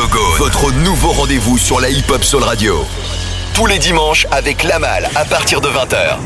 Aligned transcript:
Votre 0.00 0.72
nouveau 0.84 1.08
rendez-vous 1.08 1.58
sur 1.58 1.80
la 1.80 1.90
hip-hop 1.90 2.22
Soul 2.22 2.44
Radio. 2.44 2.84
Tous 3.52 3.66
les 3.66 3.78
dimanches 3.78 4.28
avec 4.30 4.62
Lamal 4.62 5.08
à 5.16 5.24
partir 5.24 5.60
de 5.60 5.66
20h. 5.66 6.18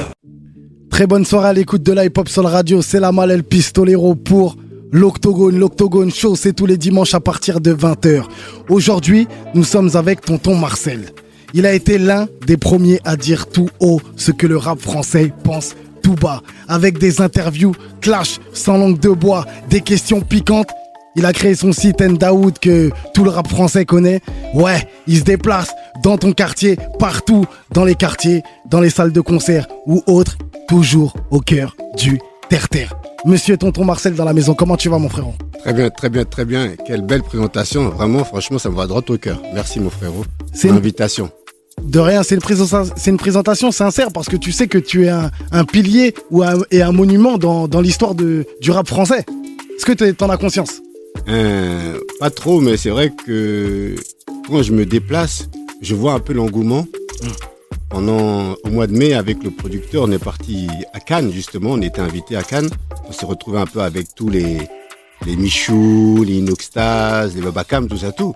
Très 0.90 1.06
bonne 1.06 1.24
soirée 1.24 1.48
à 1.48 1.52
l'écoute 1.54 1.82
de 1.82 1.92
la 1.92 2.04
hip-hop 2.04 2.28
Soul 2.28 2.44
Radio. 2.44 2.82
C'est 2.82 3.00
Lamal 3.00 3.30
El 3.30 3.42
Pistolero 3.42 4.14
pour 4.14 4.56
l'Octogone. 4.90 5.58
L'Octogone 5.58 6.12
Show, 6.12 6.36
c'est 6.36 6.52
tous 6.52 6.66
les 6.66 6.76
dimanches 6.76 7.14
à 7.14 7.20
partir 7.20 7.62
de 7.62 7.72
20h. 7.72 8.24
Aujourd'hui, 8.68 9.26
nous 9.54 9.64
sommes 9.64 9.96
avec 9.96 10.20
tonton 10.20 10.54
Marcel. 10.54 11.08
Il 11.54 11.64
a 11.64 11.72
été 11.72 11.96
l'un 11.96 12.28
des 12.46 12.58
premiers 12.58 13.00
à 13.04 13.16
dire 13.16 13.46
tout 13.46 13.70
haut 13.80 14.02
ce 14.16 14.32
que 14.32 14.46
le 14.46 14.58
rap 14.58 14.80
français 14.80 15.32
pense 15.44 15.76
tout 16.02 16.14
bas. 16.14 16.42
Avec 16.68 16.98
des 16.98 17.22
interviews 17.22 17.74
clash, 18.02 18.38
sans 18.52 18.76
langue 18.76 18.98
de 18.98 19.08
bois, 19.08 19.46
des 19.70 19.80
questions 19.80 20.20
piquantes 20.20 20.68
il 21.14 21.26
a 21.26 21.32
créé 21.32 21.54
son 21.54 21.72
site 21.72 22.02
Daoud 22.02 22.58
que 22.58 22.90
tout 23.14 23.24
le 23.24 23.30
rap 23.30 23.48
français 23.48 23.84
connaît. 23.84 24.20
Ouais, 24.54 24.88
il 25.06 25.18
se 25.18 25.24
déplace 25.24 25.72
dans 26.02 26.18
ton 26.18 26.32
quartier, 26.32 26.78
partout, 26.98 27.44
dans 27.72 27.84
les 27.84 27.94
quartiers, 27.94 28.42
dans 28.66 28.80
les 28.80 28.90
salles 28.90 29.12
de 29.12 29.20
concert 29.20 29.66
ou 29.86 30.02
autres, 30.06 30.38
toujours 30.68 31.14
au 31.30 31.40
cœur 31.40 31.76
du 31.96 32.18
terre-terre. 32.48 32.94
Monsieur 33.24 33.56
Tonton 33.56 33.84
Marcel 33.84 34.14
dans 34.14 34.24
la 34.24 34.32
maison, 34.32 34.54
comment 34.54 34.76
tu 34.76 34.88
vas 34.88 34.98
mon 34.98 35.08
frérot? 35.08 35.34
Très 35.60 35.72
bien, 35.72 35.90
très 35.90 36.08
bien, 36.08 36.24
très 36.24 36.44
bien. 36.44 36.72
Quelle 36.86 37.02
belle 37.02 37.22
présentation. 37.22 37.88
Vraiment, 37.90 38.24
franchement, 38.24 38.58
ça 38.58 38.68
me 38.68 38.74
va 38.74 38.86
droit 38.86 39.02
au 39.08 39.16
cœur. 39.16 39.40
Merci 39.54 39.78
mon 39.78 39.90
frérot. 39.90 40.24
C'est 40.52 40.68
une 40.68 40.76
invitation. 40.76 41.30
De 41.80 42.00
rien, 42.00 42.22
c'est 42.22 42.34
une, 42.34 43.16
présentation 43.16 43.70
sincère 43.70 44.12
parce 44.12 44.28
que 44.28 44.36
tu 44.36 44.52
sais 44.52 44.66
que 44.66 44.78
tu 44.78 45.06
es 45.06 45.08
un, 45.08 45.30
pilier 45.64 46.14
ou 46.30 46.42
et 46.70 46.82
un 46.82 46.92
monument 46.92 47.38
dans, 47.38 47.80
l'histoire 47.80 48.14
du 48.14 48.44
rap 48.70 48.88
français. 48.88 49.24
Est-ce 49.76 49.86
que 49.86 49.92
tu 49.92 50.24
en 50.24 50.30
as 50.30 50.36
conscience? 50.36 50.80
Euh, 51.28 51.98
pas 52.18 52.30
trop, 52.30 52.60
mais 52.60 52.76
c'est 52.76 52.90
vrai 52.90 53.12
que 53.26 53.94
quand 54.48 54.62
je 54.62 54.72
me 54.72 54.86
déplace, 54.86 55.48
je 55.80 55.94
vois 55.94 56.12
un 56.14 56.20
peu 56.20 56.32
l'engouement. 56.32 56.86
Pendant, 57.90 58.54
au 58.64 58.70
mois 58.70 58.86
de 58.86 58.96
mai, 58.96 59.12
avec 59.12 59.42
le 59.44 59.50
producteur, 59.50 60.04
on 60.04 60.12
est 60.12 60.22
parti 60.22 60.68
à 60.94 61.00
Cannes, 61.00 61.30
justement. 61.30 61.72
On 61.72 61.82
était 61.82 62.00
invité 62.00 62.36
à 62.36 62.42
Cannes. 62.42 62.70
On 63.06 63.12
s'est 63.12 63.26
retrouvé 63.26 63.58
un 63.58 63.66
peu 63.66 63.80
avec 63.80 64.14
tous 64.14 64.30
les, 64.30 64.56
les 65.26 65.36
Michou, 65.36 66.24
les 66.26 66.36
Inoxtase, 66.36 67.34
les 67.34 67.42
Babacam, 67.42 67.88
tout 67.88 67.98
ça, 67.98 68.12
tout. 68.12 68.34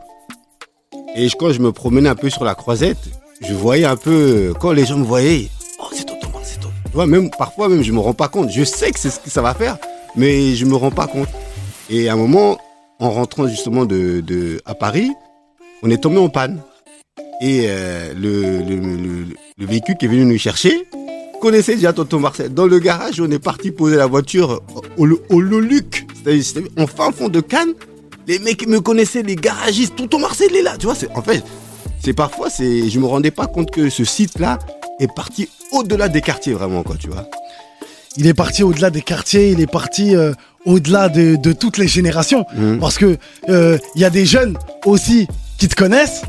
Et 1.17 1.29
quand 1.39 1.53
je 1.53 1.61
me 1.61 1.73
promenais 1.73 2.11
un 2.11 2.15
peu 2.15 2.29
sur 2.29 2.45
la 2.45 2.55
croisette, 2.55 2.99
je 3.41 3.55
voyais 3.55 3.87
un 3.87 3.97
peu, 3.97 4.53
quand 4.61 4.73
les 4.73 4.85
gens 4.85 4.99
me 4.99 5.05
voyaient, 5.05 5.49
oh, 5.81 5.87
c'est 5.93 6.07
c'est. 6.43 6.61
Tu 6.61 6.69
vois, 6.93 7.07
même, 7.07 7.31
parfois 7.31 7.69
même, 7.69 7.83
je 7.83 7.93
me 7.93 8.01
rends 8.01 8.15
pas 8.15 8.29
compte. 8.29 8.51
Je 8.51 8.65
sais 8.65 8.91
que 8.91 8.99
c'est 8.99 9.11
ce 9.11 9.21
que 9.21 9.31
ça 9.31 9.41
va 9.41 9.55
faire, 9.55 9.79
mais 10.17 10.55
je 10.55 10.67
me 10.67 10.75
rends 10.75 10.91
pas 10.91 11.07
compte. 11.07 11.29
Et 11.89 12.09
à 12.09 12.13
un 12.13 12.17
moment, 12.17 12.59
en 12.99 13.11
rentrant 13.11 13.47
justement 13.47 13.85
de, 13.85 14.61
à 14.65 14.75
Paris, 14.75 15.11
on 15.83 15.91
est 15.91 16.03
tombé 16.03 16.19
en 16.19 16.29
panne. 16.29 16.61
Et 17.41 17.67
euh, 17.69 18.15
le, 18.15 19.27
véhicule 19.59 19.97
qui 19.97 20.07
est 20.07 20.09
venu 20.09 20.25
nous 20.25 20.39
chercher 20.39 20.87
connaissait 21.41 21.75
déjà 21.75 21.93
Tonton 21.93 22.19
Marcel. 22.19 22.53
Dans 22.55 22.67
le 22.67 22.79
garage, 22.79 23.21
on 23.21 23.31
est 23.31 23.39
parti 23.39 23.71
poser 23.71 23.97
la 23.97 24.07
voiture 24.07 24.63
au, 24.97 25.07
au 25.31 25.41
Loluc. 25.41 26.07
C'est-à-dire, 26.25 26.71
en 26.79 26.87
fin 26.87 27.13
fond 27.13 27.29
de 27.29 27.41
Cannes. 27.41 27.75
Les 28.27 28.39
mecs 28.41 28.67
me 28.67 28.81
connaissaient, 28.81 29.23
les 29.23 29.37
garagistes. 29.37 29.97
Tonton 29.97 30.19
Marcel 30.19 30.55
est 30.57 30.63
là. 30.63 30.77
Tu 30.79 30.87
vois, 30.87 30.97
en 31.15 31.23
fait, 31.23 31.45
c'est 32.03 32.15
parfois, 32.15 32.51
c'est, 32.51 32.89
je 32.89 32.99
me 32.99 33.07
rendais 33.07 33.31
pas 33.31 33.47
compte 33.47 33.71
que 33.71 33.91
ce 33.91 34.05
site-là 34.05 34.59
est 34.99 35.13
parti 35.15 35.49
au-delà 35.73 36.09
des 36.09 36.21
quartiers, 36.21 36.55
vraiment, 36.55 36.83
quoi, 36.83 36.97
tu 36.97 37.09
vois. 37.09 37.29
Il 38.17 38.27
est 38.27 38.35
parti 38.35 38.63
au-delà 38.63 38.91
des 38.91 39.03
quartiers, 39.03 39.51
il 39.51 39.61
est 39.61 39.71
parti 39.71 40.17
euh, 40.17 40.33
au-delà 40.67 41.09
de, 41.09 41.53
toutes 41.53 41.79
les 41.79 41.89
générations. 41.89 42.45
Mmh. 42.55 42.79
Parce 42.79 42.99
que 42.99 43.17
il 43.49 43.55
euh, 43.55 43.79
y 43.95 44.05
a 44.05 44.11
des 44.11 44.27
jeunes 44.27 44.59
aussi 44.85 45.27
qui 45.59 45.69
te 45.69 45.75
connaissent 45.75 46.23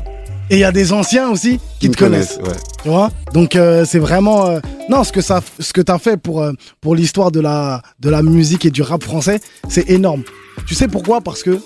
et 0.50 0.56
il 0.56 0.60
y 0.60 0.64
a 0.64 0.72
des 0.72 0.92
anciens 0.94 1.28
aussi 1.28 1.60
qui, 1.78 1.90
te 1.90 1.98
connaissent. 1.98 2.38
Tu 2.82 2.88
vois? 2.88 3.10
Donc 3.34 3.54
euh, 3.54 3.84
c'est 3.84 3.98
vraiment 3.98 4.46
euh, 4.46 4.60
non 4.88 5.04
ce 5.04 5.12
que 5.12 5.20
ça 5.20 5.42
ce 5.58 5.74
que 5.74 5.82
tu 5.82 5.92
as 5.92 5.98
fait 5.98 6.16
pour 6.16 6.46
pour 6.80 6.94
l'histoire 6.94 7.30
de 7.30 7.40
la 7.40 7.82
de 8.00 8.08
la 8.08 8.22
musique 8.22 8.64
et 8.64 8.70
du 8.70 8.80
rap 8.80 9.02
français, 9.02 9.40
c'est 9.68 9.90
énorme. 9.90 10.22
Tu 10.66 10.74
sais 10.74 10.88
pourquoi? 10.88 11.20
Parce 11.20 11.42
que 11.42 11.60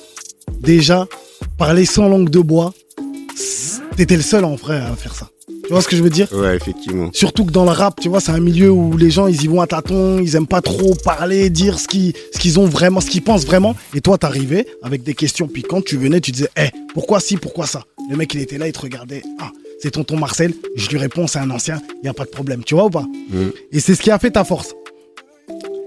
déjà 0.60 1.06
parler 1.59 1.84
sans 1.84 2.09
langue 2.09 2.31
de 2.31 2.41
bois, 2.41 2.72
t'étais 3.97 4.16
le 4.16 4.22
seul 4.22 4.44
en 4.44 4.56
vrai 4.56 4.78
à 4.78 4.97
faire 4.97 5.15
ça. 5.15 5.28
Tu 5.47 5.70
vois 5.70 5.82
ce 5.82 5.88
que 5.88 5.97
je 5.97 6.03
veux 6.03 6.10
dire? 6.10 6.28
Ouais, 6.32 6.56
effectivement. 6.56 7.10
Surtout 7.12 7.44
que 7.44 7.50
dans 7.50 7.64
le 7.64 7.70
rap, 7.70 8.00
tu 8.00 8.08
vois, 8.08 8.20
c'est 8.20 8.32
un 8.32 8.41
milieu 8.41 8.70
où 8.70 8.97
les 8.97 9.10
gens, 9.10 9.26
ils 9.26 9.42
y 9.42 9.47
vont 9.47 9.60
à 9.60 9.66
tâtons, 9.66 10.19
ils 10.19 10.36
aiment 10.36 10.47
pas 10.47 10.60
trop 10.60 10.94
parler, 10.94 11.50
dire 11.50 11.78
ce 11.78 11.88
qu'ils 11.88 12.12
ce 12.32 12.38
qu'ils 12.38 12.60
ont 12.60 12.66
vraiment, 12.66 13.00
ce 13.00 13.10
qu'ils 13.10 13.22
pensent 13.22 13.44
vraiment. 13.44 13.75
Et 13.94 14.00
toi, 14.00 14.19
t'arrivais 14.19 14.66
avec 14.82 15.03
des 15.03 15.14
questions 15.14 15.48
piquantes, 15.48 15.84
tu 15.84 15.97
venais, 15.97 16.20
tu 16.20 16.30
disais, 16.30 16.50
hé, 16.56 16.70
pourquoi 16.94 17.20
si, 17.20 17.36
pourquoi 17.36 17.66
ça? 17.66 17.84
Le 18.10 18.16
mec, 18.16 18.34
il 18.34 18.41
était 18.41 18.58
là, 18.58 18.66
il 18.66 18.72
te 18.72 18.80
regardait. 18.80 19.22
Ah, 19.41 19.50
c'est 19.80 19.91
tonton 19.91 20.16
Marcel, 20.16 20.54
je 20.76 20.88
lui 20.91 20.98
réponds, 20.98 21.26
c'est 21.26 21.38
un 21.38 21.50
ancien, 21.50 21.80
il 22.03 22.06
y 22.06 22.09
a 22.09 22.14
pas 22.14 22.24
de 22.24 22.30
problème, 22.30 22.62
tu 22.64 22.74
vois 22.74 22.84
ou 22.84 22.91
pas? 22.91 23.06
Mm. 23.30 23.48
Et 23.72 23.80
c'est 23.80 23.94
ce 23.94 24.03
qui 24.03 24.10
a 24.10 24.19
fait 24.19 24.30
ta 24.30 24.44
force. 24.44 24.74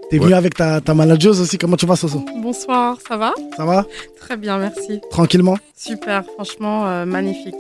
T'es 0.10 0.20
venu 0.20 0.34
avec 0.34 0.54
ta, 0.54 0.82
ta 0.82 0.94
manageuse 0.94 1.42
aussi, 1.42 1.58
comment 1.58 1.78
tu 1.78 1.86
vas 1.86 1.96
Soso? 1.96 2.24
Bonsoir, 2.42 2.98
ça 3.08 3.18
va? 3.18 3.34
Ça 3.58 3.66
va? 3.66 3.86
Très 4.20 4.38
bien, 4.38 4.58
merci. 4.60 5.00
Tranquillement? 5.10 5.58
Super, 5.76 6.24
franchement, 6.36 6.88
euh, 6.88 7.06
magnifique. 7.06 7.56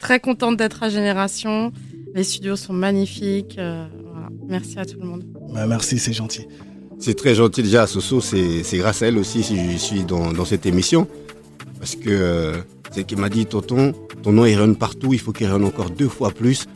Très 0.00 0.18
contente 0.18 0.56
d'être 0.56 0.82
à 0.82 0.88
Génération. 0.88 1.72
Les 2.14 2.24
studios 2.24 2.56
sont 2.56 2.72
magnifiques. 2.72 3.56
Euh, 3.58 3.86
merci 4.48 4.78
à 4.78 4.84
tout 4.84 4.98
le 4.98 5.06
monde. 5.06 5.24
Bah, 5.52 5.66
merci, 5.66 5.98
c'est 5.98 6.12
gentil. 6.12 6.46
C'est 6.98 7.14
très 7.14 7.34
gentil 7.34 7.62
déjà, 7.62 7.86
Soso. 7.86 8.20
C'est 8.20 8.78
grâce 8.78 9.02
à 9.02 9.06
elle 9.06 9.18
aussi 9.18 9.42
si 9.42 9.72
je 9.72 9.76
suis 9.76 10.04
dans, 10.04 10.44
cette 10.44 10.66
émission. 10.66 11.06
Parce 11.78 11.96
que 11.96 12.10
euh, 12.10 12.56
c'est 12.90 13.04
qu'elle 13.04 13.18
m'a 13.18 13.28
dit, 13.28 13.46
tonton, 13.46 13.92
ton 14.22 14.32
nom 14.32 14.44
il 14.44 14.54
rayonne 14.54 14.76
partout, 14.76 15.12
il 15.12 15.18
faut 15.18 15.32
qu'il 15.32 15.46
rayonne 15.46 15.64
encore 15.64 15.90
deux 15.90 16.08
fois 16.08 16.30
plus. 16.30 16.66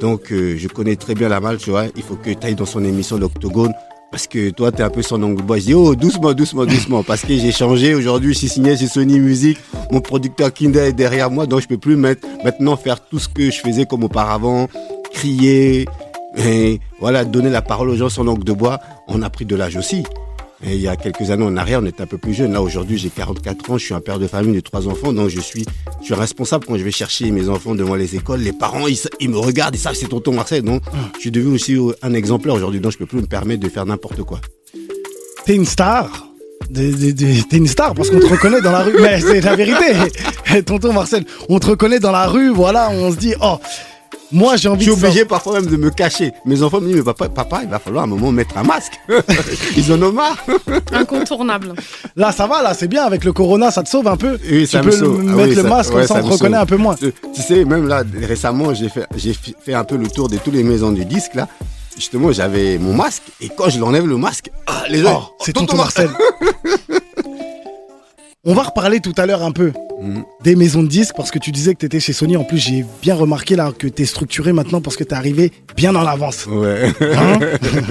Donc 0.00 0.32
euh, 0.32 0.56
je 0.56 0.68
connais 0.68 0.96
très 0.96 1.14
bien 1.14 1.28
la 1.28 1.40
malle, 1.40 1.58
tu 1.58 1.70
vois. 1.70 1.86
Il 1.96 2.02
faut 2.02 2.16
que 2.16 2.30
tu 2.30 2.46
ailles 2.46 2.54
dans 2.54 2.66
son 2.66 2.84
émission 2.84 3.18
L'Octogone 3.18 3.72
parce 4.14 4.28
que 4.28 4.50
toi, 4.50 4.70
tu 4.70 4.78
es 4.78 4.84
un 4.84 4.90
peu 4.90 5.02
son 5.02 5.20
angle 5.24 5.42
bois. 5.42 5.58
Je 5.58 5.64
dis, 5.64 5.74
oh, 5.74 5.96
doucement, 5.96 6.34
doucement, 6.34 6.64
doucement. 6.66 7.02
Parce 7.02 7.22
que 7.22 7.36
j'ai 7.36 7.50
changé. 7.50 7.96
Aujourd'hui, 7.96 8.32
je 8.32 8.38
suis 8.38 8.48
signé 8.48 8.76
chez 8.76 8.86
Sony 8.86 9.18
Music. 9.18 9.58
Mon 9.90 10.00
producteur 10.00 10.54
Kinder 10.54 10.82
est 10.82 10.92
derrière 10.92 11.32
moi. 11.32 11.46
Donc, 11.46 11.62
je 11.62 11.66
peux 11.66 11.78
plus 11.78 11.96
mettre, 11.96 12.24
maintenant 12.44 12.76
faire 12.76 13.04
tout 13.04 13.18
ce 13.18 13.28
que 13.28 13.50
je 13.50 13.58
faisais 13.58 13.86
comme 13.86 14.04
auparavant. 14.04 14.68
Crier. 15.12 15.88
Et 16.36 16.78
voilà, 17.00 17.24
donner 17.24 17.50
la 17.50 17.60
parole 17.60 17.90
aux 17.90 17.96
gens 17.96 18.08
sans 18.08 18.22
langue 18.22 18.44
de 18.44 18.52
bois. 18.52 18.78
On 19.08 19.20
a 19.20 19.30
pris 19.30 19.46
de 19.46 19.56
l'âge 19.56 19.74
aussi. 19.74 20.04
Et 20.66 20.76
il 20.76 20.80
y 20.80 20.88
a 20.88 20.96
quelques 20.96 21.30
années 21.30 21.44
en 21.44 21.56
arrière, 21.56 21.80
on 21.82 21.86
était 21.86 22.02
un 22.02 22.06
peu 22.06 22.16
plus 22.16 22.32
jeune. 22.32 22.52
Là, 22.52 22.62
aujourd'hui, 22.62 22.96
j'ai 22.96 23.10
44 23.10 23.70
ans, 23.70 23.78
je 23.78 23.84
suis 23.84 23.94
un 23.94 24.00
père 24.00 24.18
de 24.18 24.26
famille 24.26 24.54
de 24.54 24.60
trois 24.60 24.88
enfants, 24.88 25.12
donc 25.12 25.28
je 25.28 25.40
suis, 25.40 25.66
je 26.00 26.04
suis 26.06 26.14
responsable 26.14 26.64
quand 26.66 26.78
je 26.78 26.82
vais 26.82 26.90
chercher 26.90 27.30
mes 27.30 27.48
enfants 27.50 27.74
devant 27.74 27.94
les 27.94 28.16
écoles. 28.16 28.40
Les 28.40 28.52
parents, 28.52 28.86
ils, 28.86 29.28
me 29.28 29.36
regardent, 29.36 29.74
ils 29.74 29.78
savent 29.78 29.94
c'est 29.94 30.08
tonton 30.08 30.32
Marcel. 30.32 30.62
Donc, 30.62 30.82
je 31.16 31.20
suis 31.20 31.30
devenu 31.30 31.54
aussi 31.54 31.76
un 32.02 32.14
exemplaire 32.14 32.54
aujourd'hui, 32.54 32.80
donc 32.80 32.92
je 32.92 32.98
peux 32.98 33.06
plus 33.06 33.20
me 33.20 33.26
permettre 33.26 33.62
de 33.62 33.68
faire 33.68 33.84
n'importe 33.84 34.22
quoi. 34.22 34.40
T'es 35.44 35.54
une 35.54 35.66
star 35.66 36.28
T'es 36.72 37.56
une 37.56 37.66
star 37.66 37.94
parce 37.94 38.08
qu'on 38.08 38.20
te 38.20 38.26
reconnaît 38.26 38.62
dans 38.62 38.72
la 38.72 38.84
rue. 38.84 38.94
Mais 39.00 39.20
c'est 39.20 39.42
la 39.42 39.54
vérité. 39.54 39.92
Tonton 40.66 40.94
Marcel, 40.94 41.26
on 41.50 41.58
te 41.58 41.66
reconnaît 41.66 42.00
dans 42.00 42.12
la 42.12 42.26
rue, 42.26 42.48
voilà, 42.48 42.88
on 42.90 43.12
se 43.12 43.16
dit, 43.16 43.34
oh, 43.42 43.58
moi, 44.32 44.56
j'ai 44.56 44.68
envie 44.68 44.84
Je 44.84 44.90
suis 44.90 45.04
obligé 45.04 45.24
parfois 45.24 45.60
même 45.60 45.70
de 45.70 45.76
me 45.76 45.90
cacher. 45.90 46.32
Mes 46.44 46.62
enfants 46.62 46.80
me 46.80 46.86
disent, 46.86 46.96
mais 46.96 47.02
papa, 47.02 47.28
papa, 47.28 47.60
il 47.62 47.68
va 47.68 47.78
falloir 47.78 48.02
à 48.02 48.06
un 48.06 48.10
moment 48.10 48.32
mettre 48.32 48.58
un 48.58 48.64
masque. 48.64 48.94
Ils 49.76 49.92
en 49.92 50.02
ont 50.02 50.12
marre. 50.12 50.36
Incontournable. 50.92 51.74
Là, 52.16 52.32
ça 52.32 52.46
va, 52.46 52.62
là, 52.62 52.74
c'est 52.74 52.88
bien. 52.88 53.04
Avec 53.04 53.24
le 53.24 53.32
corona, 53.32 53.70
ça 53.70 53.82
te 53.82 53.88
sauve 53.88 54.08
un 54.08 54.16
peu. 54.16 54.38
Oui, 54.50 54.66
ça 54.66 54.80
tu 54.80 54.86
peux 54.86 54.92
sauve. 54.92 55.22
mettre 55.22 55.58
ah 55.58 55.62
le 55.62 55.68
masque, 55.68 55.92
ça, 56.06 56.16
on 56.16 56.28
te 56.28 56.32
reconnaît 56.32 56.56
un 56.56 56.66
peu 56.66 56.76
moins. 56.76 56.96
Tu, 56.96 57.12
sais, 57.42 57.64
même 57.64 57.86
là, 57.86 58.02
récemment, 58.22 58.74
j'ai 58.74 58.88
fait, 58.88 59.06
j'ai 59.16 59.34
fait 59.34 59.74
un 59.74 59.84
peu 59.84 59.96
le 59.96 60.08
tour 60.08 60.28
de 60.28 60.36
toutes 60.38 60.54
les 60.54 60.64
maisons 60.64 60.92
du 60.92 61.04
disque, 61.04 61.34
là 61.34 61.48
justement, 61.96 62.32
j'avais 62.32 62.76
mon 62.78 62.92
masque 62.92 63.22
et 63.40 63.48
quand 63.48 63.68
je 63.68 63.78
l'enlève 63.78 64.06
le 64.06 64.16
masque, 64.16 64.50
ah, 64.66 64.82
les 64.88 65.02
gens, 65.02 65.30
oh, 65.30 65.36
c'est 65.40 65.52
tonton 65.52 65.76
Marcel. 65.76 66.10
On 68.46 68.52
va 68.52 68.62
reparler 68.62 69.00
tout 69.00 69.14
à 69.16 69.24
l'heure 69.24 69.42
un 69.42 69.52
peu 69.52 69.72
mm. 70.02 70.20
des 70.42 70.54
maisons 70.54 70.82
de 70.82 70.88
disques 70.88 71.14
parce 71.16 71.30
que 71.30 71.38
tu 71.38 71.50
disais 71.50 71.72
que 71.72 71.78
tu 71.78 71.86
étais 71.86 71.98
chez 71.98 72.12
Sony. 72.12 72.36
En 72.36 72.44
plus, 72.44 72.58
j'ai 72.58 72.84
bien 73.00 73.14
remarqué 73.14 73.56
là 73.56 73.72
que 73.76 73.86
tu 73.86 74.02
es 74.02 74.04
structuré 74.04 74.52
maintenant 74.52 74.82
parce 74.82 74.96
que 74.96 75.04
tu 75.04 75.10
es 75.10 75.14
arrivé 75.14 75.50
bien 75.76 75.96
en 75.96 76.04
avance. 76.04 76.46
Ouais. 76.46 76.92
Hein 77.00 77.38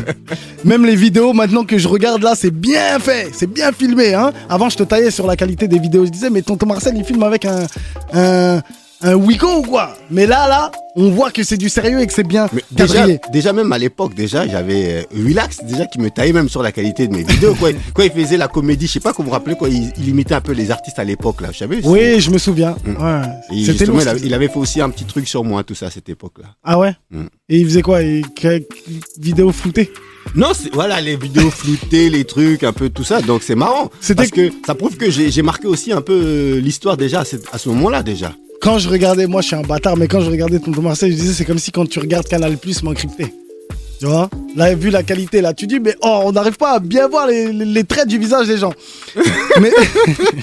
Même 0.63 0.85
les 0.85 0.95
vidéos 0.95 1.33
maintenant 1.33 1.63
que 1.63 1.79
je 1.79 1.87
regarde 1.87 2.21
là, 2.21 2.33
c'est 2.35 2.51
bien 2.51 2.99
fait, 2.99 3.29
c'est 3.33 3.51
bien 3.51 3.71
filmé. 3.71 4.13
Hein 4.13 4.31
Avant, 4.47 4.69
je 4.69 4.77
te 4.77 4.83
taillais 4.83 5.11
sur 5.11 5.25
la 5.25 5.35
qualité 5.35 5.67
des 5.67 5.79
vidéos. 5.79 6.05
Je 6.05 6.11
disais, 6.11 6.29
mais 6.29 6.43
tonton 6.43 6.67
Marcel, 6.67 6.93
il 6.95 7.03
filme 7.03 7.23
avec 7.23 7.45
un, 7.45 7.65
un 8.13 8.61
Wico 9.03 9.47
ou 9.57 9.61
quoi? 9.63 9.95
Mais 10.09 10.25
là, 10.25 10.47
là, 10.47 10.71
on 10.95 11.09
voit 11.09 11.31
que 11.31 11.43
c'est 11.43 11.57
du 11.57 11.69
sérieux 11.69 11.99
et 11.99 12.07
que 12.07 12.13
c'est 12.13 12.23
bien 12.27 12.47
Mais 12.53 12.63
déjà, 12.71 13.05
déjà 13.31 13.53
même 13.53 13.71
à 13.71 13.77
l'époque, 13.77 14.13
déjà, 14.13 14.47
j'avais 14.47 15.03
euh, 15.13 15.15
Willax, 15.15 15.63
déjà, 15.65 15.85
qui 15.85 15.99
me 15.99 16.09
taillait 16.09 16.33
même 16.33 16.49
sur 16.49 16.63
la 16.63 16.71
qualité 16.71 17.07
de 17.07 17.15
mes 17.15 17.23
vidéos. 17.23 17.55
Quoi. 17.55 17.71
quand 17.93 18.03
il 18.03 18.11
faisait 18.11 18.37
la 18.37 18.47
comédie, 18.47 18.87
je 18.87 18.93
sais 18.93 18.99
pas 18.99 19.11
comment 19.11 19.25
vous 19.25 19.29
vous 19.31 19.33
rappelez, 19.33 19.55
quoi, 19.55 19.69
il, 19.69 19.91
il 19.97 20.09
imitait 20.09 20.35
un 20.35 20.41
peu 20.41 20.53
les 20.53 20.71
artistes 20.71 20.99
à 20.99 21.03
l'époque, 21.03 21.41
là, 21.41 21.49
vous 21.49 21.53
savez. 21.53 21.79
Oui, 21.83 22.19
je 22.19 22.29
me 22.31 22.37
souviens. 22.37 22.75
Mm. 22.85 23.03
Ouais. 23.03 23.65
C'était 23.65 23.85
il, 24.23 24.33
avait 24.33 24.47
fait 24.47 24.57
aussi 24.59 24.81
un 24.81 24.89
petit 24.89 25.05
truc 25.05 25.27
sur 25.27 25.43
moi, 25.43 25.63
tout 25.63 25.75
ça, 25.75 25.87
à 25.87 25.91
cette 25.91 26.09
époque-là. 26.09 26.55
Ah 26.63 26.79
ouais? 26.79 26.93
Mm. 27.11 27.23
Et 27.49 27.59
il 27.59 27.65
faisait 27.65 27.81
quoi? 27.81 28.01
Il... 28.01 28.23
Vidéo 29.19 29.51
floutée? 29.51 29.91
Non, 30.35 30.51
voilà, 30.73 31.01
les 31.01 31.15
vidéos 31.15 31.51
floutées, 31.51 32.09
les 32.09 32.25
trucs, 32.25 32.63
un 32.63 32.73
peu 32.73 32.89
tout 32.89 33.03
ça. 33.03 33.21
Donc 33.21 33.43
c'est 33.43 33.55
marrant. 33.55 33.91
Parce 34.15 34.31
que 34.31 34.51
ça 34.65 34.73
prouve 34.73 34.97
que 34.97 35.09
j'ai, 35.09 35.41
marqué 35.41 35.67
aussi 35.67 35.91
un 35.91 36.01
peu 36.01 36.13
euh, 36.13 36.59
l'histoire 36.59 36.97
déjà 36.97 37.21
à, 37.21 37.25
cette- 37.25 37.47
à 37.51 37.57
ce 37.57 37.69
moment-là, 37.69 38.03
déjà. 38.03 38.33
Quand 38.63 38.79
je 38.79 38.87
regardais, 38.89 39.27
moi 39.27 39.41
je 39.41 39.47
suis 39.47 39.55
un 39.55 39.61
bâtard, 39.61 39.97
mais 39.97 40.07
quand 40.07 40.21
je 40.21 40.29
regardais 40.29 40.57
Tonton 40.59 40.81
Marseille, 40.81 41.11
je 41.11 41.17
disais 41.17 41.33
c'est 41.33 41.45
comme 41.45 41.59
si 41.59 41.71
quand 41.71 41.85
tu 41.87 41.99
regardes 41.99 42.27
Canal 42.27 42.57
Plus 42.57 42.81
m'encrypté. 42.83 43.25
Tu 43.99 44.05
vois? 44.05 44.29
Là, 44.55 44.73
vu 44.75 44.89
la 44.89 45.03
qualité, 45.03 45.41
là, 45.41 45.53
tu 45.53 45.67
dis, 45.67 45.79
mais 45.79 45.95
oh, 46.01 46.21
on 46.25 46.31
n'arrive 46.31 46.57
pas 46.57 46.73
à 46.75 46.79
bien 46.79 47.07
voir 47.07 47.27
les, 47.27 47.51
les- 47.51 47.65
les 47.65 47.83
traits 47.83 48.07
du 48.07 48.17
visage 48.17 48.47
des 48.47 48.57
gens. 48.57 48.73
mais 49.61 49.71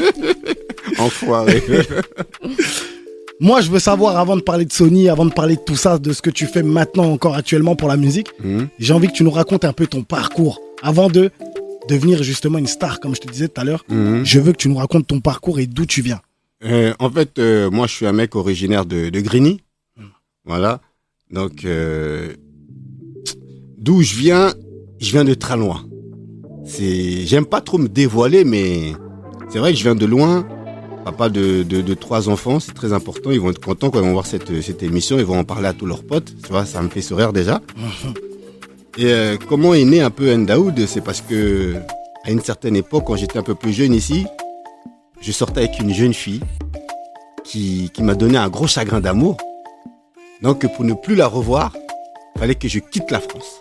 Enfoiré. 0.98 1.62
moi, 3.40 3.60
je 3.60 3.70
veux 3.70 3.78
savoir, 3.78 4.16
avant 4.18 4.36
de 4.36 4.40
parler 4.42 4.64
de 4.64 4.72
Sony, 4.72 5.08
avant 5.08 5.24
de 5.26 5.32
parler 5.32 5.56
de 5.56 5.60
tout 5.60 5.76
ça, 5.76 5.98
de 5.98 6.12
ce 6.12 6.22
que 6.22 6.30
tu 6.30 6.46
fais 6.46 6.62
maintenant 6.62 7.04
encore 7.12 7.34
actuellement 7.36 7.74
pour 7.76 7.88
la 7.88 7.96
musique, 7.96 8.28
Mhm. 8.42 8.68
j'ai 8.78 8.92
envie 8.94 9.08
que 9.08 9.12
tu 9.14 9.24
nous 9.24 9.30
racontes 9.30 9.64
un 9.64 9.72
peu 9.72 9.86
ton 9.86 10.02
parcours 10.02 10.60
avant 10.82 11.08
de 11.08 11.30
devenir 11.88 12.22
justement 12.22 12.58
une 12.58 12.66
star, 12.66 13.00
comme 13.00 13.14
je 13.14 13.20
te 13.20 13.28
disais 13.30 13.48
tout 13.48 13.60
à 13.60 13.64
l'heure. 13.64 13.84
Mhm. 13.88 14.24
Je 14.24 14.40
veux 14.40 14.52
que 14.52 14.58
tu 14.58 14.68
nous 14.68 14.76
racontes 14.76 15.06
ton 15.06 15.20
parcours 15.20 15.58
et 15.58 15.66
d'où 15.66 15.84
tu 15.86 16.00
viens. 16.02 16.20
Euh, 16.64 16.92
en 16.98 17.10
fait, 17.10 17.38
euh, 17.38 17.70
moi, 17.70 17.86
je 17.86 17.94
suis 17.94 18.06
un 18.06 18.12
mec 18.12 18.36
originaire 18.36 18.84
de, 18.84 19.08
de 19.08 19.20
Grigny. 19.20 19.60
Hmm. 19.96 20.04
Voilà. 20.44 20.80
Donc, 21.30 21.64
euh, 21.64 22.34
d'où 23.78 24.02
je 24.02 24.14
viens, 24.14 24.52
je 25.00 25.10
viens 25.12 25.24
de 25.24 25.34
très 25.34 25.56
loin. 25.56 25.86
C'est, 26.64 27.26
j'aime 27.26 27.46
pas 27.46 27.60
trop 27.60 27.78
me 27.78 27.88
dévoiler, 27.88 28.44
mais 28.44 28.92
c'est 29.48 29.58
vrai 29.58 29.72
que 29.72 29.78
je 29.78 29.82
viens 29.82 29.94
de 29.94 30.06
loin. 30.06 30.46
Papa 31.04 31.30
de, 31.30 31.62
de, 31.62 31.80
de 31.80 31.94
trois 31.94 32.28
enfants, 32.28 32.60
c'est 32.60 32.74
très 32.74 32.92
important. 32.92 33.30
Ils 33.30 33.40
vont 33.40 33.50
être 33.50 33.64
contents 33.64 33.90
quand 33.90 34.00
ils 34.00 34.04
vont 34.04 34.12
voir 34.12 34.26
cette, 34.26 34.60
cette 34.60 34.82
émission. 34.82 35.18
Ils 35.18 35.24
vont 35.24 35.38
en 35.38 35.44
parler 35.44 35.68
à 35.68 35.72
tous 35.72 35.86
leurs 35.86 36.04
potes. 36.04 36.34
Tu 36.42 36.50
vois, 36.50 36.66
ça 36.66 36.82
me 36.82 36.90
fait 36.90 37.00
sourire 37.00 37.32
déjà. 37.32 37.62
Et 38.98 39.06
euh, 39.06 39.36
comment 39.48 39.72
est 39.72 39.84
né 39.84 40.02
un 40.02 40.10
peu 40.10 40.30
Ndaoud 40.34 40.84
C'est 40.86 41.00
parce 41.00 41.22
que 41.22 41.76
à 42.24 42.30
une 42.30 42.40
certaine 42.42 42.76
époque, 42.76 43.04
quand 43.06 43.16
j'étais 43.16 43.38
un 43.38 43.42
peu 43.42 43.54
plus 43.54 43.72
jeune 43.72 43.94
ici, 43.94 44.26
je 45.20 45.32
sortais 45.32 45.60
avec 45.60 45.78
une 45.78 45.92
jeune 45.92 46.14
fille 46.14 46.40
qui, 47.44 47.90
qui 47.92 48.02
m'a 48.02 48.14
donné 48.14 48.38
un 48.38 48.48
gros 48.48 48.66
chagrin 48.66 49.00
d'amour. 49.00 49.36
Donc 50.42 50.66
pour 50.74 50.84
ne 50.84 50.94
plus 50.94 51.14
la 51.14 51.26
revoir, 51.26 51.76
fallait 52.38 52.54
que 52.54 52.68
je 52.68 52.78
quitte 52.78 53.10
la 53.10 53.20
France. 53.20 53.60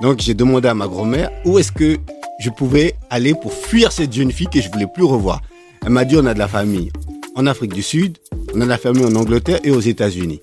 Donc 0.00 0.20
j'ai 0.20 0.34
demandé 0.34 0.68
à 0.68 0.74
ma 0.74 0.86
grand-mère 0.86 1.30
où 1.44 1.58
est-ce 1.58 1.72
que 1.72 1.98
je 2.38 2.50
pouvais 2.50 2.94
aller 3.10 3.34
pour 3.34 3.52
fuir 3.52 3.90
cette 3.92 4.12
jeune 4.12 4.30
fille 4.30 4.48
que 4.48 4.60
je 4.60 4.70
voulais 4.70 4.86
plus 4.86 5.04
revoir. 5.04 5.40
Elle 5.84 5.90
m'a 5.90 6.04
dit 6.04 6.16
on 6.16 6.26
a 6.26 6.34
de 6.34 6.38
la 6.38 6.48
famille 6.48 6.90
en 7.36 7.46
Afrique 7.46 7.72
du 7.72 7.82
Sud, 7.82 8.18
on 8.54 8.60
a 8.60 8.64
de 8.64 8.68
la 8.68 8.78
famille 8.78 9.04
en 9.04 9.14
Angleterre 9.16 9.60
et 9.64 9.70
aux 9.70 9.80
États-Unis. 9.80 10.40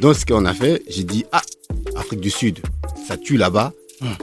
Donc 0.00 0.16
ce 0.16 0.26
qu'on 0.26 0.44
a 0.44 0.52
fait, 0.52 0.82
j'ai 0.88 1.04
dit 1.04 1.24
ah 1.32 1.42
Afrique 1.96 2.20
du 2.20 2.30
Sud, 2.30 2.60
ça 3.06 3.16
tue 3.16 3.36
là-bas. 3.36 3.72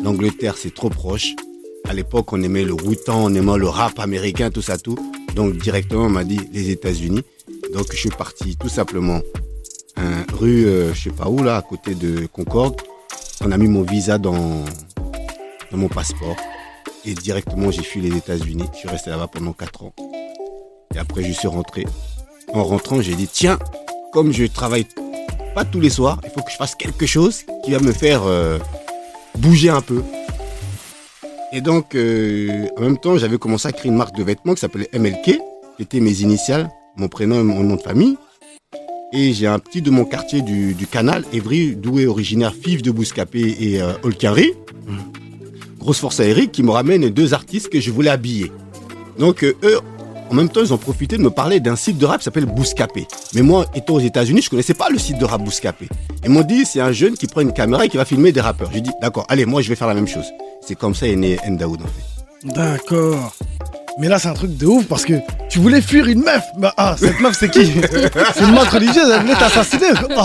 L'Angleterre 0.03 0.55
c'est 0.57 0.73
trop 0.73 0.89
proche. 0.89 1.33
À 1.89 1.93
l'époque, 1.93 2.31
on 2.33 2.43
aimait 2.43 2.65
le 2.65 2.73
Wu-Tang, 2.73 3.23
on 3.23 3.33
aimait 3.33 3.57
le 3.57 3.67
rap 3.67 3.97
américain, 3.97 4.51
tout 4.51 4.61
ça, 4.61 4.77
tout. 4.77 4.95
Donc, 5.33 5.57
directement, 5.57 6.03
on 6.03 6.09
m'a 6.09 6.23
dit 6.23 6.39
les 6.53 6.69
États-Unis. 6.69 7.23
Donc, 7.73 7.87
je 7.91 7.97
suis 7.97 8.09
parti 8.09 8.55
tout 8.57 8.69
simplement 8.69 9.21
hein, 9.97 10.23
rue, 10.31 10.67
euh, 10.67 10.93
je 10.93 11.05
sais 11.05 11.09
pas 11.09 11.27
où, 11.29 11.41
là, 11.41 11.57
à 11.57 11.63
côté 11.63 11.95
de 11.95 12.27
Concorde. 12.27 12.79
On 13.43 13.51
a 13.51 13.57
mis 13.57 13.67
mon 13.67 13.81
visa 13.81 14.19
dans, 14.19 14.63
mon 15.71 15.87
passeport. 15.87 16.35
Et 17.05 17.15
directement, 17.15 17.71
j'ai 17.71 17.81
fui 17.81 18.01
les 18.01 18.15
États-Unis. 18.15 18.65
Je 18.73 18.77
suis 18.77 18.87
resté 18.87 19.09
là-bas 19.09 19.25
pendant 19.25 19.53
quatre 19.53 19.83
ans. 19.83 19.93
Et 20.93 20.99
après, 20.99 21.23
je 21.23 21.31
suis 21.31 21.47
rentré. 21.47 21.87
En 22.53 22.65
rentrant, 22.65 23.01
j'ai 23.01 23.15
dit, 23.15 23.27
tiens, 23.27 23.57
comme 24.13 24.31
je 24.31 24.45
travaille 24.45 24.85
pas 25.55 25.65
tous 25.65 25.79
les 25.79 25.89
soirs, 25.89 26.21
il 26.23 26.29
faut 26.29 26.41
que 26.41 26.51
je 26.51 26.57
fasse 26.57 26.75
quelque 26.75 27.07
chose 27.07 27.45
qui 27.65 27.71
va 27.71 27.79
me 27.79 27.93
faire 27.93 28.21
euh, 28.27 28.59
bouger 29.39 29.71
un 29.71 29.81
peu. 29.81 30.03
Et 31.51 31.61
donc, 31.61 31.95
euh, 31.95 32.67
en 32.77 32.81
même 32.81 32.97
temps, 32.97 33.17
j'avais 33.17 33.37
commencé 33.37 33.67
à 33.67 33.71
créer 33.71 33.91
une 33.91 33.97
marque 33.97 34.15
de 34.15 34.23
vêtements 34.23 34.53
qui 34.53 34.59
s'appelait 34.59 34.89
MLK, 34.93 35.23
qui 35.23 35.81
était 35.81 35.99
mes 35.99 36.21
initiales, 36.21 36.69
mon 36.95 37.07
prénom 37.07 37.39
et 37.39 37.43
mon 37.43 37.63
nom 37.63 37.75
de 37.75 37.81
famille. 37.81 38.17
Et 39.11 39.33
j'ai 39.33 39.47
un 39.47 39.57
petit 39.57 39.81
de 39.81 39.89
mon 39.89 40.05
quartier 40.05 40.41
du, 40.43 40.75
canal, 40.85 41.25
Evry, 41.33 41.75
d'où 41.75 41.99
est 41.99 42.05
originaire 42.05 42.53
Five 42.53 42.83
de 42.83 42.91
Bouscapé 42.91 43.57
et 43.59 43.81
euh, 43.81 43.93
Olkinry. 44.03 44.53
Grosse 45.79 45.99
force 45.99 46.19
à 46.19 46.25
Eric, 46.25 46.51
qui 46.51 46.61
me 46.61 46.69
ramène 46.69 47.09
deux 47.09 47.33
artistes 47.33 47.69
que 47.69 47.79
je 47.79 47.89
voulais 47.89 48.11
habiller. 48.11 48.51
Donc, 49.17 49.43
euh, 49.43 49.55
eux, 49.63 49.79
en 50.29 50.33
même 50.35 50.49
temps, 50.49 50.61
ils 50.61 50.73
ont 50.73 50.77
profité 50.77 51.17
de 51.17 51.21
me 51.21 51.29
parler 51.29 51.59
d'un 51.59 51.75
site 51.75 51.97
de 51.97 52.05
rap 52.05 52.19
qui 52.19 52.23
s'appelle 52.25 52.45
Bouscapé. 52.45 53.07
Mais 53.33 53.41
moi, 53.41 53.65
étant 53.75 53.95
aux 53.95 53.99
États-Unis, 53.99 54.41
je 54.41 54.49
connaissais 54.49 54.73
pas 54.73 54.89
le 54.89 54.97
site 54.99 55.17
de 55.17 55.25
rap 55.25 55.41
Bouscapé. 55.43 55.87
Ils 56.23 56.29
m'ont 56.29 56.41
dit, 56.43 56.65
c'est 56.65 56.81
un 56.81 56.91
jeune 56.91 57.13
qui 57.15 57.27
prend 57.27 57.41
une 57.41 57.53
caméra 57.53 57.85
et 57.85 57.89
qui 57.89 57.97
va 57.97 58.05
filmer 58.05 58.31
des 58.31 58.41
rappeurs. 58.41 58.69
J'ai 58.73 58.81
dit, 58.81 58.91
d'accord, 59.01 59.25
allez, 59.29 59.45
moi, 59.45 59.61
je 59.61 59.69
vais 59.69 59.75
faire 59.75 59.87
la 59.87 59.93
même 59.93 60.07
chose. 60.07 60.25
C'est 60.65 60.75
comme 60.75 60.93
ça 60.95 61.07
est 61.07 61.15
né 61.15 61.37
Ndaoud, 61.47 61.81
en 61.81 61.85
fait. 61.85 62.53
D'accord. 62.53 63.33
Mais 63.99 64.07
là, 64.07 64.17
c'est 64.17 64.29
un 64.29 64.33
truc 64.33 64.55
de 64.55 64.65
ouf 64.65 64.85
parce 64.85 65.03
que 65.03 65.13
tu 65.49 65.59
voulais 65.59 65.81
fuir 65.81 66.05
une 66.07 66.21
meuf. 66.23 66.43
Bah, 66.57 66.73
ah, 66.77 66.95
cette 66.97 67.19
meuf, 67.19 67.35
c'est 67.37 67.49
qui? 67.49 67.65
C'est 68.35 68.43
une 68.43 68.51
meuf 68.53 68.69
religieuse, 68.69 69.09
elle 69.13 69.21
voulait 69.21 69.35
t'assassiner. 69.35 69.87
Oh. 70.17 70.21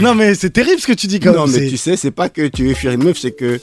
Non, 0.00 0.14
mais 0.14 0.34
c'est 0.34 0.48
terrible 0.50 0.80
ce 0.80 0.86
que 0.86 0.92
tu 0.94 1.06
dis 1.08 1.20
quand 1.20 1.32
Non, 1.32 1.46
même. 1.46 1.50
mais 1.54 1.58
c'est- 1.64 1.68
tu 1.68 1.76
sais, 1.76 1.96
c'est 1.96 2.10
pas 2.10 2.30
que 2.30 2.46
tu 2.48 2.66
veux 2.68 2.74
fuir 2.74 2.92
une 2.92 3.04
meuf, 3.04 3.18
c'est 3.20 3.32
que, 3.32 3.60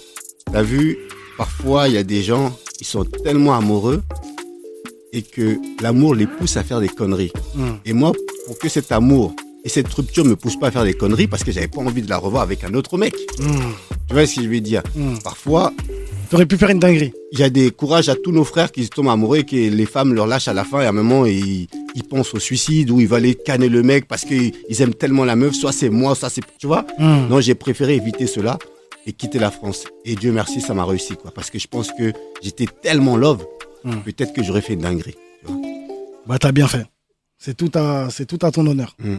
t'as 0.53 0.61
vu, 0.61 0.97
parfois, 1.37 1.87
il 1.87 1.95
y 1.95 1.97
a 1.97 2.03
des 2.03 2.21
gens, 2.21 2.51
ils 2.79 2.85
sont 2.85 3.03
tellement 3.23 3.55
amoureux 3.55 4.03
et 5.13 5.21
que 5.21 5.57
l'amour 5.81 6.15
les 6.15 6.27
pousse 6.27 6.57
à 6.57 6.63
faire 6.63 6.79
des 6.79 6.89
conneries. 6.89 7.31
Hmm. 7.55 7.71
Et 7.85 7.93
moi, 7.93 8.11
pour 8.45 8.57
que 8.59 8.69
cet 8.69 8.91
amour 8.91 9.33
et 9.65 9.69
cette 9.69 9.91
rupture 9.93 10.23
me 10.25 10.35
pousse 10.35 10.57
pas 10.57 10.67
à 10.67 10.71
faire 10.71 10.83
des 10.85 10.93
conneries, 10.93 11.27
parce 11.27 11.43
que 11.43 11.51
j'avais 11.51 11.67
pas 11.67 11.81
envie 11.81 12.01
de 12.01 12.09
la 12.09 12.17
revoir 12.17 12.43
avec 12.43 12.63
un 12.63 12.73
autre 12.75 12.97
mec. 12.97 13.13
Hmm, 13.39 13.71
Tu 14.07 14.13
vois 14.13 14.25
ce 14.25 14.35
que 14.37 14.43
je 14.43 14.47
veux 14.49 14.61
dire? 14.61 14.81
Hmm. 14.95 15.17
Parfois, 15.23 15.73
T'aurais 16.29 16.45
pu 16.45 16.57
faire 16.57 16.69
une 16.69 16.77
dinguerie. 16.79 17.11
il 17.31 17.39
y 17.39 17.43
a 17.43 17.49
des 17.49 17.71
courages 17.71 18.07
à 18.07 18.15
tous 18.15 18.31
nos 18.31 18.43
frères 18.43 18.71
qui 18.71 18.83
se 18.85 18.89
tombent 18.89 19.09
amoureux 19.09 19.39
et 19.39 19.43
que 19.45 19.55
les 19.55 19.85
femmes 19.87 20.13
leur 20.13 20.27
lâchent 20.27 20.47
à 20.47 20.53
la 20.53 20.63
fin 20.63 20.79
et 20.81 20.85
à 20.85 20.89
un 20.89 20.91
moment 20.91 21.25
ils, 21.25 21.65
ils 21.95 22.03
pensent 22.03 22.35
au 22.35 22.39
suicide 22.39 22.91
ou 22.91 22.99
ils 22.99 23.07
vont 23.07 23.15
aller 23.15 23.33
canner 23.33 23.67
le 23.67 23.81
mec 23.81 24.07
parce 24.07 24.25
qu'ils 24.25 24.51
ils 24.69 24.79
aiment 24.83 24.93
tellement 24.93 25.25
la 25.25 25.35
meuf, 25.35 25.55
soit 25.55 25.71
c'est 25.71 25.89
moi, 25.89 26.13
soit 26.13 26.29
c'est... 26.29 26.41
Tu 26.59 26.67
vois? 26.67 26.85
Non, 26.99 27.41
j'ai 27.41 27.55
préféré 27.55 27.95
éviter 27.95 28.27
cela 28.27 28.59
et 29.07 29.13
quitter 29.13 29.39
la 29.39 29.49
France. 29.49 29.85
Et 30.05 30.13
Dieu 30.15 30.31
merci, 30.31 30.61
ça 30.61 30.75
m'a 30.75 30.85
réussi 30.85 31.15
quoi. 31.15 31.31
Parce 31.31 31.49
que 31.49 31.57
je 31.57 31.65
pense 31.67 31.89
que 31.97 32.13
j'étais 32.43 32.67
tellement 32.83 33.17
love, 33.17 33.43
Hmm. 33.83 33.97
peut-être 34.05 34.33
que 34.33 34.43
j'aurais 34.43 34.61
fait 34.61 34.73
une 34.73 34.81
dinguerie. 34.81 35.15
Bah, 36.27 36.37
t'as 36.39 36.51
bien 36.51 36.67
fait. 36.67 36.85
C'est 37.37 37.55
tout 37.55 37.71
à, 37.75 38.09
c'est 38.11 38.25
tout 38.25 38.39
à 38.45 38.51
ton 38.51 38.65
honneur. 38.67 38.95
Hmm. 39.03 39.17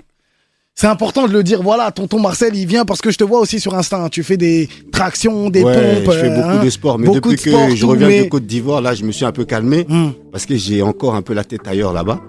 C'est 0.74 0.86
important 0.86 1.26
de 1.26 1.32
le 1.32 1.42
dire. 1.42 1.62
Voilà, 1.62 1.90
tonton 1.90 2.20
Marcel, 2.20 2.54
il 2.54 2.66
vient 2.66 2.84
parce 2.84 3.00
que 3.00 3.10
je 3.10 3.18
te 3.18 3.24
vois 3.24 3.40
aussi 3.40 3.58
sur 3.60 3.74
Insta. 3.74 4.02
hein. 4.04 4.08
Tu 4.08 4.22
fais 4.22 4.36
des 4.36 4.68
tractions, 4.92 5.50
des 5.50 5.62
ouais, 5.62 5.74
pompes. 6.04 6.14
je 6.14 6.18
fais 6.20 6.30
euh, 6.30 6.36
beaucoup 6.36 6.48
hein. 6.58 6.64
de 6.64 6.70
sport, 6.70 6.98
mais 6.98 7.08
depuis 7.08 7.36
de 7.36 7.40
que 7.42 7.50
sport, 7.50 7.70
je 7.70 7.80
tout, 7.80 7.88
reviens 7.88 8.08
mais- 8.08 8.24
de 8.24 8.28
Côte 8.28 8.46
d'Ivoire, 8.46 8.80
là, 8.80 8.94
je 8.94 9.04
me 9.04 9.12
suis 9.12 9.24
un 9.24 9.32
peu 9.32 9.44
calmé 9.44 9.84
Hmm, 9.88 10.10
parce 10.32 10.46
que 10.46 10.56
j'ai 10.56 10.80
encore 10.82 11.14
un 11.14 11.22
peu 11.22 11.34
la 11.34 11.44
tête 11.44 11.66
ailleurs 11.66 11.92
là-bas. 11.92 12.20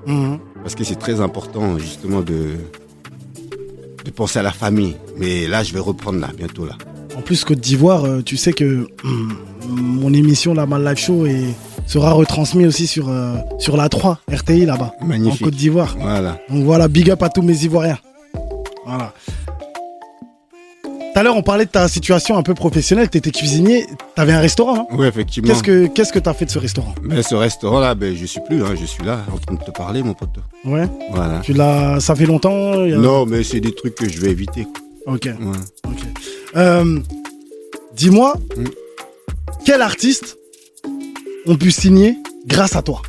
Parce 0.63 0.75
que 0.75 0.83
c'est 0.83 0.95
très 0.99 1.19
important 1.21 1.77
justement 1.77 2.21
de 2.21 2.55
de 4.03 4.09
penser 4.11 4.39
à 4.39 4.41
la 4.43 4.51
famille. 4.51 4.95
Mais 5.17 5.47
là, 5.47 5.61
je 5.63 5.73
vais 5.73 5.79
reprendre 5.79 6.19
là 6.19 6.29
bientôt 6.35 6.65
là. 6.65 6.75
En 7.17 7.21
plus, 7.21 7.43
Côte 7.43 7.59
d'Ivoire, 7.59 8.05
euh, 8.05 8.21
tu 8.21 8.37
sais 8.37 8.53
que 8.53 8.87
hum, 9.03 9.37
mon 9.67 10.13
émission, 10.13 10.53
la 10.53 10.65
Mal 10.65 10.83
Live 10.83 10.97
Show, 10.97 11.25
est- 11.25 11.53
sera 11.87 12.11
retransmise 12.13 12.67
aussi 12.67 12.87
sur, 12.87 13.09
euh, 13.09 13.35
sur 13.59 13.75
la 13.75 13.89
3, 13.89 14.19
RTI 14.31 14.65
là-bas, 14.65 14.93
en. 15.01 15.31
Côte 15.43 15.55
d'Ivoire. 15.55 15.95
Voilà. 15.99 16.37
Donc 16.49 16.63
voilà, 16.63 16.87
big 16.87 17.09
up 17.11 17.21
à 17.23 17.29
tous 17.29 17.41
mes 17.41 17.63
Ivoiriens. 17.65 17.97
Voilà. 18.85 19.13
Tout 20.83 21.19
à 21.19 21.23
l'heure, 21.23 21.35
on 21.35 21.41
parlait 21.43 21.65
de 21.65 21.69
ta 21.69 21.89
situation 21.89 22.37
un 22.37 22.43
peu 22.43 22.53
professionnelle. 22.53 23.09
Tu 23.09 23.17
étais 23.17 23.31
cuisinier, 23.31 23.85
tu 24.15 24.21
avais 24.21 24.31
un 24.31 24.39
restaurant. 24.39 24.75
hein? 24.89 24.95
Oui, 24.97 25.05
effectivement. 25.07 25.49
Qu'est-ce 25.53 26.13
que 26.13 26.19
tu 26.19 26.29
as 26.29 26.33
fait 26.33 26.45
de 26.45 26.51
ce 26.51 26.57
restaurant? 26.59 26.95
Mais 27.03 27.21
ce 27.21 27.35
restaurant-là, 27.35 27.93
ben, 27.95 28.15
je 28.15 28.25
suis 28.25 28.39
plus, 28.47 28.63
hein, 28.63 28.73
je 28.79 28.85
suis 28.85 29.03
là, 29.03 29.19
en 29.33 29.37
train 29.37 29.55
de 29.55 29.61
te 29.63 29.71
parler, 29.71 30.01
mon 30.03 30.13
pote. 30.13 30.29
Ouais. 30.63 30.87
Voilà. 31.11 31.41
Tu 31.43 31.51
l'as, 31.51 31.99
ça 31.99 32.15
fait 32.15 32.25
longtemps 32.25 32.71
a- 32.73 32.87
Non, 32.87 33.25
mais 33.25 33.43
c'est 33.43 33.59
des 33.59 33.75
trucs 33.75 33.95
que 33.95 34.07
je 34.07 34.19
vais 34.21 34.29
éviter. 34.31 34.65
Ok. 35.05 35.25
Ouais. 35.25 35.57
ok. 35.85 35.99
Euh, 36.55 36.99
Dis-moi, 37.93 38.35
Mm. 38.57 38.65
quel 39.65 39.81
artiste 39.81 40.37
ont 41.45 41.55
pu 41.57 41.71
signer 41.71 42.17
grâce 42.47 42.75
à 42.75 42.81
toi? 42.81 43.01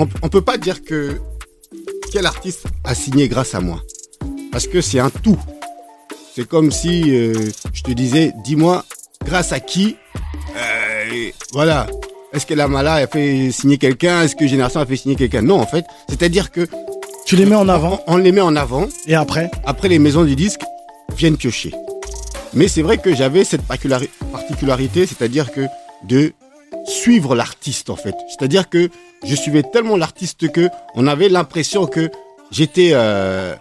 On, 0.00 0.06
on 0.22 0.28
peut 0.28 0.42
pas 0.42 0.56
dire 0.58 0.84
que 0.84 1.16
quel 2.12 2.24
artiste 2.26 2.66
a 2.84 2.94
signé 2.94 3.28
grâce 3.28 3.54
à 3.54 3.60
moi. 3.60 3.82
Parce 4.52 4.66
que 4.68 4.80
c'est 4.80 5.00
un 5.00 5.10
tout. 5.10 5.38
C'est 6.34 6.46
comme 6.46 6.70
si 6.70 7.10
euh, 7.16 7.34
je 7.72 7.82
te 7.82 7.90
disais, 7.90 8.32
dis-moi, 8.44 8.84
grâce 9.24 9.52
à 9.52 9.58
qui, 9.60 9.96
euh, 10.56 11.30
voilà. 11.52 11.86
est-ce 12.32 12.46
que 12.46 12.54
la 12.54 12.68
Mala 12.68 12.94
a 12.94 13.06
fait 13.08 13.50
signer 13.50 13.76
quelqu'un? 13.78 14.22
Est-ce 14.22 14.36
que 14.36 14.46
Génération 14.46 14.78
a 14.80 14.86
fait 14.86 14.96
signer 14.96 15.16
quelqu'un? 15.16 15.42
Non, 15.42 15.60
en 15.60 15.66
fait, 15.66 15.84
c'est-à-dire 16.08 16.52
que 16.52 16.66
Tu 17.28 17.36
les 17.36 17.44
mets 17.44 17.56
en 17.56 17.68
avant 17.68 18.00
on 18.06 18.16
les 18.16 18.32
met 18.32 18.40
en 18.40 18.56
avant. 18.56 18.86
et 19.06 19.14
après 19.14 19.50
Après, 19.66 19.88
les 19.88 19.98
maisons 19.98 20.24
du 20.24 20.34
disque 20.34 20.62
viennent 21.14 21.36
piocher. 21.36 21.72
Mais 22.54 22.68
c'est 22.68 22.80
vrai 22.80 22.96
que 22.96 23.14
j'avais 23.14 23.44
cette 23.44 23.60
particulari- 23.68 24.08
particularité, 24.32 25.04
c'est-à-dire 25.04 25.52
que 25.52 25.66
de 26.04 26.32
suivre 26.86 27.34
l'artiste 27.34 27.90
en 27.90 27.96
fait. 27.96 28.14
C'est-à-dire 28.30 28.70
que 28.70 28.88
je 29.26 29.34
suivais 29.34 29.62
tellement 29.62 29.98
l'artiste 29.98 30.50
que 30.50 30.70
on 30.94 31.06
avait 31.06 31.28
l'impression 31.28 31.84
que 31.84 32.10
j'étais 32.50 32.92
euh, 32.94 33.54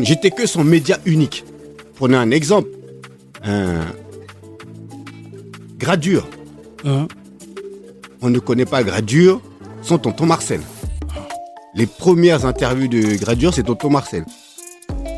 j'étais 0.00 0.30
que 0.30 0.46
son 0.46 0.64
média 0.64 0.98
unique. 1.04 1.44
Prenez 1.96 2.16
un 2.16 2.30
exemple. 2.30 2.70
Un 3.44 3.84
Gradure. 5.76 6.26
Hein 6.86 7.08
On 8.22 8.30
ne 8.30 8.38
connaît 8.38 8.64
pas 8.64 8.82
Gradure 8.82 9.42
sans 9.82 9.98
tonton 9.98 10.24
Marcel. 10.24 10.62
Les 11.76 11.86
premières 11.86 12.46
interviews 12.46 12.88
de 12.88 13.16
Gradure, 13.16 13.52
c'est 13.54 13.62
tonton 13.64 13.90
Marcel. 13.90 14.24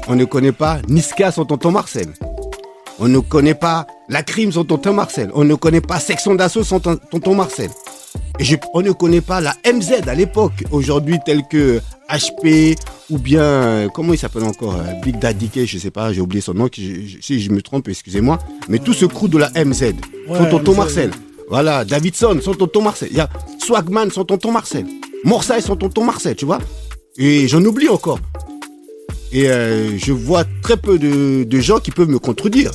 On 0.09 0.17
ne 0.17 0.25
connaît 0.25 0.53
pas 0.53 0.81
Niska 0.89 1.31
sans 1.31 1.45
tonton 1.45 1.71
Marcel. 1.71 2.09
On 2.99 3.07
ne 3.09 3.21
connaît 3.21 3.55
pas 3.55 3.87
La 4.09 4.23
Crime 4.23 4.51
sans 4.51 4.65
tonton 4.65 4.93
Marcel. 4.93 5.31
On 5.35 5.45
ne 5.45 5.55
connaît 5.55 5.81
pas 5.81 6.01
Section 6.01 6.35
d'Assaut 6.35 6.65
sans 6.65 6.81
ton- 6.81 6.97
tonton 7.11 7.35
Marcel. 7.35 7.71
Et 8.41 8.45
je- 8.45 8.57
on 8.75 8.83
ne 8.83 8.91
connaît 8.91 9.21
pas 9.21 9.41
la 9.41 9.55
MZ 9.65 10.09
à 10.09 10.15
l'époque, 10.15 10.65
aujourd'hui 10.73 11.19
telle 11.25 11.43
que 11.49 11.81
HP 12.09 12.75
ou 13.11 13.19
bien, 13.19 13.43
euh, 13.43 13.89
comment 13.95 14.13
il 14.15 14.19
s'appelle 14.19 14.45
encore, 14.45 14.75
euh, 14.77 14.93
Big 15.05 15.19
Daddy 15.19 15.49
K, 15.49 15.65
je 15.67 15.79
sais 15.79 15.91
pas, 15.91 16.13
j'ai 16.13 16.21
oublié 16.21 16.41
son 16.41 16.55
nom, 16.55 16.69
que 16.69 16.77
je- 16.81 17.07
je- 17.07 17.19
si 17.21 17.41
je 17.41 17.51
me 17.51 17.61
trompe, 17.63 17.89
excusez-moi, 17.89 18.39
mais 18.69 18.79
tout 18.79 18.95
ce 18.95 19.05
crew 19.05 19.29
de 19.29 19.39
la 19.39 19.51
MZ, 19.55 19.95
Ouais, 20.29 20.39
son 20.39 20.47
tonton 20.47 20.73
MZ. 20.73 20.77
Marcel. 20.79 21.11
Voilà, 21.51 21.85
Davidson, 21.85 22.39
son 22.43 22.55
tonton 22.55 22.83
Marcel. 22.83 23.09
Il 23.13 23.17
y 23.17 23.21
a 23.21 23.29
Swagman, 23.65 24.11
son 24.11 24.25
tonton 24.25 24.51
Marcel. 24.53 24.87
Morsay, 25.25 25.61
son 25.61 25.77
tonton 25.77 26.05
Marcel, 26.05 26.37
tu 26.37 26.45
vois. 26.45 26.59
Et 27.17 27.49
j'en 27.49 27.65
oublie 27.65 27.89
encore. 27.89 28.19
Et 29.33 29.51
euh, 29.51 29.99
je 29.99 30.13
vois 30.13 30.45
très 30.63 30.77
peu 30.77 30.99
de, 30.99 31.45
de 31.45 31.61
gens 31.61 31.81
qui 31.81 31.91
peuvent 31.91 32.09
me 32.09 32.19
contredire. 32.19 32.71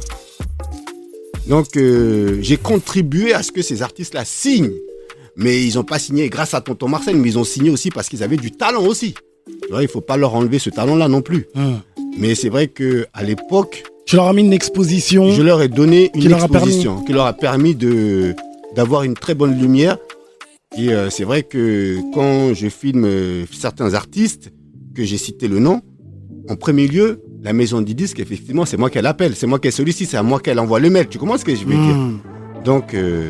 Donc, 1.48 1.76
euh, 1.78 2.38
j'ai 2.42 2.58
contribué 2.58 3.34
à 3.34 3.44
ce 3.44 3.52
que 3.52 3.62
ces 3.62 3.82
artistes-là 3.82 4.24
signent. 4.26 4.72
Mais 5.36 5.66
ils 5.66 5.76
n'ont 5.76 5.84
pas 5.84 5.98
signé 6.00 6.30
grâce 6.30 6.54
à 6.54 6.62
tonton 6.62 6.88
Marcel, 6.88 7.16
mais 7.16 7.28
ils 7.30 7.40
ont 7.40 7.44
signé 7.44 7.70
aussi 7.72 7.90
parce 7.90 8.08
qu'ils 8.08 8.22
avaient 8.24 8.38
du 8.38 8.52
talent 8.52 8.86
aussi. 8.86 9.16
Tu 9.48 9.70
vois, 9.72 9.82
il 9.82 9.88
faut 9.88 10.02
pas 10.02 10.16
leur 10.16 10.36
enlever 10.36 10.60
ce 10.60 10.70
talent-là 10.70 11.08
non 11.08 11.22
plus. 11.22 11.48
Hein. 11.56 11.82
Mais 12.20 12.36
c'est 12.36 12.50
vrai 12.50 12.68
que 12.68 13.08
à 13.14 13.24
l'époque, 13.24 13.84
Tu 14.06 14.16
leur 14.16 14.28
as 14.28 14.34
mis 14.34 14.44
une 14.44 14.54
exposition. 14.54 15.32
je 15.32 15.42
leur 15.42 15.62
ai 15.64 15.70
donné 15.70 16.12
une 16.14 16.22
Qui 16.22 16.28
leur 16.28 16.42
a 16.42 16.46
exposition 16.46 17.02
qui 17.02 17.14
leur 17.14 17.26
a 17.26 17.34
permis 17.34 17.74
de 17.74 18.36
d'avoir 18.76 19.04
une 19.04 19.16
très 19.16 19.34
bonne 19.34 19.60
lumière. 19.60 19.98
Et 20.78 20.92
euh, 20.92 21.10
c'est 21.10 21.24
vrai 21.24 21.44
que 21.44 22.00
quand 22.14 22.54
je 22.54 22.68
filme 22.68 23.06
euh, 23.06 23.46
certains 23.52 23.94
artistes, 23.94 24.52
que 24.96 25.04
j'ai 25.04 25.18
cité 25.18 25.48
le 25.48 25.60
nom, 25.60 25.82
en 26.50 26.56
premier 26.56 26.88
lieu, 26.88 27.22
la 27.44 27.54
maison 27.54 27.82
du 27.82 27.94
disque, 27.94 28.20
effectivement, 28.20 28.66
c'est 28.66 28.78
moi 28.78 28.90
qu'elle 28.90 29.06
appelle, 29.06 29.36
c'est 29.36 29.48
moi 29.48 29.60
qu'elle 29.60 29.72
sollicite, 29.72 30.10
c'est 30.10 30.18
à 30.18 30.24
moi 30.24 30.40
qu'elle 30.40 30.60
envoie 30.60 30.80
le 30.80 30.90
mail. 30.90 31.08
Tu 31.08 31.18
comprends 31.18 31.38
ce 31.38 31.46
que 31.46 31.56
je 31.56 31.66
veux 31.66 31.74
dire? 31.74 31.96
Hmm. 31.96 32.20
Donc, 32.64 32.94
euh, 32.94 33.30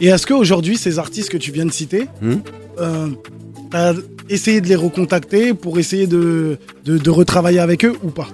Et 0.00 0.06
est-ce 0.06 0.26
qu'aujourd'hui, 0.26 0.76
ces 0.76 0.98
artistes 0.98 1.30
que 1.30 1.36
tu 1.36 1.52
viens 1.52 1.66
de 1.66 1.72
citer, 1.72 2.06
euh, 2.80 3.08
t'as 3.70 3.94
essayé 4.28 4.60
de 4.60 4.68
les 4.68 4.74
recontacter 4.76 5.54
pour 5.54 5.78
essayer 5.78 6.06
de, 6.06 6.58
de, 6.84 6.98
de 6.98 7.10
retravailler 7.10 7.60
avec 7.60 7.84
eux 7.84 7.94
ou 8.02 8.08
pas? 8.10 8.28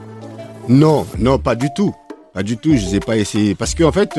Non, 0.69 1.07
non, 1.19 1.39
pas 1.39 1.57
du 1.57 1.69
tout. 1.77 1.93
Pas 2.33 2.43
du 2.43 2.57
tout, 2.57 2.77
je 2.77 2.87
ne 2.87 2.95
ai 2.95 3.01
pas 3.01 3.17
essayé. 3.17 3.55
Parce 3.55 3.75
qu'en 3.75 3.91
fait, 3.93 4.11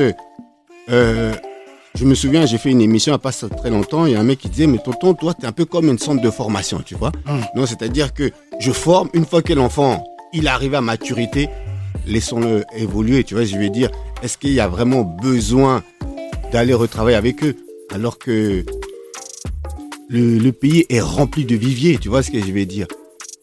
je 1.96 2.06
me 2.06 2.16
souviens, 2.16 2.46
j'ai 2.46 2.58
fait 2.58 2.72
une 2.72 2.82
émission 2.82 3.12
il 3.12 3.16
n'y 3.16 3.16
a 3.16 3.20
pas 3.20 3.32
très 3.32 3.70
longtemps, 3.70 4.06
il 4.06 4.14
y 4.14 4.16
a 4.16 4.20
un 4.20 4.24
mec 4.24 4.40
qui 4.40 4.50
disait, 4.50 4.68
mais 4.68 4.78
tonton, 4.78 5.14
toi, 5.14 5.34
tu 5.34 5.44
es 5.44 5.48
un 5.48 5.52
peu 5.52 5.66
comme 5.66 5.90
une 5.90 6.00
centre 6.00 6.22
de 6.22 6.30
formation, 6.32 6.82
tu 6.86 6.96
vois. 6.96 7.12
Hum. 7.28 7.42
Non, 7.56 7.66
c'est-à-dire 7.66 8.14
que 8.14 8.32
je 8.60 8.72
forme, 8.72 9.10
une 9.14 9.26
fois 9.26 9.42
que 9.42 9.54
l'enfant, 9.54 10.04
il 10.34 10.48
arrive 10.48 10.76
à 10.76 10.82
maturité, 10.82 11.50
laissons-le 12.08 12.64
évoluer, 12.78 13.24
tu 13.24 13.36
vois, 13.36 13.44
je 13.44 13.58
vais 13.58 13.70
dire, 13.70 13.92
est-ce 14.24 14.38
qu'il 14.38 14.54
y 14.54 14.60
a 14.60 14.68
vraiment 14.68 15.04
besoin 15.04 15.84
d'aller 16.52 16.74
retravailler 16.74 17.18
avec 17.18 17.44
eux 17.44 17.56
alors 17.94 18.18
que 18.18 18.66
le, 20.10 20.38
le 20.38 20.52
pays 20.52 20.86
est 20.90 21.02
rempli 21.02 21.46
de 21.46 21.56
viviers, 21.56 21.98
tu 21.98 22.10
vois 22.10 22.24
ce 22.24 22.32
que 22.32 22.40
je 22.40 22.52
vais 22.52 22.66
dire 22.66 22.88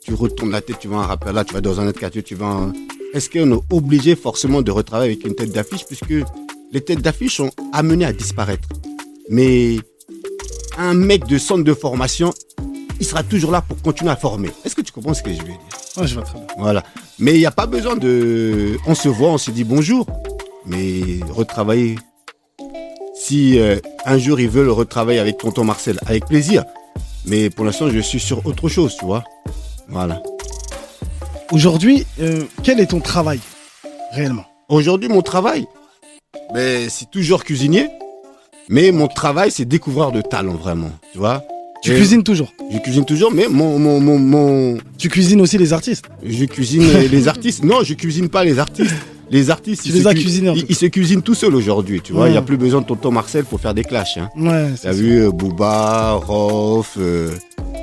Tu 0.02 0.14
retournes 0.14 0.50
la 0.50 0.60
tête, 0.60 0.78
tu 0.78 0.88
vas 0.88 0.96
un 0.96 1.02
rappeur 1.02 1.32
là, 1.32 1.44
tu 1.44 1.54
vas 1.54 1.60
dans 1.60 1.80
un 1.80 1.86
autre 1.86 2.00
quartier, 2.00 2.22
tu 2.22 2.34
vas... 2.34 2.72
Est-ce 3.14 3.30
qu'on 3.30 3.52
est 3.52 3.60
obligé 3.70 4.16
forcément 4.16 4.60
de 4.62 4.70
retravailler 4.70 5.12
avec 5.12 5.26
une 5.26 5.34
tête 5.34 5.50
d'affiche 5.50 5.84
puisque 5.86 6.14
les 6.72 6.80
têtes 6.80 7.00
d'affiche 7.00 7.36
sont 7.36 7.50
amenées 7.72 8.04
à 8.04 8.12
disparaître 8.12 8.68
Mais 9.28 9.78
un 10.76 10.94
mec 10.94 11.26
de 11.26 11.38
centre 11.38 11.64
de 11.64 11.74
formation, 11.74 12.32
il 13.00 13.06
sera 13.06 13.22
toujours 13.22 13.50
là 13.50 13.62
pour 13.62 13.80
continuer 13.82 14.10
à 14.10 14.16
former. 14.16 14.50
Est-ce 14.64 14.74
que 14.74 14.82
tu 14.82 14.92
comprends 14.92 15.14
ce 15.14 15.22
que 15.22 15.32
je 15.32 15.38
veux 15.38 15.44
dire? 15.44 15.58
Je 16.06 16.14
vois 16.14 16.22
très 16.22 16.38
bien. 16.38 16.46
voilà. 16.58 16.84
Mais 17.18 17.34
il 17.34 17.38
n'y 17.38 17.46
a 17.46 17.50
pas 17.50 17.66
besoin 17.66 17.96
de. 17.96 18.76
On 18.86 18.94
se 18.94 19.08
voit, 19.08 19.30
on 19.30 19.38
se 19.38 19.50
dit 19.50 19.64
bonjour. 19.64 20.06
Mais 20.66 21.20
retravailler. 21.30 21.96
Si 23.14 23.58
euh, 23.58 23.80
un 24.04 24.18
jour 24.18 24.38
ils 24.38 24.48
veulent 24.48 24.70
retravailler 24.70 25.18
avec 25.18 25.38
tonton 25.38 25.64
Marcel, 25.64 25.98
avec 26.06 26.26
plaisir. 26.26 26.64
Mais 27.24 27.50
pour 27.50 27.64
l'instant, 27.64 27.90
je 27.90 27.98
suis 27.98 28.20
sur 28.20 28.44
autre 28.46 28.68
chose, 28.68 28.96
tu 28.96 29.04
vois. 29.04 29.24
Voilà. 29.88 30.22
Aujourd'hui, 31.50 32.06
euh, 32.20 32.44
quel 32.62 32.78
est 32.78 32.86
ton 32.86 33.00
travail 33.00 33.40
réellement? 34.12 34.44
Aujourd'hui, 34.68 35.08
mon 35.08 35.22
travail, 35.22 35.66
ben, 36.54 36.88
c'est 36.90 37.10
toujours 37.10 37.44
cuisinier. 37.44 37.88
Mais 38.68 38.90
mon 38.92 39.08
travail, 39.08 39.50
c'est 39.50 39.64
découvrir 39.64 40.12
de 40.12 40.20
talent, 40.20 40.54
vraiment. 40.54 40.90
Tu 41.12 41.18
vois 41.18 41.42
Tu 41.82 41.92
Et 41.92 41.94
cuisines 41.96 42.22
toujours. 42.22 42.52
Je 42.70 42.78
cuisine 42.78 43.04
toujours, 43.04 43.32
mais 43.32 43.46
mon, 43.48 43.78
mon, 43.78 43.98
mon, 44.00 44.18
mon, 44.18 44.78
Tu 44.98 45.08
cuisines 45.08 45.40
aussi 45.40 45.56
les 45.56 45.72
artistes. 45.72 46.04
Je 46.22 46.44
cuisine 46.44 46.84
les 47.10 47.28
artistes. 47.34 47.64
Non, 47.64 47.82
je 47.82 47.94
cuisine 47.94 48.28
pas 48.28 48.44
les 48.44 48.58
artistes. 48.58 48.94
Les 49.30 49.50
artistes, 49.50 49.82
Tu 49.82 49.88
ils 49.90 49.94
les 49.96 50.02
se 50.02 50.08
as 50.08 50.14
cu- 50.14 50.20
cuisinés, 50.20 50.48
en 50.50 50.54
Ils, 50.54 50.74
se 50.74 50.86
cuisinent 50.86 51.22
tout 51.22 51.34
seuls 51.34 51.54
aujourd'hui, 51.54 52.00
tu 52.02 52.12
vois. 52.12 52.22
Il 52.22 52.24
Ouais. 52.26 52.30
n'y 52.32 52.36
a 52.38 52.42
plus 52.42 52.56
besoin 52.56 52.80
de 52.82 52.86
tonton 52.86 53.10
Marcel 53.10 53.44
pour 53.44 53.60
faire 53.60 53.74
des 53.74 53.84
clashs. 53.84 54.16
Hein. 54.18 54.28
Ouais, 54.38 54.70
T'as 54.82 54.92
vu 54.92 55.20
euh, 55.26 55.30
Booba, 55.30 56.12
Rof, 56.12 56.94
euh, 56.98 57.30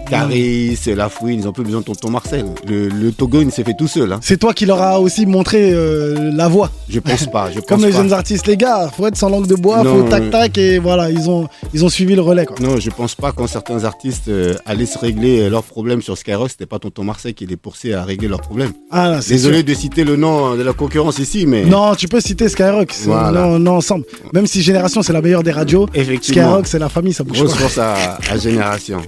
Caris, 0.10 0.78
La 0.96 1.10
Fouine, 1.10 1.40
ils 1.42 1.48
ont 1.48 1.52
plus 1.52 1.64
besoin 1.64 1.82
de 1.82 1.86
tonton 1.86 2.10
Marcel. 2.10 2.46
Le, 2.68 2.88
le 2.90 3.12
Togo, 3.12 3.42
il 3.42 3.52
s'est 3.52 3.64
fait 3.64 3.74
tout 3.78 3.88
seul. 3.88 4.14
Hein. 4.14 4.20
C'est 4.22 4.38
toi 4.38 4.54
qui 4.54 4.66
leur 4.66 4.82
as 4.82 5.00
aussi 5.00 5.26
montré 5.26 5.72
euh, 5.74 6.32
la 6.34 6.48
voie. 6.48 6.70
Je 6.90 7.00
pense 7.00 7.26
pas. 7.28 7.50
Je 7.52 7.56
pense 7.60 7.66
Comme 7.68 7.82
les 7.86 7.92
pas. 7.92 7.98
jeunes 7.98 8.14
artistes, 8.14 8.48
les 8.48 8.58
gars, 8.58 8.90
faut 8.96 9.08
être 9.08 9.18
sans 9.18 9.30
langue 9.30 9.48
de 9.48 9.56
bois, 9.56 9.84
Non, 9.84 10.06
faut 10.06 10.10
tac 10.10 10.58
euh, 10.58 10.62
et 10.62 10.80
voilà, 10.80 11.10
ils 11.10 11.30
ont 11.30 11.48
ils 11.74 11.84
ont 11.84 11.90
suivi 11.90 12.16
le 12.16 12.22
relais 12.22 12.46
quoi. 12.46 12.56
Non, 12.60 12.78
je 12.80 12.90
pense 12.90 13.16
pas 13.16 13.32
quand 13.32 13.48
certains 13.48 13.84
artistes 13.84 14.28
euh, 14.28 14.54
allaient 14.66 14.86
se 14.86 14.98
régler 14.98 15.50
leurs 15.50 15.64
problèmes 15.64 16.02
sur 16.02 16.18
Skyrock, 16.18 16.50
c'était 16.52 16.66
pas 16.66 16.80
tonton 16.80 17.04
Marcel 17.04 17.34
qui 17.34 17.46
les 17.46 17.58
poussait 17.58 17.94
à 17.94 18.04
régler 18.04 18.28
leurs 18.28 18.42
problèmes. 18.42 18.72
Ah 18.92 19.10
là, 19.10 19.20
Désolé 19.28 19.58
sûr. 19.58 19.66
de 19.66 19.74
citer 19.74 20.04
le 20.04 20.16
nom 20.16 20.56
de 20.56 20.62
la 20.64 20.74
concurrence 20.74 21.20
ici, 21.20 21.46
mais 21.46 21.66
Non, 21.66 21.96
tu 21.96 22.08
peux 22.08 22.20
citer 22.22 22.48
Skyrock, 22.50 22.92
c'est- 22.94 23.08
Voilà. 23.08 23.42
non, 23.42 23.60
non, 23.60 23.76
ensemble. 23.78 24.06
Même 24.34 24.48
si 24.48 24.62
Génération 24.62 25.02
c'est 25.02 25.14
la 25.14 25.22
meilleure 25.22 25.44
des 25.44 25.52
radios, 25.52 25.88
Skyrock 26.22 26.68
c'est 26.68 26.80
la 26.80 26.90
famille, 26.90 27.14
ça 27.14 27.24
bouge 27.24 27.38
grosse 27.40 27.54
pas. 27.54 27.58
force 27.60 27.78
à, 27.78 28.18
à 28.32 28.38
Génération. 28.38 29.02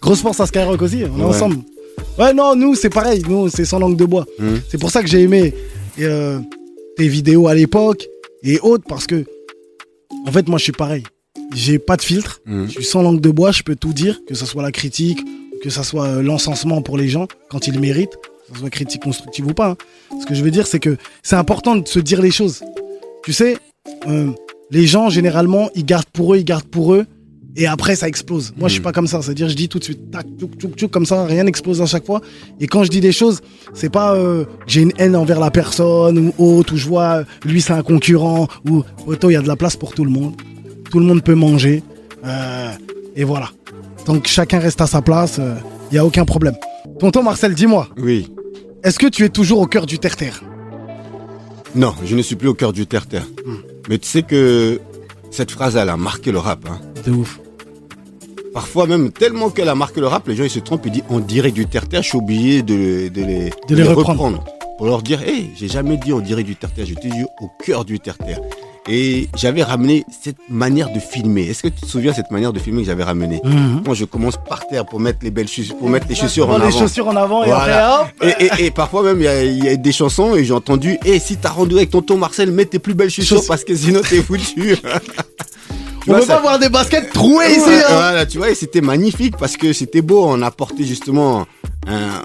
Grosse 0.00 0.20
force 0.22 0.40
à 0.40 0.46
Skyrock 0.46 0.80
aussi, 0.82 1.02
on 1.04 1.18
est 1.18 1.22
Ouais. 1.22 1.24
ensemble. 1.24 1.58
Ouais, 2.18 2.32
non, 2.32 2.56
nous 2.56 2.74
c'est 2.74 2.90
pareil, 2.90 3.22
nous 3.28 3.48
c'est 3.48 3.64
sans 3.64 3.78
langue 3.78 3.96
de 3.96 4.04
bois. 4.04 4.26
Hum. 4.40 4.60
C'est 4.70 4.78
pour 4.78 4.90
ça 4.90 5.02
que 5.02 5.08
j'ai 5.08 5.20
aimé 5.20 5.54
euh, 6.00 6.38
tes 6.96 7.08
vidéos 7.08 7.48
à 7.48 7.54
l'époque 7.54 8.06
et 8.42 8.58
autres 8.60 8.84
parce 8.88 9.06
que, 9.06 9.24
en 10.26 10.32
fait, 10.32 10.48
moi 10.48 10.58
je 10.58 10.64
suis 10.64 10.72
pareil. 10.72 11.02
J'ai 11.54 11.78
pas 11.78 11.96
de 11.96 12.02
filtre, 12.02 12.40
Hum. 12.48 12.66
je 12.66 12.72
suis 12.72 12.84
sans 12.84 13.02
langue 13.02 13.20
de 13.20 13.30
bois, 13.30 13.52
je 13.52 13.62
peux 13.62 13.76
tout 13.76 13.92
dire, 13.92 14.20
que 14.26 14.34
ce 14.34 14.46
soit 14.46 14.62
la 14.62 14.72
critique, 14.72 15.20
que 15.62 15.68
ce 15.70 15.82
soit 15.82 16.06
euh, 16.06 16.22
l'encensement 16.22 16.80
pour 16.80 16.96
les 16.96 17.08
gens 17.08 17.26
quand 17.50 17.66
ils 17.66 17.78
méritent, 17.78 18.16
que 18.48 18.54
ce 18.54 18.60
soit 18.60 18.70
critique 18.70 19.02
constructive 19.02 19.46
ou 19.46 19.52
pas. 19.54 19.70
hein. 19.70 19.76
Ce 20.20 20.26
que 20.26 20.34
je 20.34 20.42
veux 20.42 20.50
dire, 20.50 20.66
c'est 20.66 20.80
que 20.80 20.96
c'est 21.22 21.36
important 21.36 21.76
de 21.76 21.86
se 21.86 21.98
dire 22.00 22.22
les 22.22 22.30
choses. 22.30 22.62
Tu 23.24 23.32
sais, 23.34 23.58
euh, 24.08 24.30
les 24.70 24.86
gens 24.86 25.10
généralement 25.10 25.68
ils 25.74 25.84
gardent 25.84 26.06
pour 26.12 26.34
eux, 26.34 26.38
ils 26.38 26.44
gardent 26.44 26.64
pour 26.64 26.94
eux. 26.94 27.06
Et 27.56 27.66
après, 27.66 27.96
ça 27.96 28.06
explose. 28.06 28.52
Moi, 28.56 28.68
je 28.68 28.74
suis 28.74 28.80
Mm. 28.80 28.84
pas 28.84 28.92
comme 28.92 29.06
ça. 29.08 29.20
C'est-à-dire, 29.22 29.48
je 29.48 29.56
dis 29.56 29.68
tout 29.68 29.78
de 29.80 29.84
suite, 29.84 30.10
tac, 30.12 30.24
tchouk, 30.38 30.52
tchouk, 30.56 30.74
tchouk, 30.76 30.90
comme 30.90 31.04
ça, 31.04 31.24
rien 31.24 31.42
n'explose 31.44 31.82
à 31.82 31.86
chaque 31.86 32.06
fois. 32.06 32.20
Et 32.60 32.66
quand 32.68 32.84
je 32.84 32.90
dis 32.90 33.00
des 33.00 33.12
choses, 33.12 33.40
c'est 33.74 33.90
pas 33.90 34.14
euh, 34.14 34.44
j'ai 34.66 34.82
une 34.82 34.92
haine 34.98 35.16
envers 35.16 35.40
la 35.40 35.50
personne 35.50 36.32
ou 36.38 36.44
autre, 36.58 36.74
ou 36.74 36.76
je 36.76 36.86
vois 36.86 37.18
euh, 37.20 37.24
lui 37.44 37.60
c'est 37.60 37.72
un 37.72 37.82
concurrent, 37.82 38.46
ou 38.68 38.84
auto, 39.06 39.30
il 39.30 39.32
y 39.32 39.36
a 39.36 39.42
de 39.42 39.48
la 39.48 39.56
place 39.56 39.76
pour 39.76 39.92
tout 39.94 40.04
le 40.04 40.10
monde. 40.10 40.34
Tout 40.90 41.00
le 41.00 41.06
monde 41.06 41.22
peut 41.22 41.34
manger. 41.34 41.82
Euh, 42.24 42.70
et 43.16 43.24
voilà. 43.24 43.50
Donc 44.06 44.26
chacun 44.28 44.60
reste 44.60 44.80
à 44.80 44.86
sa 44.86 45.02
place, 45.02 45.40
il 45.90 45.94
y 45.96 45.98
a 45.98 46.06
aucun 46.06 46.24
problème. 46.24 46.54
Tonton 47.00 47.22
Marcel, 47.22 47.54
dis-moi, 47.54 47.88
Oui. 47.98 48.30
est-ce 48.84 48.98
que 48.98 49.06
tu 49.08 49.24
es 49.24 49.28
toujours 49.28 49.58
au 49.60 49.66
cœur 49.66 49.86
du 49.86 49.98
terre-terre? 49.98 50.42
Non, 51.74 51.94
je 52.04 52.14
ne 52.16 52.22
suis 52.22 52.36
plus 52.36 52.48
au 52.48 52.54
cœur 52.54 52.72
du 52.72 52.86
terre-terre. 52.86 53.26
Hmm. 53.46 53.56
Mais 53.88 53.98
tu 53.98 54.08
sais 54.08 54.22
que 54.22 54.80
cette 55.30 55.50
phrase, 55.50 55.76
elle 55.76 55.88
a 55.88 55.96
marqué 55.96 56.32
le 56.32 56.38
rap. 56.38 56.64
hein. 56.68 56.80
De 57.04 57.12
ouf. 57.12 57.40
Parfois 58.52 58.86
même, 58.86 59.12
tellement 59.12 59.50
qu'elle 59.50 59.68
a 59.68 59.74
marqué 59.76 60.00
le 60.00 60.08
rap, 60.08 60.26
les 60.26 60.34
gens 60.34 60.42
ils 60.44 60.50
se 60.50 60.58
trompent, 60.58 60.84
ils 60.86 60.92
disent 60.92 61.04
on 61.08 61.20
dirait 61.20 61.52
du 61.52 61.66
terre-terre, 61.66 62.02
je 62.02 62.08
suis 62.08 62.18
obligé 62.18 62.62
de, 62.62 63.08
de 63.08 63.22
les, 63.24 63.50
De 63.68 63.76
les 63.76 63.82
reprendre. 63.84 64.44
Pour 64.76 64.86
leur 64.86 65.02
dire, 65.02 65.22
hé, 65.22 65.50
j'ai 65.56 65.68
jamais 65.68 65.96
dit 65.98 66.12
on 66.12 66.20
dirait 66.20 66.42
du 66.42 66.56
terre-terre, 66.56 66.86
je 66.86 66.94
au 66.94 67.48
cœur 67.64 67.84
du 67.84 68.00
terre-terre. 68.00 68.40
Et 68.88 69.28
j'avais 69.36 69.62
ramené 69.62 70.04
cette 70.22 70.38
manière 70.48 70.90
de 70.92 70.98
filmer. 70.98 71.42
Est-ce 71.48 71.62
que 71.62 71.68
tu 71.68 71.82
te 71.82 71.86
souviens 71.86 72.10
de 72.12 72.16
cette 72.16 72.30
manière 72.30 72.52
de 72.52 72.58
filmer 72.58 72.80
que 72.82 72.86
j'avais 72.86 73.04
ramené 73.04 73.40
Mhm. 73.44 73.82
Quand 73.84 73.94
je 73.94 74.04
commence 74.04 74.36
par 74.48 74.66
terre 74.66 74.86
pour 74.86 74.98
mettre 75.00 75.18
les 75.22 75.30
belles 75.30 75.48
chaussures, 75.48 75.76
pour 75.76 75.88
mettre 75.90 76.06
les 76.08 76.14
chaussures 76.14 76.48
en 76.48 76.56
les 76.58 76.64
avant. 76.64 76.78
chaussures 76.78 77.06
en 77.08 77.16
avant 77.16 77.44
et 77.44 77.48
Voilà. 77.48 78.00
après 78.00 78.26
hop. 78.32 78.34
Et, 78.40 78.62
et- 78.62 78.66
et 78.66 78.70
parfois 78.70 79.02
même, 79.02 79.18
il 79.18 79.24
y 79.24 79.28
a, 79.28 79.44
il 79.44 79.64
y 79.64 79.68
a 79.68 79.76
des 79.76 79.92
chansons 79.92 80.34
et 80.34 80.44
j'ai 80.44 80.54
entendu 80.54 80.98
Et 81.04 81.18
si 81.18 81.36
t'as 81.36 81.50
rendu 81.50 81.76
avec 81.76 81.90
tonton 81.90 82.16
Marcel, 82.16 82.50
mets 82.52 82.64
tes 82.64 82.78
plus 82.78 82.94
belles 82.94 83.10
chaussures 83.10 83.42
parce 83.46 83.64
que 83.64 83.74
sinon 83.76 84.00
t'es 84.08 84.22
foutu. 84.22 84.76
Tu 86.02 86.10
On 86.10 86.14
veut 86.14 86.22
ça- 86.22 86.36
pas 86.36 86.40
voir 86.40 86.58
des 86.58 86.70
baskets 86.70 87.12
trouées 87.12 87.50
ici. 87.50 87.60
Hein. 87.66 87.82
Voilà, 87.90 88.24
tu 88.24 88.38
vois, 88.38 88.48
et 88.50 88.54
c'était 88.54 88.80
magnifique 88.80 89.36
parce 89.36 89.58
que 89.58 89.74
c'était 89.74 90.00
beau. 90.00 90.24
On 90.26 90.40
apportait 90.40 90.84
justement 90.84 91.46
un 91.86 92.22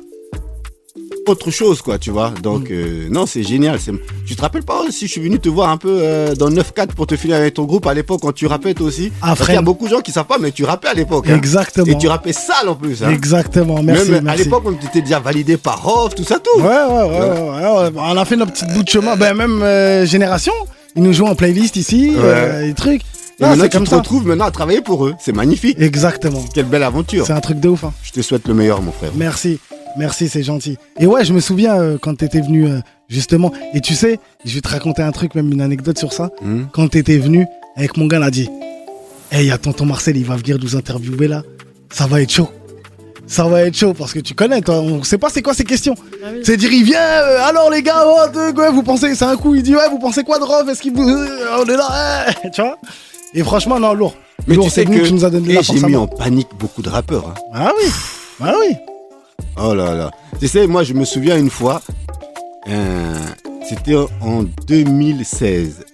autre 1.30 1.52
chose, 1.52 1.82
quoi, 1.82 1.98
tu 1.98 2.12
vois. 2.12 2.32
Mm. 2.32 2.42
Donc, 2.42 2.72
euh, 2.72 3.08
non, 3.10 3.26
c'est 3.26 3.44
génial. 3.44 3.80
Tu 4.26 4.36
te 4.36 4.42
rappelles 4.42 4.64
pas 4.64 4.82
si 4.90 5.08
je 5.08 5.12
suis 5.12 5.22
venu 5.22 5.40
te 5.40 5.50
voir 5.50 5.70
un 5.70 5.78
peu 5.78 6.00
euh, 6.02 6.34
dans 6.36 6.50
9-4 6.50 6.88
pour 6.96 7.08
te 7.08 7.16
filer 7.16 7.34
avec 7.34 7.54
ton 7.56 7.64
groupe 7.64 7.86
à 7.88 7.94
l'époque 7.94 8.22
quand 8.22 8.32
tu 8.34 8.48
rappais 8.48 8.74
toi 8.74 8.88
aussi? 8.88 9.12
Ah, 9.22 9.36
Parce 9.36 9.46
qu'il 9.46 9.56
y 9.56 9.58
a 9.58 9.62
beaucoup 9.62 9.86
de 9.86 9.92
gens 9.92 10.02
qui 10.02 10.12
savent 10.12 10.26
pas, 10.26 10.38
mais 10.40 10.52
tu 10.52 10.64
rappais 10.64 10.88
à 10.90 10.94
l'époque. 10.94 11.26
hein. 11.30 11.36
Exactement. 11.36 11.86
Et 11.88 11.98
tu 11.98 12.08
rappais 12.08 12.34
sale 12.34 12.70
en 12.70 12.76
plus. 12.76 13.04
Hein. 13.04 13.10
Exactement. 13.12 13.82
Merci. 13.84 14.12
Même 14.12 14.20
à 14.20 14.22
merci. 14.32 14.44
l'époque, 14.46 14.64
on 14.66 14.72
était 14.74 15.02
déjà 15.02 15.20
validé 15.20 15.58
par 15.58 15.84
Rof, 15.84 16.16
tout 16.16 16.24
ça, 16.24 16.40
tout. 16.40 16.60
Ouais, 16.62 16.66
ouais, 16.66 17.10
ouais, 17.10 17.20
ouais, 17.20 17.90
ouais. 17.90 17.92
On 17.96 18.18
a 18.18 18.26
fait 18.26 18.36
notre 18.36 18.52
petite 18.54 18.74
bout 18.74 18.84
de 18.84 18.90
chemin. 18.90 19.16
Ben, 19.16 19.34
même 19.34 19.62
euh, 19.64 20.06
Génération, 20.06 20.54
ils 20.96 21.04
nous 21.04 21.14
jouent 21.14 21.28
en 21.28 21.36
playlist 21.36 21.76
ici, 21.76 22.12
Ouais. 22.16 22.68
les 22.68 22.74
trucs. 22.74 23.02
Et 23.38 23.44
Non, 23.44 23.50
maintenant, 23.50 23.64
tu 23.66 23.70
comme 23.72 23.84
te 23.84 23.90
ça. 23.90 23.98
retrouves 23.98 24.26
maintenant 24.26 24.46
à 24.46 24.52
travailler 24.52 24.80
pour 24.80 25.06
eux. 25.06 25.14
C'est 25.20 25.34
magnifique. 25.34 25.76
Exactement. 25.82 26.42
Quelle 26.54 26.66
belle 26.68 26.84
aventure. 26.84 27.26
C'est 27.28 27.34
un 27.34 27.42
truc 27.42 27.60
de 27.60 27.68
ouf. 27.68 27.84
hein. 27.84 27.92
Je 28.02 28.12
te 28.12 28.22
souhaite 28.22 28.48
le 28.48 28.54
meilleur, 28.54 28.82
mon 28.82 28.94
frère. 28.94 29.12
Merci. 29.16 29.60
Merci, 29.98 30.28
c'est 30.30 30.44
gentil. 30.44 30.78
Et 31.00 31.06
ouais, 31.06 31.24
je 31.26 31.34
me 31.34 31.40
souviens 31.40 31.80
euh, 31.80 31.98
quand 32.00 32.16
t'étais 32.16 32.42
venu, 32.42 32.68
euh, 32.68 32.80
justement. 33.08 33.52
Et 33.74 33.82
tu 33.82 33.94
sais, 33.96 34.20
je 34.44 34.54
vais 34.56 34.62
te 34.62 34.68
raconter 34.68 35.02
un 35.02 35.12
truc, 35.12 35.36
même 35.36 35.52
une 35.52 35.62
anecdote 35.62 35.98
sur 35.98 36.12
ça. 36.14 36.30
Hmm 36.42 36.64
Quand 36.74 36.88
t'étais 36.90 37.18
venu, 37.18 37.46
avec 37.76 37.96
mon 37.98 38.06
gars, 38.08 38.18
il 38.18 38.24
a 38.24 38.32
dit 38.32 38.50
Hey, 39.32 39.48
y 39.48 39.52
a 39.52 39.58
tonton 39.58 39.86
Marcel, 39.86 40.18
il 40.18 40.26
va 40.26 40.36
venir 40.36 40.58
nous 40.62 40.76
interviewer 40.76 41.28
là. 41.28 41.44
Ça 41.92 42.08
va 42.08 42.22
être 42.22 42.32
chaud. 42.32 42.50
Ça 43.28 43.46
va 43.46 43.64
être 43.64 43.76
chaud 43.76 43.94
parce 43.96 44.14
que 44.14 44.20
tu 44.20 44.36
connais, 44.36 44.62
toi. 44.62 44.80
On 44.82 45.02
sait 45.04 45.18
pas 45.18 45.30
c'est 45.30 45.42
quoi 45.42 45.54
ces 45.54 45.64
questions. 45.64 45.96
Ah 46.24 46.28
oui. 46.32 46.42
C'est 46.44 46.58
dire, 46.58 46.72
il 46.72 46.84
vient, 46.84 47.00
euh, 47.00 47.48
alors 47.48 47.72
les 47.72 47.82
gars, 47.82 48.04
oh, 48.06 48.30
de- 48.32 48.56
ouais, 48.60 48.72
vous 48.72 48.84
pensez, 48.84 49.16
c'est 49.16 49.26
un 49.26 49.36
coup, 49.36 49.56
il 49.56 49.64
dit, 49.64 49.76
ouais, 49.76 49.90
vous 49.90 49.98
pensez 50.00 50.24
quoi 50.24 50.38
de 50.38 50.44
Rof 50.44 50.68
Est-ce 50.70 50.82
qu'il 50.82 50.94
vous. 50.94 51.08
euh, 51.10 51.48
on 51.60 51.66
est 51.66 51.76
là, 51.78 52.26
eh, 52.44 52.50
tu 52.54 52.62
vois? 52.62 52.78
Et 53.34 53.44
franchement, 53.44 53.80
non, 53.80 53.94
lourd. 53.94 54.14
Mais 54.48 54.56
lourd, 54.56 54.66
tu 54.66 54.72
sais 54.72 54.84
c'est 54.84 54.90
nous 54.92 55.00
que 55.00 55.06
qui 55.08 55.14
nous 55.14 55.26
a 55.26 55.30
donné 55.32 55.52
et 55.52 55.56
la 55.56 55.62
j'ai 55.62 55.80
mis 55.80 55.96
en 55.96 56.06
panique 56.08 56.50
beaucoup 56.60 56.82
de 56.84 56.90
rappeurs. 56.90 57.30
hein. 57.30 57.34
Ah 57.54 57.72
oui, 57.82 57.90
ah 58.42 58.54
oui. 58.60 58.76
Oh 59.58 59.74
là 59.74 59.96
là. 59.96 60.12
Tu 60.40 60.48
sais, 60.48 60.68
moi, 60.68 60.84
je 60.84 60.94
me 60.94 61.06
souviens 61.06 61.38
une 61.38 61.50
fois, 61.50 61.82
euh, 62.70 63.18
c'était 63.70 63.96
en 64.22 64.44
2016. 64.68 65.86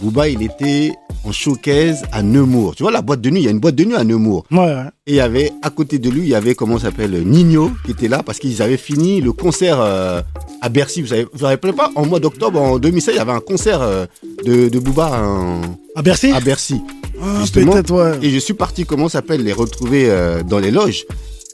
Booba, 0.00 0.28
il 0.28 0.42
était 0.42 0.92
en 1.24 1.30
showcase 1.30 2.02
à 2.10 2.22
Nemours. 2.24 2.74
Tu 2.74 2.82
vois, 2.82 2.90
la 2.90 3.02
boîte 3.02 3.20
de 3.20 3.30
nuit, 3.30 3.40
il 3.42 3.44
y 3.44 3.48
a 3.48 3.52
une 3.52 3.60
boîte 3.60 3.76
de 3.76 3.84
nuit 3.84 3.94
à 3.94 4.02
Nemours. 4.02 4.44
Ouais, 4.50 4.58
ouais. 4.58 4.84
Et 5.06 5.12
il 5.12 5.14
y 5.14 5.20
avait, 5.20 5.52
à 5.62 5.70
côté 5.70 6.00
de 6.00 6.10
lui, 6.10 6.22
il 6.22 6.28
y 6.28 6.34
avait, 6.34 6.56
comment 6.56 6.78
s'appelle, 6.80 7.12
Nino, 7.24 7.70
qui 7.84 7.92
était 7.92 8.08
là 8.08 8.24
parce 8.24 8.40
qu'ils 8.40 8.60
avaient 8.62 8.76
fini 8.76 9.20
le 9.20 9.32
concert 9.32 9.78
euh, 9.80 10.20
à 10.60 10.68
Bercy. 10.68 11.02
Vous 11.02 11.08
savez, 11.08 11.22
vous 11.24 11.30
vous 11.38 11.46
rappelez 11.46 11.72
pas 11.72 11.90
En 11.94 12.04
mois 12.04 12.18
d'octobre, 12.18 12.60
en 12.60 12.78
2016, 12.80 13.14
il 13.14 13.18
y 13.18 13.20
avait 13.20 13.30
un 13.30 13.40
concert 13.40 13.80
euh, 13.80 14.06
de, 14.44 14.68
de 14.68 14.78
Booba 14.80 15.22
en- 15.22 15.60
À 15.94 16.02
Bercy? 16.02 16.32
à 16.32 16.40
Bercy. 16.40 16.80
Ah, 17.22 17.36
justement. 17.42 17.72
Peut-être, 17.74 17.92
ouais. 17.92 18.18
Et 18.22 18.30
je 18.30 18.38
suis 18.40 18.54
parti, 18.54 18.84
comment 18.84 19.08
ça 19.08 19.18
s'appelle, 19.18 19.44
les 19.44 19.52
retrouver 19.52 20.06
euh, 20.10 20.42
dans 20.42 20.58
les 20.58 20.72
loges. 20.72 21.04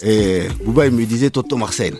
Et 0.03 0.43
Bouba, 0.65 0.87
il 0.87 0.93
me 0.93 1.05
disait, 1.05 1.31
Tonton 1.31 1.59
Marcel, 1.59 1.95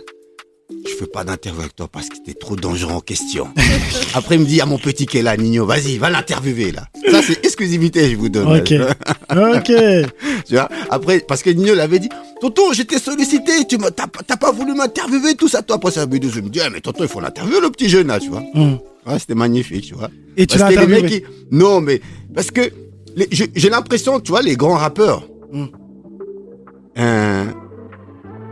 je 0.85 0.93
fais 0.93 1.07
pas 1.07 1.23
d'interview 1.23 1.61
avec 1.61 1.75
toi 1.75 1.89
parce 1.91 2.07
que 2.09 2.15
t'es 2.25 2.33
trop 2.33 2.55
dangereux 2.55 2.93
en 2.93 3.01
question. 3.01 3.47
Après, 4.13 4.35
il 4.35 4.41
me 4.41 4.45
dit, 4.45 4.61
a 4.61 4.65
mon 4.65 4.77
petit 4.77 5.05
qui 5.05 5.17
est 5.17 5.21
là, 5.21 5.35
Nino, 5.35 5.65
vas-y, 5.65 5.97
va 5.97 6.09
l'interviewer 6.09 6.71
là. 6.71 6.87
Ça, 7.11 7.21
c'est 7.21 7.43
exclusivité, 7.45 8.09
je 8.09 8.15
vous 8.15 8.29
donne. 8.29 8.47
Ok. 8.59 8.73
ok. 9.31 9.71
Tu 10.47 10.53
vois 10.53 10.69
Après, 10.89 11.19
parce 11.19 11.43
que 11.43 11.49
Nino 11.49 11.75
l'avait 11.75 11.99
dit, 11.99 12.09
Tonton, 12.39 12.71
j'étais 12.71 12.99
sollicité, 12.99 13.51
tu 13.67 13.77
m'as, 13.77 13.91
t'as, 13.91 14.07
pas- 14.07 14.21
t'as 14.25 14.37
pas 14.37 14.51
voulu 14.51 14.73
m'interviewer, 14.73 15.35
tout 15.35 15.49
ça. 15.49 15.61
Toi, 15.61 15.75
après, 15.75 15.91
ça 15.91 16.05
me 16.05 16.17
dit, 16.19 16.29
je 16.29 16.39
me 16.39 16.49
dis, 16.49 16.61
ah, 16.61 16.69
mais 16.69 16.79
Tonton, 16.79 17.03
il 17.03 17.09
faut 17.09 17.19
l'interviewer, 17.19 17.59
le 17.61 17.69
petit 17.69 17.89
jeune 17.89 18.07
là, 18.07 18.19
tu 18.19 18.29
vois. 18.29 18.43
Hum. 18.53 18.79
Ouais, 19.05 19.19
c'était 19.19 19.35
magnifique, 19.35 19.85
tu 19.87 19.95
vois. 19.95 20.09
Et 20.37 20.45
tu 20.47 20.57
l'as 20.57 20.67
interviewé? 20.67 21.23
ils- 21.51 21.57
Non, 21.57 21.81
mais 21.81 21.99
parce 22.33 22.51
que 22.51 22.61
les- 23.15 23.27
j'ai 23.31 23.49
j'ai 23.55 23.69
l'impression, 23.69 24.19
tu 24.21 24.31
vois, 24.31 24.41
les 24.41 24.55
grands 24.55 24.75
rappeurs, 24.75 25.27
Mm. 25.51 25.65
euh, 26.99 27.45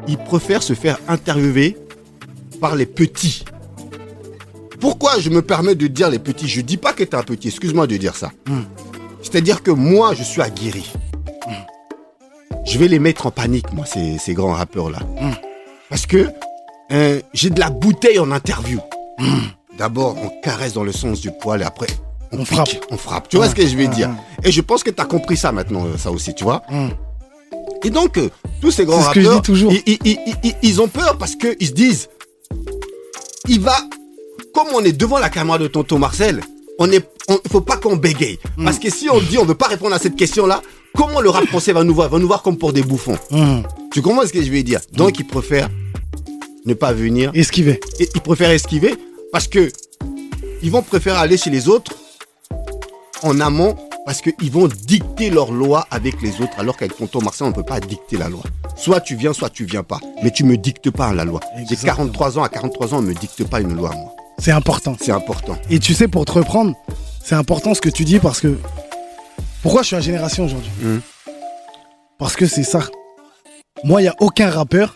ils 0.07 0.17
préfèrent 0.17 0.63
se 0.63 0.73
faire 0.73 0.99
interviewer 1.07 1.77
par 2.59 2.75
les 2.75 2.85
petits. 2.85 3.43
Pourquoi 4.79 5.19
je 5.19 5.29
me 5.29 5.41
permets 5.41 5.75
de 5.75 5.87
dire 5.87 6.09
les 6.09 6.19
petits? 6.19 6.47
Je 6.47 6.61
dis 6.61 6.77
pas 6.77 6.93
que 6.93 7.03
t'es 7.03 7.15
un 7.15 7.23
petit, 7.23 7.47
excuse-moi 7.47 7.87
de 7.87 7.97
dire 7.97 8.15
ça. 8.15 8.31
Mm. 8.47 8.61
C'est-à-dire 9.23 9.63
que 9.63 9.71
moi, 9.71 10.13
je 10.13 10.23
suis 10.23 10.41
aguerri. 10.41 10.91
Je 12.65 12.77
vais 12.77 12.87
les 12.87 12.99
mettre 12.99 13.25
en 13.25 13.31
panique, 13.31 13.71
moi, 13.73 13.85
ces, 13.85 14.17
ces 14.17 14.33
grands 14.33 14.53
rappeurs-là. 14.53 14.99
Mm. 15.19 15.31
Parce 15.89 16.05
que 16.05 16.29
euh, 16.91 17.21
j'ai 17.33 17.49
de 17.49 17.59
la 17.59 17.69
bouteille 17.69 18.19
en 18.19 18.31
interview. 18.31 18.79
D'abord, 19.77 20.15
on 20.21 20.29
caresse 20.41 20.73
dans 20.73 20.83
le 20.83 20.91
sens 20.91 21.21
du 21.21 21.31
poil 21.31 21.61
et 21.61 21.65
après, 21.65 21.87
on, 22.31 22.45
frappe. 22.45 22.69
On 22.91 22.97
frappe. 22.97 23.29
Tu 23.29 23.37
vois 23.37 23.47
ce 23.49 23.55
que 23.55 23.65
je 23.65 23.75
vais 23.75 23.87
Ah, 23.91 23.95
dire? 23.95 24.09
Et 24.43 24.51
je 24.51 24.61
pense 24.61 24.83
que 24.83 24.89
tu 24.89 25.01
as 25.01 25.05
compris 25.05 25.37
ça 25.37 25.51
maintenant, 25.51 25.85
euh, 25.85 25.97
ça 25.97 26.11
aussi, 26.11 26.33
tu 26.35 26.43
vois? 26.43 26.61
Et 27.83 27.89
donc, 27.89 28.17
euh, 28.17 28.29
tous 28.61 28.71
ces 28.71 28.85
grands 28.85 29.01
ce 29.01 29.07
rappeurs, 29.07 29.41
toujours. 29.41 29.71
Ils, 29.71 29.83
ils- 29.85 29.99
ils- 30.05 30.35
ils- 30.43 30.55
ils 30.63 30.81
ont 30.81 30.87
peur 30.87 31.17
parce 31.17 31.35
qu'ils 31.35 31.67
se 31.67 31.73
disent, 31.73 32.09
il 33.47 33.59
va, 33.61 33.77
comme 34.53 34.67
on 34.73 34.83
est 34.83 34.91
devant 34.93 35.19
la 35.19 35.29
caméra 35.29 35.57
de 35.57 35.67
tonton 35.67 35.99
Marcel, 35.99 36.41
on 36.79 36.91
est, 36.91 37.07
on, 37.29 37.37
faut 37.49 37.61
pas 37.61 37.77
qu'on 37.77 37.95
bégaye. 37.95 38.39
Mm. 38.57 38.65
Parce 38.65 38.79
que 38.79 38.89
si 38.89 39.09
on 39.09 39.19
dit 39.19 39.37
on 39.37 39.45
veut 39.45 39.55
pas 39.55 39.67
répondre 39.67 39.95
à 39.95 39.99
cette 39.99 40.15
question-là, 40.15 40.61
comment 40.95 41.21
le 41.21 41.29
rap 41.29 41.45
français 41.47 41.73
va 41.73 41.83
nous 41.83 41.93
voir? 41.93 42.09
Va 42.09 42.19
nous 42.19 42.27
voir 42.27 42.41
comme 42.43 42.57
pour 42.57 42.73
des 42.73 42.81
bouffons. 42.83 43.17
Hum. 43.31 43.63
Tu 43.93 44.01
comprends 44.01 44.25
ce 44.27 44.33
que 44.33 44.41
je 44.41 44.51
veux 44.51 44.63
dire? 44.63 44.79
Donc, 44.93 45.19
ils 45.19 45.25
préfèrent 45.27 45.69
ne 46.65 46.73
pas 46.73 46.91
venir 46.93 47.31
Esquiver. 47.33 47.79
et 47.99 48.09
ils 48.13 48.21
préfèrent 48.21 48.51
esquiver 48.51 48.95
parce 49.31 49.47
que 49.47 49.71
ils 50.61 50.69
vont 50.71 50.81
préférer 50.81 51.17
aller 51.17 51.37
chez 51.37 51.49
les 51.49 51.69
autres 51.69 51.93
en 53.23 53.39
amont 53.39 53.75
parce 54.07 54.21
qu'ils 54.21 54.51
vont 54.53 54.69
dicter 54.69 55.29
leur 55.29 55.51
loi 55.51 55.85
avec 55.91 56.21
les 56.21 56.39
autres 56.39 56.57
alors 56.57 56.77
qu'avec 56.77 56.95
tonton 56.95 57.21
Marcel 57.21 57.45
on 57.45 57.49
ne 57.49 57.55
peut 57.55 57.61
pas 57.63 57.81
dicter 57.81 58.15
la 58.15 58.29
loi. 58.29 58.41
Soit 58.77 59.01
tu 59.01 59.17
viens, 59.17 59.33
soit 59.33 59.49
tu 59.49 59.65
viens 59.65 59.83
pas. 59.83 59.99
Mais 60.23 60.31
tu 60.31 60.45
me 60.45 60.55
dictes 60.55 60.89
pas 60.91 61.13
la 61.13 61.25
loi. 61.25 61.41
J'ai 61.57 61.63
Exactement. 61.63 62.07
43 62.07 62.39
ans, 62.39 62.43
à 62.43 62.47
43 62.47 62.93
ans 62.93 62.99
on 62.99 63.01
me 63.01 63.13
dicte 63.13 63.43
pas 63.43 63.59
une 63.59 63.75
loi 63.75 63.91
moi. 63.93 64.15
C'est 64.39 64.53
important. 64.53 64.95
C'est 65.01 65.11
important. 65.11 65.57
Et 65.69 65.79
tu 65.79 65.93
sais, 65.93 66.07
pour 66.07 66.23
te 66.23 66.31
reprendre, 66.31 66.73
c'est 67.21 67.35
important 67.35 67.73
ce 67.73 67.81
que 67.81 67.89
tu 67.89 68.05
dis 68.05 68.19
parce 68.19 68.39
que. 68.39 68.57
Pourquoi 69.61 69.81
je 69.81 69.87
suis 69.87 69.95
à 69.97 70.01
Génération 70.01 70.45
aujourd'hui 70.45 70.71
Mhm. 70.81 71.01
Parce 72.17 72.37
que 72.37 72.45
c'est 72.45 72.63
ça. 72.63 72.79
Moi, 73.83 73.99
il 73.99 74.05
n'y 74.05 74.09
a 74.09 74.15
aucun 74.21 74.49
rappeur, 74.49 74.95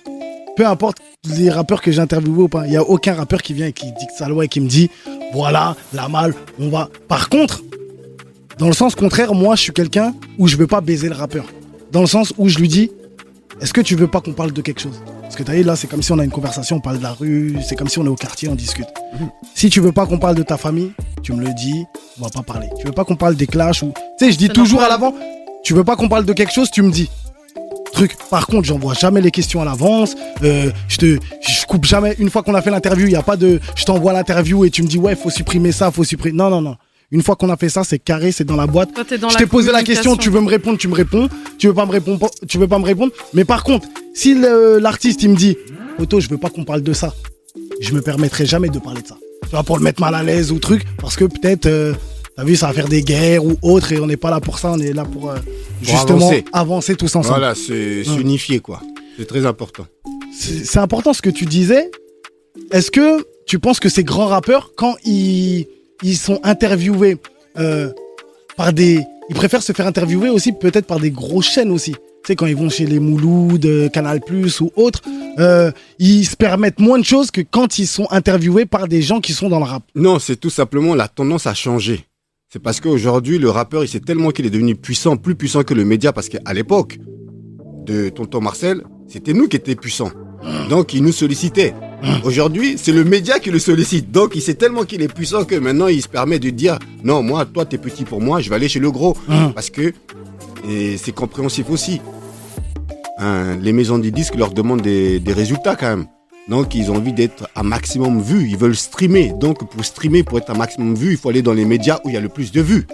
peu 0.56 0.66
importe 0.66 1.00
les 1.28 1.50
rappeurs 1.50 1.82
que 1.82 1.92
j'ai 1.92 2.00
interviewés 2.00 2.44
ou 2.44 2.48
pas, 2.48 2.66
il 2.66 2.70
n'y 2.70 2.78
a 2.78 2.84
aucun 2.84 3.14
rappeur 3.14 3.42
qui 3.42 3.54
vient 3.54 3.68
et 3.68 3.74
qui 3.74 3.88
dicte 3.88 4.14
sa 4.18 4.30
loi 4.30 4.46
et 4.46 4.48
qui 4.48 4.62
me 4.62 4.70
dit 4.70 4.90
voilà, 5.34 5.76
la 5.92 6.08
malle, 6.08 6.34
on 6.60 6.70
va. 6.70 6.88
Par 7.10 7.28
contre, 7.28 7.62
dans 8.58 8.68
le 8.68 8.74
sens 8.74 8.96
contraire, 8.96 9.34
moi, 9.34 9.56
je 9.56 9.62
suis 9.62 9.74
quelqu'un 9.74 10.14
où 10.38 10.48
je 10.48 10.56
veux 10.58 10.68
pas 10.68 10.82
baiser 10.82 11.10
le 11.10 11.16
rappeur. 11.16 11.46
Dans 11.92 12.02
le 12.02 12.08
sens 12.08 12.34
où 12.38 12.48
je 12.48 12.58
lui 12.60 12.68
dis 12.68 12.92
est-ce 13.62 13.74
que 13.74 13.82
tu 13.82 13.96
veux 13.96 14.08
pas 14.08 14.22
qu'on 14.22 14.34
parle 14.34 14.54
de 14.54 14.62
quelque 14.62 14.82
chose? 14.82 15.04
Parce 15.22 15.36
que 15.36 15.44
tu 15.44 15.52
vu, 15.52 15.64
là, 15.64 15.76
c'est 15.76 15.86
comme 15.86 16.02
si 16.02 16.12
on 16.12 16.18
a 16.18 16.24
une 16.24 16.32
conversation, 16.32 16.78
on 16.78 16.80
parle 16.80 16.98
de 16.98 17.04
la 17.04 17.14
rue, 17.14 17.58
c'est 17.64 17.76
comme 17.76 17.88
si 17.88 18.00
on 18.00 18.06
est 18.06 18.10
au 18.10 18.16
quartier, 18.16 18.50
on 18.50 18.56
discute. 18.56 18.88
Si 19.54 19.70
tu 19.70 19.80
veux 19.80 19.92
pas 19.92 20.08
qu'on 20.08 20.18
parle 20.18 20.36
de 20.36 20.42
ta 20.42 20.58
famille, 20.58 20.94
tu 21.22 21.32
me 21.34 21.44
le 21.46 21.54
dis, 21.54 21.86
on 22.20 22.24
va 22.24 22.30
pas 22.30 22.42
parler. 22.42 22.70
Tu 22.80 22.88
veux 22.88 22.92
pas 22.92 23.06
qu'on 23.06 23.16
parle 23.16 23.36
des 23.36 23.46
clashs 23.46 23.84
ou. 23.84 23.94
Tu 24.18 24.26
sais, 24.26 24.32
je 24.32 24.38
dis 24.38 24.50
toujours 24.50 24.82
à 24.82 24.90
l'avant, 24.90 25.14
tu 25.64 25.76
veux 25.76 25.84
pas 25.84 25.96
qu'on 25.96 26.10
parle 26.10 26.26
de 26.26 26.34
quelque 26.34 26.52
chose, 26.52 26.72
tu 26.72 26.82
me 26.82 26.92
dis. 26.92 27.10
Truc. 27.94 28.16
Par 28.32 28.48
contre, 28.48 28.64
j'envoie 28.64 28.96
jamais 28.96 29.22
les 29.22 29.32
questions 29.32 29.62
à 29.62 29.66
l'avance. 29.66 30.16
euh, 30.44 30.72
je 30.88 30.98
te, 30.98 31.20
je 31.48 31.66
coupe 31.68 31.86
jamais. 31.86 32.16
Une 32.18 32.30
fois 32.32 32.42
qu'on 32.42 32.56
a 32.56 32.62
fait 32.62 32.72
l'interview, 32.72 33.06
il 33.06 33.12
y 33.12 33.18
a 33.18 33.22
pas 33.22 33.38
de, 33.38 33.60
je 33.76 33.84
t'envoie 33.86 34.14
l'interview 34.14 34.66
et 34.66 34.72
tu 34.72 34.82
me 34.82 34.88
dis 34.88 34.98
ouais, 34.98 35.16
faut 35.16 35.30
supprimer 35.30 35.72
ça, 35.72 35.92
faut 35.92 36.04
supprimer. 36.04 36.36
Non, 36.36 36.50
non, 36.50 36.62
non. 36.62 36.78
Une 37.12 37.22
fois 37.22 37.36
qu'on 37.36 37.50
a 37.50 37.58
fait 37.58 37.68
ça, 37.68 37.84
c'est 37.84 38.00
carré, 38.00 38.32
c'est 38.32 38.46
dans 38.46 38.56
la 38.56 38.68
boîte. 38.68 38.94
Toi, 38.94 39.04
t'es 39.04 39.18
dans 39.18 39.28
je 39.28 39.38
t'ai 39.38 39.46
posé 39.46 39.72
la 39.72 39.84
question, 39.84 40.16
tu 40.16 40.30
veux 40.30 40.40
me 40.40 40.48
répondre, 40.48 40.78
tu 40.78 40.88
me 40.88 40.94
réponds. 40.94 41.28
Tu 41.58 41.68
veux 41.68 41.74
pas 41.74 41.86
me 41.86 41.92
répondre, 41.92 42.30
tu 42.48 42.58
veux 42.58 42.70
pas 42.70 42.80
me 42.80 42.86
répondre. 42.86 43.12
Mais 43.34 43.44
par 43.44 43.64
contre, 43.64 43.88
si 44.14 44.34
l'artiste 44.34 45.22
il 45.24 45.32
me 45.32 45.36
dit, 45.36 45.58
Otto, 46.00 46.22
je 46.22 46.30
veux 46.30 46.38
pas 46.38 46.50
qu'on 46.50 46.64
parle 46.64 46.84
de 46.84 46.94
ça, 46.94 47.14
je 47.82 47.92
me 47.94 48.02
permettrai 48.02 48.46
jamais 48.46 48.70
de 48.70 48.80
parler 48.80 49.02
de 49.02 49.08
ça. 49.08 49.18
Tu 49.44 49.50
vois, 49.50 49.64
pour 49.64 49.78
le 49.78 49.84
mettre 49.84 50.00
mal 50.00 50.16
à 50.16 50.24
l'aise 50.24 50.54
ou 50.54 50.60
truc, 50.60 50.84
parce 51.00 51.18
que 51.18 51.26
peut-être, 51.26 51.66
euh, 51.66 51.94
t'as 52.38 52.46
vu, 52.46 52.56
ça 52.56 52.68
va 52.68 52.74
faire 52.74 52.88
des 52.88 53.02
guerres 53.02 53.44
ou 53.44 53.58
autre, 53.62 53.92
et 53.92 54.00
on 54.00 54.08
n'est 54.08 54.18
pas 54.18 54.30
là 54.30 54.40
pour 54.40 54.58
ça, 54.58 54.72
on 54.72 54.80
est 54.80 54.94
là 54.94 55.04
pour 55.04 55.32
euh, 55.32 55.38
justement 55.82 56.28
avancer. 56.28 56.46
avancer. 56.54 56.96
tous 56.96 57.14
ensemble. 57.14 57.40
Voilà, 57.40 57.56
c'est 57.56 58.06
s'unifier 58.06 58.62
quoi. 58.62 58.82
C'est 59.18 59.26
très 59.26 59.46
important. 59.46 59.86
C'est 60.34 60.80
important 60.80 61.12
ce 61.12 61.22
que 61.22 61.30
tu 61.30 61.46
disais. 61.46 61.92
Est-ce 62.72 62.90
que 62.90 63.26
tu 63.46 63.60
penses 63.60 63.82
que 63.82 63.90
ces 63.90 64.06
grands 64.06 64.28
rappeurs, 64.28 64.72
quand 64.78 64.96
ils, 65.04 65.68
ils 66.04 66.18
sont 66.18 66.40
interviewés 66.44 67.18
euh, 67.58 67.92
par 68.58 68.74
des. 68.74 69.04
Ils 69.30 69.36
préfèrent 69.36 69.64
se 69.64 69.72
faire 69.72 69.88
interviewer 69.88 70.30
aussi 70.30 70.52
peut-être 70.52 70.86
par 70.86 71.00
des 71.00 71.12
grosses 71.12 71.50
chaînes 71.50 71.72
aussi. 71.72 71.92
Tu 71.94 72.28
sais, 72.28 72.36
quand 72.36 72.46
ils 72.46 72.56
vont 72.56 72.70
chez 72.70 72.86
les 72.86 73.00
Mouloud, 73.00 73.66
euh, 73.66 73.90
Canal 73.90 74.20
Plus 74.22 74.62
ou 74.62 74.72
autres, 74.76 75.02
euh, 75.40 75.72
ils 75.98 76.26
se 76.26 76.36
permettent 76.36 76.80
moins 76.80 77.00
de 77.00 77.06
choses 77.06 77.32
que 77.32 77.42
quand 77.42 77.80
ils 77.80 77.88
sont 77.88 78.08
interviewés 78.12 78.66
par 78.66 78.88
des 78.88 79.02
gens 79.02 79.22
qui 79.22 79.34
sont 79.34 79.50
dans 79.50 79.60
le 79.60 79.66
rap. 79.66 79.84
Non, 79.96 80.20
c'est 80.20 80.36
tout 80.36 80.50
simplement 80.50 80.94
la 80.94 81.08
tendance 81.08 81.48
à 81.48 81.54
changer. 81.54 82.06
C'est 82.50 82.62
parce 82.62 82.82
qu'aujourd'hui, 82.82 83.40
le 83.40 83.50
rappeur, 83.50 83.84
il 83.84 83.88
sait 83.88 84.02
tellement 84.02 84.32
qu'il 84.32 84.46
est 84.46 84.52
devenu 84.52 84.76
puissant, 84.76 85.16
plus 85.16 85.36
puissant 85.36 85.64
que 85.64 85.74
le 85.74 85.86
média, 85.86 86.12
parce 86.12 86.28
qu'à 86.28 86.54
l'époque 86.54 87.00
de 87.86 88.10
Tonton 88.10 88.42
Marcel, 88.42 88.84
c'était 89.08 89.34
nous 89.34 89.48
qui 89.48 89.56
étions 89.56 89.76
puissants. 89.76 90.12
Donc, 90.70 90.94
il 90.94 91.04
nous 91.04 91.12
sollicitait. 91.12 91.74
Aujourd'hui, 92.24 92.76
c'est 92.78 92.92
le 92.92 93.04
média 93.04 93.40
qui 93.40 93.52
le 93.52 93.60
sollicite. 93.60 94.12
Donc, 94.12 94.36
il 94.36 94.42
sait 94.42 94.56
tellement 94.56 94.84
qu'il 94.84 95.02
est 95.02 95.14
puissant 95.14 95.44
que 95.44 95.56
maintenant, 95.56 95.88
il 95.88 96.02
se 96.02 96.08
permet 96.08 96.40
de 96.40 96.50
dire 96.50 96.80
non, 97.04 97.22
moi, 97.22 97.46
toi, 97.46 97.66
t'es 97.66 97.78
petit 97.78 98.04
pour 98.04 98.22
moi, 98.22 98.42
je 98.42 98.50
vais 98.50 98.56
aller 98.56 98.70
chez 98.70 98.80
le 98.80 98.92
gros. 98.92 99.16
Parce 99.54 99.70
que 99.70 99.94
c'est 100.98 101.12
compréhensif 101.14 101.70
aussi. 101.70 102.02
Hein, 103.18 103.58
les 103.62 103.72
maisons 103.72 104.00
du 104.00 104.12
disque 104.12 104.36
leur 104.36 104.52
demandent 104.52 104.82
des, 104.82 105.22
résultats 105.28 105.76
quand 105.76 105.90
même. 105.90 106.06
Donc, 106.48 106.74
ils 106.74 106.90
ont 106.90 106.96
envie 106.96 107.14
d'être 107.14 107.48
un 107.56 107.64
maximum 107.64 108.20
vu. 108.20 108.50
Ils 108.50 108.58
veulent 108.58 108.76
streamer. 108.76 109.32
Donc, 109.40 109.70
pour 109.70 109.86
streamer, 109.86 110.24
pour 110.24 110.40
être 110.40 110.50
un 110.50 110.58
maximum 110.58 110.96
vu, 110.96 111.12
il 111.12 111.18
faut 111.18 111.30
aller 111.30 111.44
dans 111.44 111.54
les 111.54 111.66
médias 111.66 112.00
où 112.04 112.10
il 112.10 112.16
y 112.16 112.18
a 112.18 112.22
le 112.22 112.30
plus 112.30 112.52
de 112.52 112.62
vues. 112.62 112.88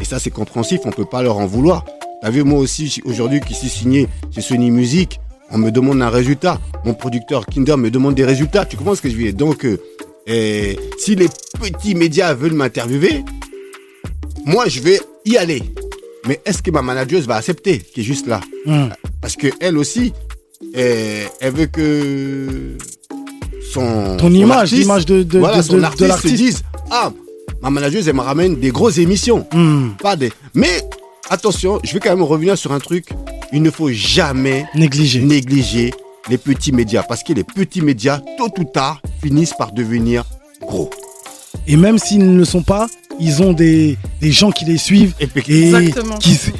Et 0.00 0.04
ça, 0.04 0.18
c'est 0.18 0.30
compréhensif. 0.30 0.80
On 0.84 0.90
peut 0.90 1.04
pas 1.04 1.22
leur 1.22 1.36
en 1.36 1.46
vouloir. 1.46 1.84
T'as 2.22 2.30
vu, 2.30 2.44
moi 2.44 2.58
aussi, 2.58 3.00
aujourd'hui, 3.04 3.40
qui 3.40 3.54
suis 3.54 3.68
signé 3.68 4.08
chez 4.30 4.40
Sony 4.40 4.70
Music, 4.70 5.20
on 5.50 5.58
me 5.58 5.70
demande 5.70 6.02
un 6.02 6.10
résultat. 6.10 6.58
Mon 6.84 6.94
producteur 6.94 7.46
Kinder 7.46 7.76
me 7.76 7.90
demande 7.90 8.14
des 8.14 8.24
résultats. 8.24 8.64
Tu 8.64 8.76
comprends 8.76 8.94
ce 8.94 9.02
que 9.02 9.10
je 9.10 9.16
veux 9.16 9.22
dire? 9.24 9.34
Donc, 9.34 9.64
euh, 9.64 9.78
eh, 10.26 10.78
si 10.98 11.14
les 11.14 11.28
petits 11.60 11.94
médias 11.94 12.34
veulent 12.34 12.52
m'interviewer, 12.54 13.24
moi, 14.44 14.68
je 14.68 14.80
vais 14.80 15.00
y 15.24 15.36
aller. 15.36 15.62
Mais 16.26 16.40
est-ce 16.44 16.62
que 16.62 16.70
ma 16.70 16.82
manageuse 16.82 17.26
va 17.26 17.36
accepter 17.36 17.78
qui 17.78 18.00
est 18.00 18.04
juste 18.04 18.26
là? 18.26 18.40
Hum. 18.66 18.90
Parce 19.20 19.36
que 19.36 19.48
elle 19.60 19.78
aussi, 19.78 20.12
eh, 20.74 21.22
elle 21.40 21.54
veut 21.54 21.66
que 21.66 22.76
son 23.72 24.16
Ton 24.18 24.28
son 24.28 24.34
image, 24.34 24.72
l'image 24.72 25.06
de, 25.06 25.22
de, 25.22 25.38
voilà, 25.38 25.58
de- 25.58 25.62
son 25.62 25.74
de- 25.74 25.78
de 25.80 25.84
artiste 25.84 26.02
se 26.04 26.08
l'artiste. 26.08 26.36
dise 26.36 26.62
ah 26.90 27.12
ma 27.62 27.70
manageuse 27.70 28.08
elle 28.08 28.14
me 28.16 28.20
ramène 28.20 28.56
des 28.58 28.70
grosses 28.70 28.98
émissions, 28.98 29.46
Hum. 29.52 29.94
pas 30.00 30.16
des. 30.16 30.32
Mais 30.54 30.82
attention, 31.30 31.78
je 31.84 31.92
vais 31.92 32.00
quand 32.00 32.10
même 32.10 32.22
revenir 32.22 32.56
sur 32.56 32.72
un 32.72 32.78
truc. 32.78 33.08
Il 33.52 33.62
ne 33.62 33.70
faut 33.70 33.90
jamais 33.90 34.66
Négligé. 34.74 35.20
négliger 35.20 35.90
les 36.28 36.38
petits 36.38 36.72
médias 36.72 37.02
parce 37.02 37.22
que 37.22 37.32
les 37.32 37.44
petits 37.44 37.80
médias 37.80 38.20
tôt 38.36 38.50
ou 38.58 38.64
tard 38.64 39.00
finissent 39.22 39.54
par 39.54 39.72
devenir 39.72 40.24
gros. 40.60 40.90
Et 41.66 41.76
même 41.76 41.98
s'ils 41.98 42.30
ne 42.30 42.38
le 42.38 42.44
sont 42.44 42.62
pas, 42.62 42.86
ils 43.20 43.42
ont 43.42 43.52
des, 43.52 43.96
des 44.20 44.30
gens 44.32 44.50
qui 44.50 44.64
les 44.64 44.78
suivent 44.78 45.12
et 45.20 45.26
qui, 45.26 45.72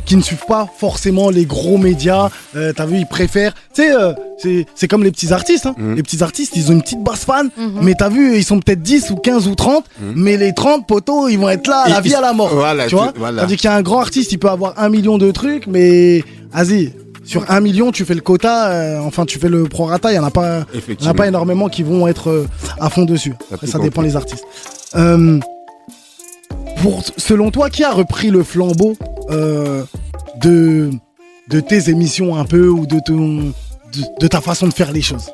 qui 0.04 0.16
ne 0.16 0.22
suivent 0.22 0.44
pas 0.46 0.66
forcément 0.78 1.30
les 1.30 1.44
gros 1.44 1.78
médias. 1.78 2.30
Euh, 2.56 2.72
T'as 2.74 2.86
vu, 2.86 2.98
ils 2.98 3.06
préfèrent. 3.06 3.54
Tu 3.74 3.82
sais, 3.82 3.94
euh, 3.94 4.12
c'est- 4.38 4.66
c'est 4.74 4.88
comme 4.88 5.04
les 5.04 5.10
petits 5.10 5.32
artistes. 5.32 5.66
hein. 5.66 5.74
Mhm. 5.78 5.94
Les 5.96 6.02
petits 6.02 6.22
artistes, 6.22 6.54
ils 6.56 6.70
ont 6.70 6.74
une 6.74 6.82
petite 6.82 7.02
base 7.02 7.20
fan. 7.20 7.50
Mhm. 7.56 7.72
Mais 7.82 7.94
t'as 7.94 8.08
vu, 8.08 8.36
ils 8.36 8.44
sont 8.44 8.58
peut-être 8.60 8.82
10 8.82 9.10
ou 9.10 9.16
15 9.16 9.46
ou 9.48 9.54
30. 9.54 9.84
Mhm. 10.00 10.12
Mais 10.16 10.36
les 10.36 10.52
30 10.52 10.86
poteaux, 10.86 11.28
ils 11.28 11.36
vont 11.38 11.48
être 11.48 11.66
là 11.68 11.82
à 11.86 11.88
la 11.88 12.00
vie 12.00 12.14
à 12.14 12.20
la 12.20 12.32
mort. 12.32 12.48
Voilà, 12.54 12.86
tu 12.86 12.94
vois 12.94 13.12
voilà. 13.16 13.42
Tandis 13.42 13.56
qu'il 13.56 13.68
y 13.70 13.72
a 13.72 13.76
un 13.76 13.82
grand 13.82 14.00
artiste, 14.00 14.32
il 14.32 14.38
peut 14.38 14.50
avoir 14.50 14.74
un 14.78 14.88
million 14.88 15.18
de 15.18 15.30
trucs, 15.30 15.66
mais 15.66 16.24
vas-y, 16.52 16.92
sur 17.24 17.44
un 17.50 17.60
million, 17.60 17.92
tu 17.92 18.04
fais 18.06 18.14
le 18.14 18.20
quota, 18.22 18.68
euh, 18.70 19.00
enfin 19.00 19.26
tu 19.26 19.38
fais 19.38 19.48
le 19.50 19.64
prorata, 19.64 20.10
il 20.10 20.14
n'y 20.14 20.18
en 20.18 20.24
a 20.24 20.30
pas. 20.30 20.64
Il 20.74 20.96
n'y 21.02 21.06
en 21.06 21.10
a 21.10 21.14
pas 21.14 21.28
énormément 21.28 21.68
qui 21.68 21.82
vont 21.82 22.08
être 22.08 22.30
euh, 22.30 22.46
à 22.80 22.88
fond 22.90 23.04
dessus. 23.04 23.34
Après, 23.52 23.66
ça 23.66 23.78
dépend 23.78 24.00
les 24.02 24.16
artistes. 24.16 24.44
Euh, 24.96 25.38
pour, 26.82 27.02
selon 27.16 27.50
toi, 27.50 27.70
qui 27.70 27.84
a 27.84 27.92
repris 27.92 28.30
le 28.30 28.42
flambeau 28.42 28.96
euh, 29.30 29.84
de, 30.42 30.90
de 31.48 31.60
tes 31.60 31.90
émissions 31.90 32.36
un 32.36 32.44
peu 32.44 32.68
ou 32.68 32.86
de, 32.86 33.00
ton, 33.04 33.52
de, 33.92 34.20
de 34.20 34.26
ta 34.26 34.40
façon 34.40 34.68
de 34.68 34.74
faire 34.74 34.92
les 34.92 35.02
choses? 35.02 35.30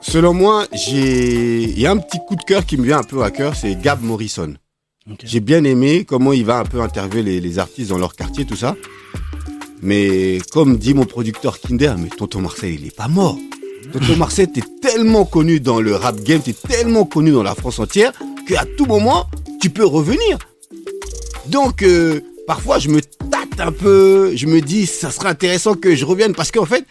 Selon 0.00 0.32
moi, 0.32 0.64
j'ai 0.72 1.64
il 1.64 1.78
y 1.78 1.86
a 1.86 1.90
un 1.90 1.98
petit 1.98 2.18
coup 2.26 2.34
de 2.36 2.42
cœur 2.42 2.64
qui 2.64 2.78
me 2.78 2.84
vient 2.84 2.98
un 2.98 3.04
peu 3.04 3.22
à 3.22 3.30
cœur, 3.30 3.54
c'est 3.54 3.74
Gab 3.74 4.02
Morrison. 4.02 4.54
J'ai 5.22 5.40
bien 5.40 5.64
aimé 5.64 6.04
comment 6.04 6.32
il 6.32 6.44
va 6.44 6.58
un 6.58 6.64
peu 6.64 6.80
interviewer 6.80 7.22
les, 7.22 7.40
les 7.40 7.58
artistes 7.58 7.90
dans 7.90 7.98
leur 7.98 8.14
quartier, 8.14 8.44
tout 8.44 8.56
ça. 8.56 8.74
Mais 9.82 10.38
comme 10.52 10.76
dit 10.76 10.94
mon 10.94 11.04
producteur 11.04 11.60
Kinder, 11.60 11.96
mais 11.98 12.08
Tonton 12.08 12.40
Marcel, 12.40 12.74
il 12.74 12.86
est 12.86 12.96
pas 12.96 13.08
mort. 13.08 13.38
Tonton 13.92 14.16
Marcel, 14.16 14.50
t'es 14.50 14.62
tellement 14.82 15.24
connu 15.24 15.60
dans 15.60 15.80
le 15.80 15.94
rap 15.94 16.20
game, 16.22 16.40
t'es 16.40 16.52
tellement 16.52 17.04
connu 17.04 17.30
dans 17.30 17.42
la 17.42 17.54
France 17.54 17.78
entière, 17.78 18.12
qu'à 18.48 18.64
tout 18.76 18.86
moment, 18.86 19.26
tu 19.60 19.68
peux 19.70 19.84
revenir. 19.84 20.38
Donc, 21.46 21.82
euh, 21.82 22.20
parfois, 22.46 22.78
je 22.78 22.88
me 22.88 23.00
tâte 23.00 23.60
un 23.60 23.72
peu, 23.72 24.32
je 24.34 24.46
me 24.46 24.60
dis, 24.60 24.86
ça 24.86 25.10
serait 25.10 25.28
intéressant 25.28 25.74
que 25.74 25.94
je 25.94 26.04
revienne, 26.04 26.34
parce 26.34 26.50
qu'en 26.50 26.64
fait, 26.64 26.84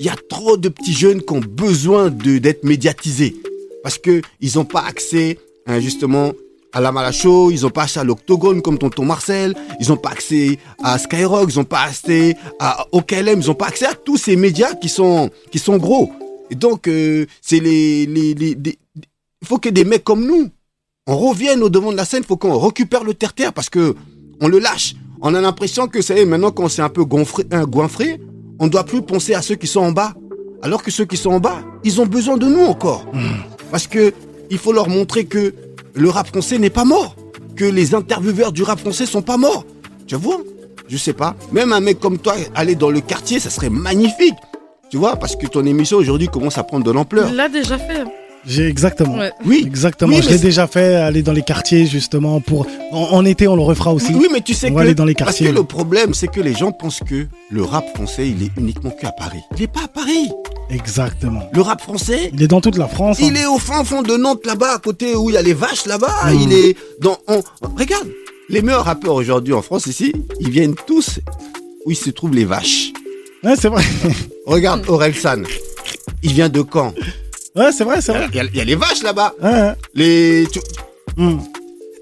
il 0.00 0.06
y 0.06 0.08
a 0.08 0.16
trop 0.28 0.56
de 0.56 0.68
petits 0.68 0.92
jeunes 0.92 1.22
qui 1.22 1.32
ont 1.32 1.40
besoin 1.40 2.10
d'être 2.10 2.64
médiatisés. 2.64 3.36
Parce 3.82 3.98
que 3.98 4.20
ils 4.40 4.56
n'ont 4.56 4.64
pas 4.64 4.82
accès, 4.82 5.38
hein, 5.66 5.78
justement, 5.80 6.32
à 6.72 6.80
la 6.80 6.90
Malacho, 6.92 7.50
ils 7.52 7.62
n'ont 7.62 7.70
pas 7.70 7.84
accès 7.84 8.00
à 8.00 8.04
l'Octogone 8.04 8.60
comme 8.60 8.78
Tonton 8.78 9.04
Marcel, 9.04 9.54
ils 9.80 9.88
n'ont 9.88 9.96
pas 9.96 10.10
accès 10.10 10.58
à 10.82 10.98
Skyrock, 10.98 11.50
ils 11.52 11.58
n'ont 11.58 11.64
pas 11.64 11.82
accès 11.82 12.36
à 12.58 12.86
OKLM, 12.92 13.40
ils 13.40 13.46
n'ont 13.46 13.54
pas 13.54 13.68
accès 13.68 13.86
à 13.86 13.94
tous 13.94 14.16
ces 14.18 14.36
médias 14.36 14.74
qui 14.74 14.88
sont, 14.88 15.30
qui 15.52 15.58
sont 15.58 15.76
gros. 15.78 16.12
Et 16.50 16.54
donc, 16.56 16.88
euh, 16.88 17.26
c'est 17.40 17.60
les, 17.60 18.06
les, 18.06 18.34
les, 18.34 18.54
les- 18.62 18.78
il 19.42 19.46
faut 19.48 19.58
que 19.58 19.68
des 19.68 19.84
mecs 19.84 20.02
comme 20.04 20.26
nous, 20.26 20.48
on 21.06 21.16
revienne 21.16 21.62
au 21.62 21.68
devant 21.68 21.92
de 21.92 21.96
la 21.96 22.04
scène, 22.04 22.22
il 22.24 22.26
faut 22.26 22.36
qu'on 22.36 22.58
récupère 22.58 23.04
le 23.04 23.14
terre-terre 23.14 23.52
parce 23.52 23.70
que 23.70 23.94
on 24.40 24.48
le 24.48 24.58
lâche. 24.58 24.94
On 25.22 25.34
a 25.34 25.40
l'impression 25.40 25.86
que, 25.86 26.02
ça 26.02 26.14
y 26.14 26.20
est, 26.20 26.26
maintenant 26.26 26.50
qu'on 26.50 26.68
s'est 26.68 26.82
un 26.82 26.88
peu 26.88 27.04
gonfré, 27.04 27.44
un 27.50 27.64
goinfré, 27.64 28.20
on 28.58 28.66
doit 28.66 28.84
plus 28.84 29.02
penser 29.02 29.34
à 29.34 29.40
ceux 29.40 29.54
qui 29.54 29.66
sont 29.66 29.80
en 29.80 29.92
bas. 29.92 30.14
Alors 30.62 30.82
que 30.82 30.90
ceux 30.90 31.04
qui 31.04 31.16
sont 31.16 31.30
en 31.30 31.40
bas, 31.40 31.58
ils 31.84 32.00
ont 32.00 32.06
besoin 32.06 32.36
de 32.36 32.46
nous 32.46 32.64
encore. 32.64 33.06
Parce 33.70 33.86
que 33.86 34.12
il 34.50 34.58
faut 34.58 34.72
leur 34.72 34.88
montrer 34.88 35.24
que 35.24 35.54
le 35.94 36.10
rap 36.10 36.26
français 36.28 36.58
n'est 36.58 36.70
pas 36.70 36.84
mort. 36.84 37.16
Que 37.54 37.64
les 37.64 37.94
intervieweurs 37.94 38.52
du 38.52 38.62
rap 38.62 38.78
français 38.78 39.06
sont 39.06 39.22
pas 39.22 39.36
morts. 39.36 39.64
Tu 40.06 40.16
vois? 40.16 40.40
Je 40.88 40.96
sais 40.96 41.12
pas. 41.12 41.34
Même 41.52 41.72
un 41.72 41.80
mec 41.80 41.98
comme 41.98 42.18
toi, 42.18 42.34
aller 42.54 42.74
dans 42.74 42.90
le 42.90 43.00
quartier, 43.00 43.40
ça 43.40 43.50
serait 43.50 43.70
magnifique. 43.70 44.34
Tu 44.90 44.98
vois? 44.98 45.16
Parce 45.16 45.36
que 45.36 45.46
ton 45.46 45.64
émission 45.64 45.96
aujourd'hui 45.96 46.28
commence 46.28 46.58
à 46.58 46.64
prendre 46.64 46.84
de 46.84 46.90
l'ampleur. 46.90 47.28
Il 47.30 47.36
l'a 47.36 47.48
déjà 47.48 47.78
fait. 47.78 48.04
Hein. 48.46 48.48
J'ai 48.48 48.66
exactement. 48.68 49.18
Ouais. 49.18 49.32
Oui. 49.44 49.64
Exactement, 49.66 50.14
Oui, 50.14 50.22
je 50.22 50.28
l'ai 50.30 50.38
déjà 50.38 50.66
fait, 50.66 50.94
aller 50.94 51.22
dans 51.22 51.32
les 51.32 51.42
quartiers 51.42 51.86
justement 51.86 52.40
pour. 52.40 52.66
En, 52.92 53.08
en 53.12 53.24
été, 53.24 53.48
on 53.48 53.56
le 53.56 53.62
refera 53.62 53.92
aussi. 53.92 54.12
Oui, 54.14 54.28
mais 54.32 54.40
tu 54.40 54.54
sais 54.54 54.66
On 54.68 54.70
que. 54.70 54.74
va 54.76 54.80
aller 54.82 54.94
dans 54.94 55.04
les 55.04 55.14
Parce 55.14 55.38
que 55.38 55.44
le 55.44 55.64
problème, 55.64 56.14
c'est 56.14 56.28
que 56.28 56.40
les 56.40 56.54
gens 56.54 56.70
pensent 56.72 57.00
que 57.00 57.26
le 57.50 57.62
rap 57.62 57.84
français, 57.94 58.28
il 58.28 58.42
est 58.44 58.50
uniquement 58.56 58.90
qu'à 58.90 59.10
Paris. 59.10 59.40
Il 59.56 59.62
est 59.64 59.66
pas 59.66 59.84
à 59.84 59.88
Paris. 59.88 60.30
Exactement. 60.70 61.42
Le 61.52 61.60
rap 61.60 61.80
français, 61.80 62.30
Il 62.32 62.42
est 62.42 62.48
dans 62.48 62.60
toute 62.60 62.76
la 62.76 62.88
France. 62.88 63.18
hein. 63.20 63.26
il 63.28 63.36
est 63.36 63.46
au 63.46 63.58
fin 63.58 63.84
fond 63.84 64.02
de 64.02 64.16
Nantes 64.16 64.44
là-bas, 64.46 64.74
à 64.74 64.78
côté 64.78 65.14
où 65.14 65.30
il 65.30 65.34
y 65.34 65.36
a 65.36 65.42
les 65.42 65.54
vaches 65.54 65.86
là-bas. 65.86 66.14
Mm. 66.32 66.40
Il 66.42 66.52
est 66.52 66.76
dans. 67.00 67.16
on- 67.28 67.42
Regarde, 67.76 68.08
les 68.48 68.62
meilleurs 68.62 68.84
rappeurs 68.84 69.14
aujourd'hui 69.14 69.52
en 69.54 69.62
France 69.62 69.86
ici, 69.86 70.12
ils 70.40 70.50
viennent 70.50 70.74
tous 70.86 71.20
où 71.84 71.90
il 71.90 71.96
se 71.96 72.10
trouvent 72.10 72.34
les 72.34 72.44
vaches. 72.44 72.92
Ouais, 73.44 73.54
c'est 73.60 73.68
vrai. 73.68 73.82
Regarde 74.46 74.82
Orelsan. 74.88 75.42
Il 76.22 76.32
vient 76.32 76.48
de 76.48 76.64
Caen. 76.72 76.92
Ouais, 77.56 77.72
c'est 77.72 77.84
vrai, 77.84 78.00
c'est 78.00 78.12
vrai. 78.12 78.26
Il 78.30 78.36
y, 78.36 78.40
a, 78.40 78.44
il 78.44 78.56
y 78.56 78.60
a 78.60 78.64
les 78.64 78.74
vaches 78.74 79.02
là-bas. 79.02 79.34
Ouais, 79.42 79.50
ouais. 79.50 79.72
Les. 79.94 80.46
Tu, 80.52 80.60
Hmm. 81.16 81.38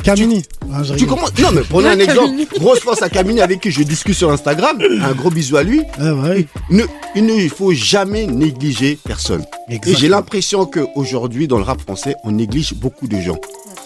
Camini. 0.03 0.43
Ah, 0.73 0.83
tu 0.99 1.07
commences. 1.07 1.33
Non, 1.39 1.51
mais 1.53 1.61
prenons 1.63 1.89
un 1.89 1.97
Ouais, 1.97 2.03
exemple. 2.05 2.35
Grosse 2.59 2.81
force 2.81 3.01
à 3.01 3.09
Camille 3.09 3.41
avec 3.41 3.61
qui 3.61 3.71
je 3.71 3.83
discute 3.85 4.15
sur 4.17 4.31
Instagram. 4.31 4.77
Un 5.01 5.13
gros 5.13 5.31
bisou 5.31 5.57
à 5.57 5.63
lui. 5.63 5.79
Ouais, 5.81 5.87
bah. 5.99 6.35
Ne, 6.69 6.83
il 7.15 7.25
ne 7.25 7.49
faut 7.49 7.73
jamais 7.73 8.27
négliger 8.27 8.99
personne. 9.05 9.43
Et 9.69 9.75
j'ai 9.75 9.77
Exactement. 9.77 10.11
l'impression 10.17 10.67
qu'aujourd'hui, 10.67 11.47
dans 11.47 11.59
le 11.59 11.63
rap 11.63 11.81
français, 11.81 12.17
on 12.25 12.33
néglige 12.33 12.75
beaucoup 12.75 13.07
de 13.07 13.19
gens. 13.21 13.39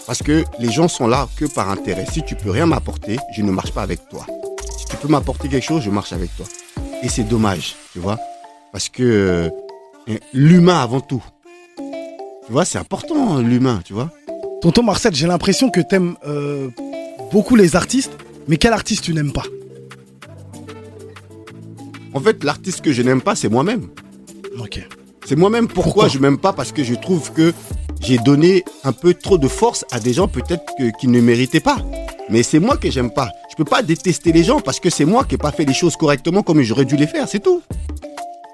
Parce 0.07 0.23
que 0.23 0.43
les 0.59 0.71
gens 0.71 0.87
sont 0.87 1.07
là 1.07 1.27
que 1.37 1.45
par 1.45 1.69
intérêt. 1.69 2.05
Si 2.11 2.23
tu 2.23 2.35
peux 2.35 2.49
rien 2.49 2.65
m'apporter, 2.65 3.17
je 3.35 3.43
ne 3.43 3.51
marche 3.51 3.71
pas 3.71 3.83
avec 3.83 3.99
toi. 4.09 4.25
Si 4.79 4.85
tu 4.85 4.95
peux 4.97 5.07
m'apporter 5.07 5.47
quelque 5.47 5.65
chose, 5.65 5.83
je 5.83 5.91
marche 5.91 6.11
avec 6.11 6.35
toi. 6.35 6.47
Et 7.03 7.07
c'est 7.07 7.23
dommage, 7.23 7.75
tu 7.93 7.99
vois. 7.99 8.17
Parce 8.73 8.89
que 8.89 9.03
euh, 9.03 9.49
l'humain 10.33 10.81
avant 10.81 11.01
tout. 11.01 11.23
Tu 12.49 12.53
vois, 12.53 12.65
c'est 12.65 12.79
important, 12.79 13.37
l'humain, 13.37 13.79
tu 13.85 13.93
vois. 13.93 14.09
Tonton 14.63 14.81
Marcel, 14.81 15.13
j'ai 15.13 15.27
l'impression 15.27 15.69
que 15.69 15.81
t'aimes 15.81 16.15
euh, 16.25 16.69
beaucoup 17.31 17.55
les 17.55 17.75
artistes, 17.75 18.11
mais 18.47 18.57
quel 18.57 18.73
artiste 18.73 19.03
tu 19.03 19.13
n'aimes 19.13 19.31
pas? 19.31 19.43
En 22.15 22.19
fait, 22.19 22.43
l'artiste 22.43 22.81
que 22.81 22.91
je 22.91 23.03
n'aime 23.03 23.21
pas, 23.21 23.35
c'est 23.35 23.49
moi-même. 23.49 23.89
Ok. 24.57 24.83
C'est 25.27 25.35
moi-même. 25.35 25.67
Pourquoi, 25.67 25.83
Pourquoi? 25.83 26.07
je 26.07 26.17
m'aime 26.17 26.39
pas 26.39 26.51
Parce 26.51 26.71
que 26.71 26.83
je 26.83 26.95
trouve 26.95 27.31
que 27.33 27.53
j'ai 28.01 28.17
donné 28.17 28.63
un 28.83 28.93
peu 28.93 29.13
trop 29.13 29.37
de 29.37 29.47
force 29.47 29.85
à 29.91 29.99
des 29.99 30.13
gens 30.13 30.27
peut-être 30.27 30.63
qui 30.99 31.07
ne 31.07 31.21
méritaient 31.21 31.59
pas. 31.59 31.77
Mais 32.31 32.41
c'est 32.41 32.59
moi 32.59 32.77
que 32.77 32.89
j'aime 32.89 33.11
pas. 33.11 33.29
Je 33.51 33.55
peux 33.57 33.63
pas 33.63 33.83
détester 33.83 34.31
les 34.31 34.43
gens 34.43 34.59
parce 34.59 34.79
que 34.79 34.89
c'est 34.89 35.05
moi 35.05 35.23
qui 35.23 35.35
n'ai 35.35 35.37
pas 35.37 35.51
fait 35.51 35.65
les 35.65 35.73
choses 35.75 35.95
correctement 35.95 36.41
comme 36.41 36.63
j'aurais 36.63 36.85
dû 36.85 36.95
les 36.95 37.05
faire, 37.05 37.27
c'est 37.29 37.43
tout. 37.43 37.61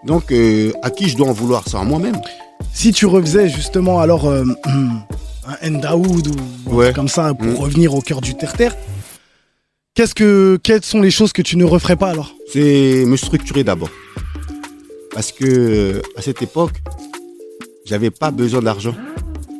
Donc, 0.03 0.33
euh, 0.33 0.73
à 0.83 0.89
qui 0.89 1.07
je 1.07 1.15
dois 1.15 1.29
en 1.29 1.31
vouloir? 1.31 1.63
C'est 1.65 1.77
à 1.77 1.83
moi-même. 1.85 2.19
Si 2.75 2.91
tu 2.91 3.05
refaisais 3.05 3.47
justement 3.49 3.99
alors 4.01 4.25
euh, 4.27 4.43
un 5.61 5.75
Endaoud 5.75 6.27
ou 6.67 6.75
Ouais. 6.75 6.91
comme 6.93 7.07
ça 7.07 7.33
pour 7.33 7.47
Mm. 7.47 7.55
revenir 7.55 7.93
au 7.95 8.01
cœur 8.01 8.19
du 8.21 8.35
terre-terre, 8.35 8.75
qu'est-ce 9.93 10.13
que, 10.13 10.59
quelles 10.61 10.83
sont 10.83 10.99
les 11.01 11.11
choses 11.11 11.31
que 11.31 11.41
tu 11.41 11.55
ne 11.55 11.63
referais 11.63 11.95
pas 11.95 12.09
alors? 12.09 12.35
C'est 12.51 13.05
me 13.07 13.15
structurer 13.15 13.63
d'abord. 13.63 13.89
Parce 15.13 15.31
que 15.31 16.01
à 16.17 16.21
cette 16.21 16.41
époque, 16.41 16.73
j'avais 17.85 18.11
pas 18.11 18.31
besoin 18.31 18.61
d'argent. 18.61 18.91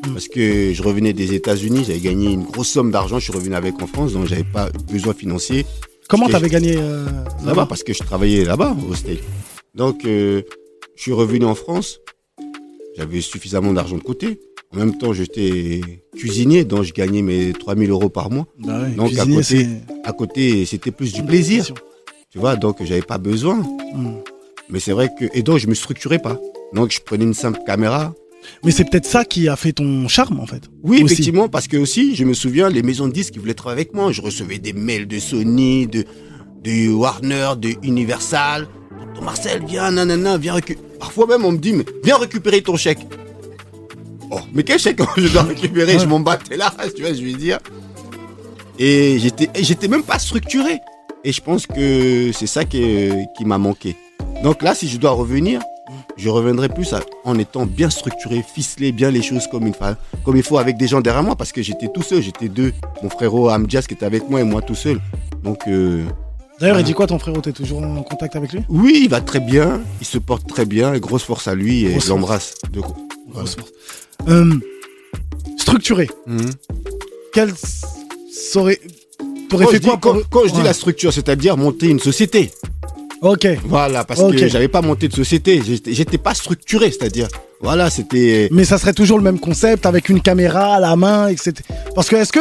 Mm. 0.06 0.14
Parce 0.14 0.28
que 0.28 0.74
je 0.74 0.84
revenais 0.84 1.14
des 1.14 1.34
États-Unis, 1.34 1.86
j'avais 1.88 2.00
gagné 2.00 2.32
une 2.34 2.44
grosse 2.44 2.70
somme 2.70 2.92
d'argent, 2.92 3.18
je 3.20 3.24
suis 3.30 3.34
revenu 3.34 3.56
avec 3.56 3.82
en 3.82 3.88
France, 3.88 4.12
donc 4.14 4.28
j'avais 4.28 4.44
pas 4.44 4.70
besoin 4.92 5.14
financier. 5.14 5.66
Comment 6.10 6.28
t'avais 6.28 6.50
gagné 6.50 6.76
euh, 6.78 7.06
Là-bas, 7.46 7.66
parce 7.66 7.82
que 7.82 7.92
je 7.94 8.04
travaillais 8.04 8.44
là-bas, 8.46 8.76
au 8.88 8.94
States. 8.94 9.24
Donc, 9.74 10.06
euh, 10.06 10.44
je 10.96 11.02
suis 11.02 11.14
revenu 11.14 11.46
en 11.46 11.56
France. 11.56 12.00
J'avais 12.98 13.22
suffisamment 13.22 13.74
d'argent 13.74 13.98
de 13.98 14.04
côté. 14.04 14.40
En 14.74 14.78
même 14.78 14.98
temps, 14.98 15.14
j'étais 15.14 15.82
cuisinier, 16.18 16.66
donc 16.66 16.84
je 16.84 16.94
gagnais 16.94 17.22
mes 17.22 17.54
3000 17.54 17.90
euros 17.90 18.10
par 18.10 18.30
mois. 18.30 18.48
Bah 18.60 18.82
ouais, 18.82 18.92
Donc, 18.92 19.18
à 19.18 19.26
côté, 19.26 19.68
À 20.04 20.14
côté, 20.14 20.66
c'était 20.66 20.92
plus 20.92 21.14
du 21.14 21.24
plaisir. 21.24 21.66
Tu 22.30 22.40
vois, 22.40 22.56
donc 22.56 22.84
j'avais 22.84 23.02
pas 23.02 23.18
besoin. 23.18 23.58
Mm. 23.94 24.16
Mais 24.70 24.80
c'est 24.80 24.92
vrai 24.92 25.10
que. 25.18 25.26
Et 25.34 25.44
donc, 25.44 25.60
je 25.60 25.68
me 25.68 25.76
structurais 25.76 26.20
pas. 26.20 26.40
Donc, 26.74 26.92
je 26.92 27.00
prenais 27.00 27.24
une 27.24 27.34
simple 27.34 27.60
caméra. 27.66 28.14
Mais 28.64 28.72
c'est 28.72 28.86
peut-être 28.86 29.06
ça 29.06 29.26
qui 29.26 29.48
a 29.48 29.56
fait 29.56 29.74
ton 29.74 30.08
charme 30.08 30.40
en 30.40 30.46
fait. 30.46 30.64
Oui, 30.84 30.98
Aussi. 30.98 31.14
effectivement, 31.14 31.50
parce 31.50 31.68
que 31.68 31.78
aussi, 31.78 32.16
je 32.16 32.24
me 32.26 32.34
souviens, 32.34 32.70
les 32.70 32.84
maisons 32.84 33.08
de 33.08 33.14
disques 33.14 33.34
qui 33.34 33.40
voulaient 33.40 33.56
travailler 33.56 33.82
avec 33.82 33.94
moi, 33.96 34.12
je 34.12 34.22
recevais 34.22 34.60
des 34.60 34.74
mails 34.74 35.08
de 35.08 35.18
Sony, 35.20 35.88
de, 35.88 36.06
de 36.64 36.90
Warner, 36.94 37.54
de 37.58 37.70
Universal. 37.84 38.68
Marcel, 39.22 39.64
viens, 39.66 39.92
nanana, 39.92 40.38
viens 40.38 40.54
récupérer. 40.54 40.88
Parfois 41.00 41.28
même, 41.28 41.46
on 41.46 41.52
me 41.52 41.58
dit, 41.58 41.74
mais 41.74 41.86
viens 42.04 42.18
récupérer 42.18 42.62
ton 42.62 42.76
chèque. 42.76 43.06
Oh, 44.32 44.40
mais 44.54 44.64
quel 44.64 44.80
chèque 44.80 45.00
je 45.18 45.28
dois 45.28 45.44
récupérer? 45.44 46.00
Je 46.00 46.06
m'en 46.06 46.20
battais 46.20 46.58
là, 46.58 46.74
tu 46.96 47.02
vois, 47.02 47.14
je 47.14 47.24
veux 47.24 47.34
dire? 47.34 47.60
Et 48.78 49.20
j'étais, 49.20 49.88
même 49.88 50.04
pas 50.04 50.20
structuré. 50.20 50.80
Et 51.24 51.32
je 51.32 51.42
pense 51.42 51.66
que 51.66 52.32
c'est 52.34 52.48
ça 52.48 52.66
qui, 52.66 53.12
m'a 53.42 53.58
manqué. 53.58 53.96
Donc 54.44 54.62
là, 54.62 54.76
si 54.76 54.88
je 54.88 54.98
dois 54.98 55.12
revenir, 55.12 55.62
je 56.18 56.30
reviendrai 56.30 56.70
plus 56.70 56.94
en 57.24 57.38
étant 57.40 57.66
bien 57.66 57.90
structuré, 57.90 58.44
ficelé 58.44 58.92
bien 58.92 59.12
les 59.12 59.22
choses 59.22 59.48
comme 59.48 59.68
il, 59.68 59.74
comme 60.24 60.38
il 60.38 60.44
faut 60.44 60.58
avec 60.58 60.78
des 60.78 60.88
gens 60.88 61.02
derrière 61.02 61.24
moi 61.24 61.36
parce 61.36 61.52
que 61.52 61.62
j'étais 61.62 61.88
tout 61.88 62.02
seul, 62.02 62.22
j'étais 62.22 62.48
deux. 62.48 62.74
Mon 63.02 63.10
frérot 63.10 63.50
Amjas 63.50 63.84
qui 63.88 63.96
était 63.96 64.06
avec 64.06 64.30
moi 64.30 64.42
et 64.42 64.44
moi 64.44 64.62
tout 64.62 64.76
seul. 64.76 65.00
Donc 65.44 65.60
euh, 65.68 66.06
D'ailleurs, 66.60 66.80
il 66.80 66.84
dit 66.86 66.94
quoi 66.94 67.08
ton 67.08 67.20
frérot? 67.20 67.42
T'es 67.42 67.52
toujours 67.52 67.82
en 67.84 68.02
contact 68.04 68.36
avec 68.36 68.54
lui? 68.54 68.62
Oui, 68.70 69.02
il 69.04 69.10
va 69.10 69.20
très 69.22 69.40
bien, 69.42 69.82
il 70.00 70.08
se 70.08 70.18
porte 70.18 70.48
très 70.48 70.66
bien, 70.66 70.94
et 70.94 71.00
grosse 71.00 71.24
force 71.24 71.48
à 71.48 71.56
lui 71.56 71.86
et 71.86 72.00
je 72.00 72.10
l'embrasse. 72.10 72.54
De 72.72 72.80
gros. 72.80 72.96
Grosse 73.30 73.56
force. 73.56 73.72
Euh, 74.30 74.54
structuré. 75.58 76.10
Mhm. 76.26 76.50
Quel 77.34 77.52
serait. 78.32 78.80
T'aurais 79.50 79.68
fait 79.68 79.80
quoi 79.84 79.98
quand- 80.02 80.18
quand 80.30 80.48
je 80.48 80.54
dis 80.54 80.64
la 80.64 80.74
structure, 80.74 81.14
c'est-à-dire 81.14 81.56
monter 81.58 81.88
une 81.88 82.00
société. 82.00 82.52
Ok. 83.22 83.48
Voilà, 83.66 84.04
parce 84.04 84.22
que 84.22 84.48
j'avais 84.48 84.68
pas 84.68 84.82
monté 84.82 85.08
de 85.08 85.14
société, 85.14 85.62
j'étais 85.88 86.18
pas 86.18 86.34
structuré, 86.34 86.92
c'est-à-dire, 86.92 87.28
voilà, 87.62 87.90
c'était. 87.90 88.50
Mais 88.52 88.66
ça 88.66 88.78
serait 88.78 88.94
toujours 88.94 89.18
le 89.18 89.24
même 89.24 89.40
concept 89.40 89.86
avec 89.86 90.10
une 90.10 90.22
caméra 90.22 90.76
à 90.76 90.80
la 90.80 90.96
main, 90.96 91.28
etc. 91.30 91.54
Parce 91.96 92.10
que 92.10 92.16
est-ce 92.18 92.32
que 92.34 92.40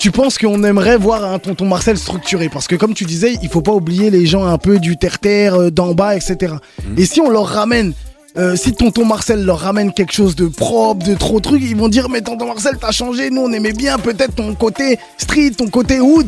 tu 0.00 0.10
penses 0.10 0.38
qu'on 0.38 0.64
aimerait 0.64 0.96
voir 0.96 1.24
un 1.30 1.38
tonton 1.38 1.66
Marcel 1.66 1.98
structuré? 1.98 2.48
Parce 2.48 2.66
que 2.66 2.74
comme 2.74 2.94
tu 2.94 3.04
disais, 3.04 3.36
il 3.42 3.50
faut 3.50 3.60
pas 3.60 3.72
oublier 3.72 4.08
les 4.10 4.24
gens 4.24 4.46
un 4.46 4.56
peu 4.56 4.78
du 4.78 4.96
terre-terre, 4.96 5.54
euh, 5.54 5.70
d'en 5.70 5.92
bas, 5.92 6.16
etc. 6.16 6.54
Mhm. 6.82 6.98
Et 6.98 7.04
si 7.04 7.20
on 7.20 7.28
leur 7.28 7.46
ramène, 7.46 7.92
euh, 8.38 8.56
si 8.56 8.72
tonton 8.72 9.04
Marcel 9.04 9.44
leur 9.44 9.60
ramène 9.60 9.92
quelque 9.92 10.14
chose 10.14 10.34
de 10.34 10.46
propre, 10.48 11.06
de 11.06 11.14
trop 11.14 11.38
truc, 11.38 11.62
ils 11.62 11.76
vont 11.76 11.88
dire 11.88 12.08
mais 12.08 12.22
tonton 12.22 12.46
Marcel 12.46 12.78
t'as 12.80 12.92
changé, 12.92 13.28
nous 13.28 13.42
on 13.42 13.52
aimait 13.52 13.74
bien 13.74 13.98
peut-être 13.98 14.34
ton 14.36 14.54
côté 14.54 14.98
street, 15.18 15.50
ton 15.50 15.68
côté 15.68 16.00
hood. 16.00 16.26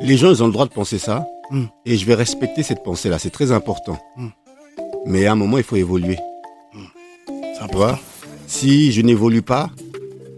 Les 0.00 0.16
gens, 0.16 0.30
ils 0.30 0.42
ont 0.44 0.46
le 0.46 0.52
droit 0.52 0.66
de 0.66 0.72
penser 0.72 0.98
ça. 0.98 1.26
Mm. 1.50 1.64
Et 1.86 1.96
je 1.96 2.06
vais 2.06 2.14
respecter 2.14 2.62
cette 2.62 2.84
pensée-là. 2.84 3.18
C'est 3.18 3.30
très 3.30 3.50
important. 3.50 3.98
Mm. 4.16 4.28
Mais 5.06 5.26
à 5.26 5.32
un 5.32 5.36
moment, 5.36 5.58
il 5.58 5.64
faut 5.64 5.76
évoluer. 5.76 6.18
C'est 7.26 7.68
Tu 7.68 7.76
vois? 7.76 7.98
Si 8.46 8.92
je 8.92 9.00
n'évolue 9.00 9.42
pas, 9.42 9.70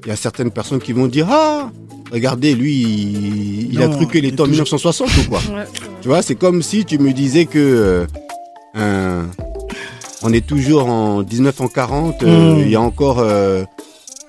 il 0.05 0.09
y 0.09 0.13
a 0.13 0.17
certaines 0.17 0.51
personnes 0.51 0.81
qui 0.81 0.93
vont 0.93 1.07
dire 1.07 1.27
Ah, 1.31 1.71
regardez, 2.13 2.55
lui, 2.55 2.83
il, 2.83 3.73
il 3.73 3.83
a 3.83 3.89
Non, 3.89 3.97
cru 3.97 4.07
qu'il 4.07 4.19
il 4.21 4.25
est 4.27 4.29
était 4.29 4.41
en 4.41 4.45
toujours- 4.45 4.65
1960 4.65 5.09
ou 5.19 5.29
quoi 5.31 5.39
Ouais. 5.55 5.65
Tu 6.03 6.09
vois, 6.09 6.23
c'est 6.23 6.35
comme 6.35 6.63
si 6.63 6.85
tu 6.85 6.99
me 6.99 7.13
disais 7.13 7.47
que 7.47 7.59
euh, 7.59 8.07
un- 8.75 9.27
on 10.23 10.33
est 10.33 10.47
toujours 10.47 10.87
en 10.89 11.23
1940, 11.23 12.23
euh, 12.23 12.55
Mm. 12.57 12.59
il 12.61 12.71
y 12.71 12.77
a 12.77 12.81
encore 12.81 13.19
euh, 13.21 13.65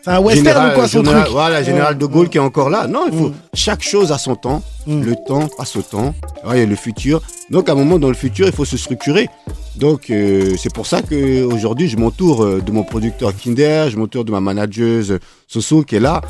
C'est 0.05 0.11
un 0.11 0.19
western 0.19 0.45
général, 0.45 0.71
ou 0.71 0.75
quoi 0.75 0.87
son 0.87 0.99
général- 0.99 1.21
truc 1.23 1.33
Voilà, 1.33 1.63
général 1.63 1.97
de 1.97 2.05
Gaulle 2.05 2.29
qui 2.29 2.37
est 2.37 2.41
encore 2.41 2.69
là. 2.69 2.85
Non, 2.87 3.07
il 3.11 3.17
faut 3.17 3.29
Mm. 3.29 3.33
chaque 3.55 3.81
chose 3.81 4.11
à 4.11 4.17
son 4.19 4.35
temps. 4.35 4.61
Mm. 4.85 5.01
Le 5.03 5.15
temps 5.27 5.47
passe 5.57 5.75
au 5.75 5.81
temps. 5.81 6.13
Ouais, 6.45 6.57
Il 6.57 6.59
y 6.59 6.61
a 6.61 6.65
le 6.67 6.75
futur. 6.75 7.21
Donc 7.49 7.67
à 7.69 7.71
un 7.71 7.75
moment 7.75 7.97
dans 7.97 8.09
le 8.09 8.13
futur, 8.15 8.45
il 8.45 8.53
faut 8.53 8.65
se 8.65 8.77
structurer. 8.77 9.27
Donc 9.75 10.09
euh, 10.11 10.55
c'est 10.57 10.71
pour 10.73 10.85
ça 10.85 11.01
que 11.01 11.43
aujourd'hui, 11.43 11.89
je 11.89 11.97
m'entoure 11.97 12.43
euh, 12.43 12.61
de 12.61 12.71
mon 12.71 12.83
producteur 12.83 13.35
Kinder, 13.35 13.89
je 13.89 13.97
m'entoure 13.97 14.23
de 14.25 14.31
ma 14.31 14.39
manageuse 14.39 15.17
Soso 15.47 15.81
qui 15.83 15.95
est 15.95 15.99
là 15.99 16.21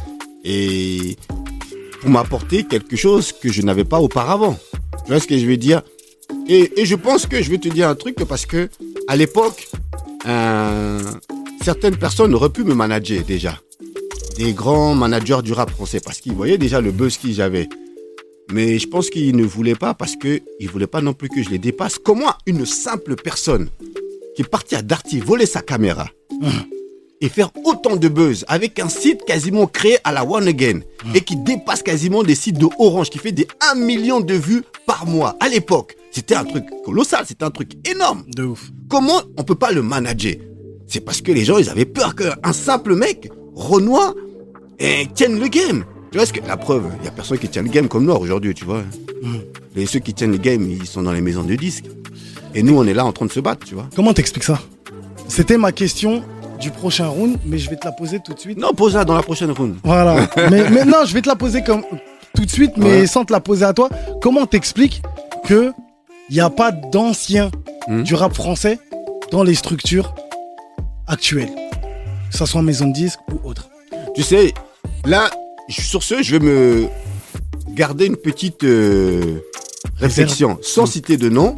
et 0.45 1.17
pour 2.01 2.09
m'apporter 2.09 2.63
quelque 2.63 2.95
chose 2.95 3.31
que 3.33 3.51
je 3.51 3.61
n'avais 3.61 3.83
pas 3.83 3.99
auparavant. 3.99 4.57
Tu 5.05 5.11
vois 5.11 5.19
ce 5.19 5.27
que 5.27 5.37
je 5.37 5.45
veux 5.45 5.57
dire? 5.57 5.81
Et, 6.47 6.71
et 6.81 6.85
je 6.85 6.95
pense 6.95 7.25
que 7.27 7.41
je 7.41 7.49
vais 7.51 7.57
te 7.57 7.67
dire 7.67 7.89
un 7.89 7.95
truc 7.95 8.15
parce 8.27 8.45
que 8.45 8.69
à 9.07 9.15
l'époque, 9.15 9.67
euh, 10.27 10.99
certaines 11.63 11.97
personnes 11.97 12.33
auraient 12.33 12.49
pu 12.49 12.63
me 12.63 12.73
manager 12.73 13.21
déjà. 13.23 13.59
Des 14.37 14.51
grands 14.53 14.95
managers 14.95 15.41
du 15.43 15.53
rap 15.53 15.69
français 15.69 16.01
parce 16.03 16.19
qu'ils 16.19 16.33
voyaient 16.33 16.57
déjà 16.57 16.81
le 16.81 16.91
buzz 16.91 17.17
que 17.17 17.31
j'avais. 17.31 17.69
Mais 18.51 18.79
je 18.79 18.87
pense 18.87 19.09
qu'ils 19.09 19.35
ne 19.35 19.45
voulaient 19.45 19.75
pas 19.75 19.93
parce 19.93 20.15
qu'ils 20.17 20.41
ne 20.59 20.67
voulaient 20.67 20.87
pas 20.87 21.01
non 21.01 21.13
plus 21.13 21.29
que 21.29 21.41
je 21.41 21.49
les 21.49 21.57
dépasse. 21.57 21.97
Comment 21.97 22.33
une 22.45 22.65
simple 22.65 23.15
personne 23.15 23.69
qui 24.35 24.41
est 24.41 24.49
partie 24.49 24.75
à 24.75 24.81
Darty 24.81 25.19
voler 25.19 25.45
sa 25.45 25.61
caméra 25.61 26.09
et 27.21 27.29
faire 27.29 27.49
autant 27.63 27.95
de 27.95 28.09
buzz 28.09 28.43
avec 28.49 28.77
un 28.79 28.89
site 28.89 29.23
quasiment 29.25 29.67
créé 29.67 29.97
à 30.03 30.11
la 30.11 30.25
One 30.25 30.49
Again 30.49 30.81
et 31.13 31.21
qui 31.21 31.37
dépasse 31.37 31.81
quasiment 31.81 32.21
des 32.21 32.35
sites 32.35 32.57
de 32.57 32.67
Orange 32.77 33.09
qui 33.09 33.19
fait 33.19 33.31
des 33.31 33.47
1 33.71 33.75
million 33.75 34.19
de 34.19 34.33
vues 34.33 34.63
par 34.85 35.05
mois 35.05 35.37
à 35.39 35.47
l'époque. 35.47 35.95
C'était 36.11 36.35
un 36.35 36.43
truc 36.43 36.65
colossal, 36.83 37.23
c'était 37.25 37.45
un 37.45 37.51
truc 37.51 37.71
énorme. 37.89 38.25
De 38.35 38.43
ouf. 38.43 38.69
Comment 38.89 39.21
on 39.37 39.43
peut 39.43 39.55
pas 39.55 39.71
le 39.71 39.81
manager? 39.81 40.35
C'est 40.87 40.99
parce 40.99 41.21
que 41.21 41.31
les 41.31 41.45
gens, 41.45 41.57
ils 41.57 41.69
avaient 41.69 41.85
peur 41.85 42.15
qu'un 42.15 42.53
simple 42.53 42.95
mec, 42.95 43.29
Renoir, 43.55 44.13
eh, 44.79 45.07
tienne 45.13 45.39
le 45.39 45.47
game. 45.47 45.83
Tu 46.11 46.17
vois 46.17 46.25
ce 46.25 46.33
que 46.33 46.39
la 46.47 46.57
preuve, 46.57 46.83
il 47.01 47.05
y 47.05 47.07
a 47.07 47.11
personne 47.11 47.37
qui 47.37 47.49
tient 47.49 47.61
le 47.63 47.69
game 47.69 47.87
comme 47.87 48.05
Noir 48.05 48.21
aujourd'hui, 48.21 48.53
tu 48.53 48.65
vois. 48.65 48.81
Mm. 49.21 49.35
Et 49.77 49.85
ceux 49.85 49.99
qui 49.99 50.13
tiennent 50.13 50.31
le 50.31 50.37
game, 50.37 50.69
ils 50.69 50.85
sont 50.85 51.03
dans 51.03 51.11
les 51.11 51.21
maisons 51.21 51.43
de 51.43 51.55
disques. 51.55 51.85
Et 52.53 52.63
nous, 52.63 52.77
on 52.77 52.85
est 52.85 52.93
là 52.93 53.05
en 53.05 53.11
train 53.11 53.25
de 53.25 53.31
se 53.31 53.39
battre, 53.41 53.65
tu 53.65 53.75
vois. 53.75 53.87
Comment 53.95 54.13
t'expliques 54.13 54.45
ça? 54.45 54.59
C'était 55.27 55.57
ma 55.57 55.71
question 55.71 56.23
du 56.61 56.71
prochain 56.71 57.07
round, 57.07 57.37
mais 57.45 57.57
je 57.57 57.69
vais 57.69 57.75
te 57.75 57.85
la 57.85 57.91
poser 57.91 58.19
tout 58.23 58.33
de 58.33 58.39
suite. 58.39 58.57
Non, 58.57 58.71
pose-la 58.73 59.03
dans 59.03 59.15
la 59.15 59.23
prochaine 59.23 59.51
round. 59.51 59.75
Voilà. 59.83 60.27
mais, 60.49 60.69
mais 60.69 60.85
non, 60.85 61.03
je 61.05 61.13
vais 61.13 61.21
te 61.21 61.27
la 61.27 61.35
poser 61.35 61.63
comme 61.63 61.83
tout 62.33 62.45
de 62.45 62.49
suite, 62.51 62.77
mais 62.77 63.01
Ouais. 63.01 63.07
sans 63.07 63.25
te 63.25 63.33
la 63.33 63.41
poser 63.41 63.65
à 63.65 63.73
toi. 63.73 63.89
Comment 64.21 64.45
t'expliques 64.45 65.01
que 65.45 65.73
il 66.29 66.33
n'y 66.35 66.39
a 66.41 66.49
pas 66.49 66.71
d'anciens 66.71 67.51
Hmm. 67.87 68.01
du 68.01 68.15
rap 68.15 68.33
français 68.33 68.79
dans 69.31 69.43
les 69.43 69.53
structures 69.53 70.15
actuelles, 71.05 71.51
que 72.31 72.35
ce 72.35 72.45
soit 72.47 72.63
maison 72.63 72.87
de 72.87 72.93
disques 72.93 73.19
ou 73.31 73.47
autre 73.47 73.69
Tu 74.15 74.23
sais, 74.23 74.53
là, 75.05 75.29
sur 75.69 76.03
ce, 76.03 76.21
je 76.23 76.37
vais 76.37 76.45
me 76.45 76.87
garder 77.73 78.05
une 78.05 78.15
petite 78.15 78.63
euh, 78.63 79.39
réflexion, 79.97 80.57
sans 80.61 80.83
Mm. 80.83 80.87
citer 80.87 81.17
de 81.17 81.29
nom. 81.29 81.55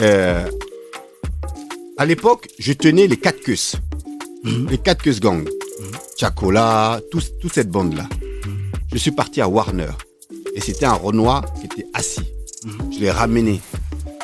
Euh, 0.00 0.48
à 1.96 2.04
l'époque, 2.06 2.48
je 2.58 2.72
tenais 2.72 3.06
les 3.06 3.16
quatre 3.16 3.40
queues. 3.40 3.56
Mhm. 4.44 4.68
Les 4.70 4.78
quatre 4.78 5.02
queues 5.02 5.18
gang. 5.20 5.48
Chacola, 6.18 7.00
tout- 7.10 7.20
toute 7.40 7.52
cette 7.54 7.70
bande-là. 7.70 8.08
Je 8.92 8.98
suis 8.98 9.10
parti 9.10 9.40
à 9.40 9.48
Warner. 9.48 9.90
Et 10.54 10.60
c'était 10.60 10.86
un 10.86 10.92
Renoir 10.94 11.44
qui 11.54 11.66
était 11.66 11.86
assis. 11.94 12.22
Je 12.92 13.00
l'ai 13.00 13.10
ramené. 13.10 13.60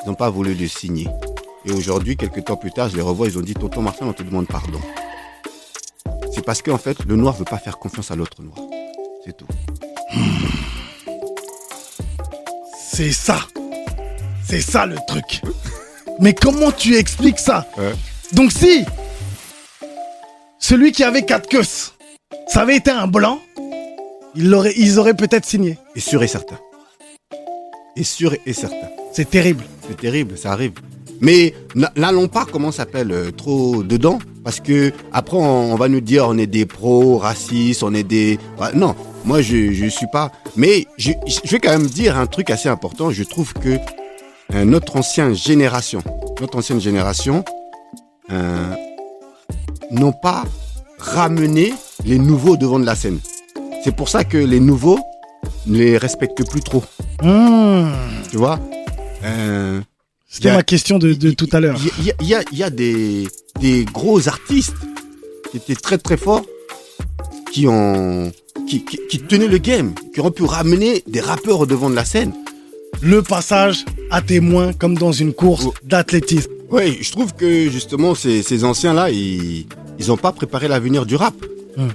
Ils 0.05 0.09
n'ont 0.09 0.15
pas 0.15 0.31
voulu 0.31 0.55
le 0.55 0.69
signer. 0.69 1.09
Et 1.67 1.73
aujourd'hui, 1.73 2.17
quelques 2.17 2.45
temps 2.45 2.57
plus 2.57 2.71
tard, 2.71 2.89
je 2.89 2.97
les 2.97 3.03
revois, 3.03 3.27
ils 3.27 3.37
ont 3.37 3.43
dit, 3.43 3.55
Tonton 3.55 3.83
Martin, 3.83 4.07
on 4.07 4.13
te 4.13 4.23
demande 4.23 4.47
pardon. 4.47 4.81
C'est 6.33 6.45
parce 6.45 6.63
qu'en 6.63 6.79
fait, 6.79 7.05
le 7.05 7.17
noir 7.17 7.35
veut 7.35 7.45
pas 7.45 7.59
faire 7.59 7.79
confiance 7.79 8.11
à 8.11 8.17
l'autre 8.17 8.43
noir. 8.43 8.59
C'est 9.25 9.37
tout. 9.37 9.47
C'est 12.79 13.13
ça. 13.13 13.39
C'est 14.45 14.61
ça 14.61 14.87
le 14.87 14.97
truc. 15.07 15.43
Mais 16.19 16.35
comment 16.35 16.73
tu 16.73 16.97
expliques 16.97 17.39
ça? 17.39 17.67
Ouais. 17.79 17.93
Donc 18.33 18.53
si 18.53 18.85
celui 20.59 20.93
qui 20.93 21.03
avait 21.03 21.25
quatre 21.25 21.49
queues, 21.49 21.65
ça 22.47 22.61
avait 22.61 22.77
été 22.77 22.91
un 22.91 23.07
blanc, 23.07 23.41
il 24.35 24.73
ils 24.77 24.99
auraient 24.99 25.15
peut-être 25.15 25.45
signé. 25.45 25.79
Et 25.97 26.01
sûr 26.01 26.23
et 26.23 26.29
certain. 26.29 26.59
Et 27.97 28.05
sûr 28.05 28.35
et 28.47 28.53
certain. 28.53 28.89
C'est 29.13 29.29
terrible. 29.29 29.65
C'est 29.89 29.97
terrible, 29.97 30.39
ça 30.39 30.53
arrive. 30.53 30.73
Mais 31.21 31.55
n'allons 31.97 32.29
pas, 32.29 32.47
comment 32.51 32.73
s'appelle, 32.73 33.13
euh, 33.13 33.31
trop 33.31 33.83
dedans, 33.83 34.19
parce 34.45 34.61
que 34.61 34.93
après 35.13 35.37
on, 35.37 35.73
on 35.73 35.77
va 35.77 35.89
nous 35.89 36.01
dire 36.01 36.27
on 36.29 36.39
est 36.39 36.47
des 36.47 36.67
pros 36.67 37.19
racistes, 37.19 37.83
on 37.83 37.93
est 37.95 38.03
des. 38.03 38.39
Ouais, 38.59 38.69
non, 38.75 38.95
moi 39.25 39.43
je 39.43 39.73
je 39.73 39.87
suis 39.87 40.07
pas. 40.13 40.33
Mais 40.57 40.87
je, 40.97 41.13
je 41.27 41.51
vais 41.51 41.59
quand 41.61 41.71
même 41.71 41.87
dire 41.87 42.17
un 42.19 42.27
truc 42.27 42.51
assez 42.51 42.69
important. 42.69 43.11
Je 43.11 43.23
trouve 43.25 43.53
que 43.55 43.77
euh, 44.55 44.65
notre 44.65 44.97
ancienne 44.97 45.35
génération, 45.35 46.03
notre 46.41 46.59
ancienne 46.59 46.81
génération, 46.81 47.45
euh, 48.33 48.75
n'ont 49.91 50.13
pas 50.13 50.45
ramené 50.99 51.75
les 52.05 52.19
nouveaux 52.19 52.57
devant 52.57 52.79
de 52.79 52.87
la 52.87 52.95
scène. 52.95 53.19
C'est 53.85 53.95
pour 53.95 54.09
ça 54.09 54.25
que 54.25 54.37
les 54.39 54.61
nouveaux 54.61 54.99
ne 55.67 55.79
les 55.79 55.97
respectent 55.99 56.49
plus 56.49 56.61
trop. 56.61 56.83
Hmm. 57.23 57.91
Tu 58.31 58.37
vois 58.39 58.59
Euh, 59.25 59.81
C'était 60.33 60.53
ma 60.53 60.63
question 60.63 60.99
de, 60.99 61.13
de 61.13 61.33
tout 61.33 61.49
à 61.53 61.59
l'heure. 61.61 61.79
Il 61.99 62.07
y, 62.07 62.11
a- 62.11 62.15
il 62.21 62.29
y 62.29 62.35
a, 62.35 62.43
il 62.53 62.59
y 62.59 62.63
a 62.63 62.71
des, 62.71 63.27
des 63.61 63.85
gros 63.85 64.29
artistes 64.29 64.75
qui 65.51 65.57
étaient 65.57 65.75
très 65.75 65.99
très 65.99 66.17
forts, 66.17 66.45
qui 67.53 67.67
ont 67.67 68.33
qui, 68.69 68.85
qui, 68.85 69.01
qui 69.09 69.19
tenaient 69.19 69.49
le 69.49 69.59
game, 69.59 69.93
qui 70.15 70.21
ont 70.21 70.31
pu 70.31 70.45
ramener 70.45 71.03
des 71.09 71.21
rappeurs 71.21 71.59
au 71.61 71.67
devant 71.67 71.91
de 71.91 71.97
la 71.97 72.05
scène. 72.05 72.33
Le 73.03 73.23
passage 73.23 73.85
à 74.11 74.23
témoin 74.23 74.73
comme 74.73 74.97
dans 74.97 75.13
une 75.13 75.33
course 75.33 75.65
Oh. 75.67 75.75
d'athlétisme. 75.83 76.51
Oui, 76.71 76.99
je 77.01 77.11
trouve 77.11 77.35
que 77.35 77.69
justement 77.69 78.15
ces, 78.15 78.43
ces 78.45 78.63
anciens-là, 78.65 79.11
ils 79.11 79.67
ils 79.99 80.13
ont 80.13 80.17
pas 80.17 80.31
préparé 80.33 80.69
l'avenir 80.69 81.05
du 81.07 81.17
rap. 81.17 81.35
Hmm. 81.77 81.89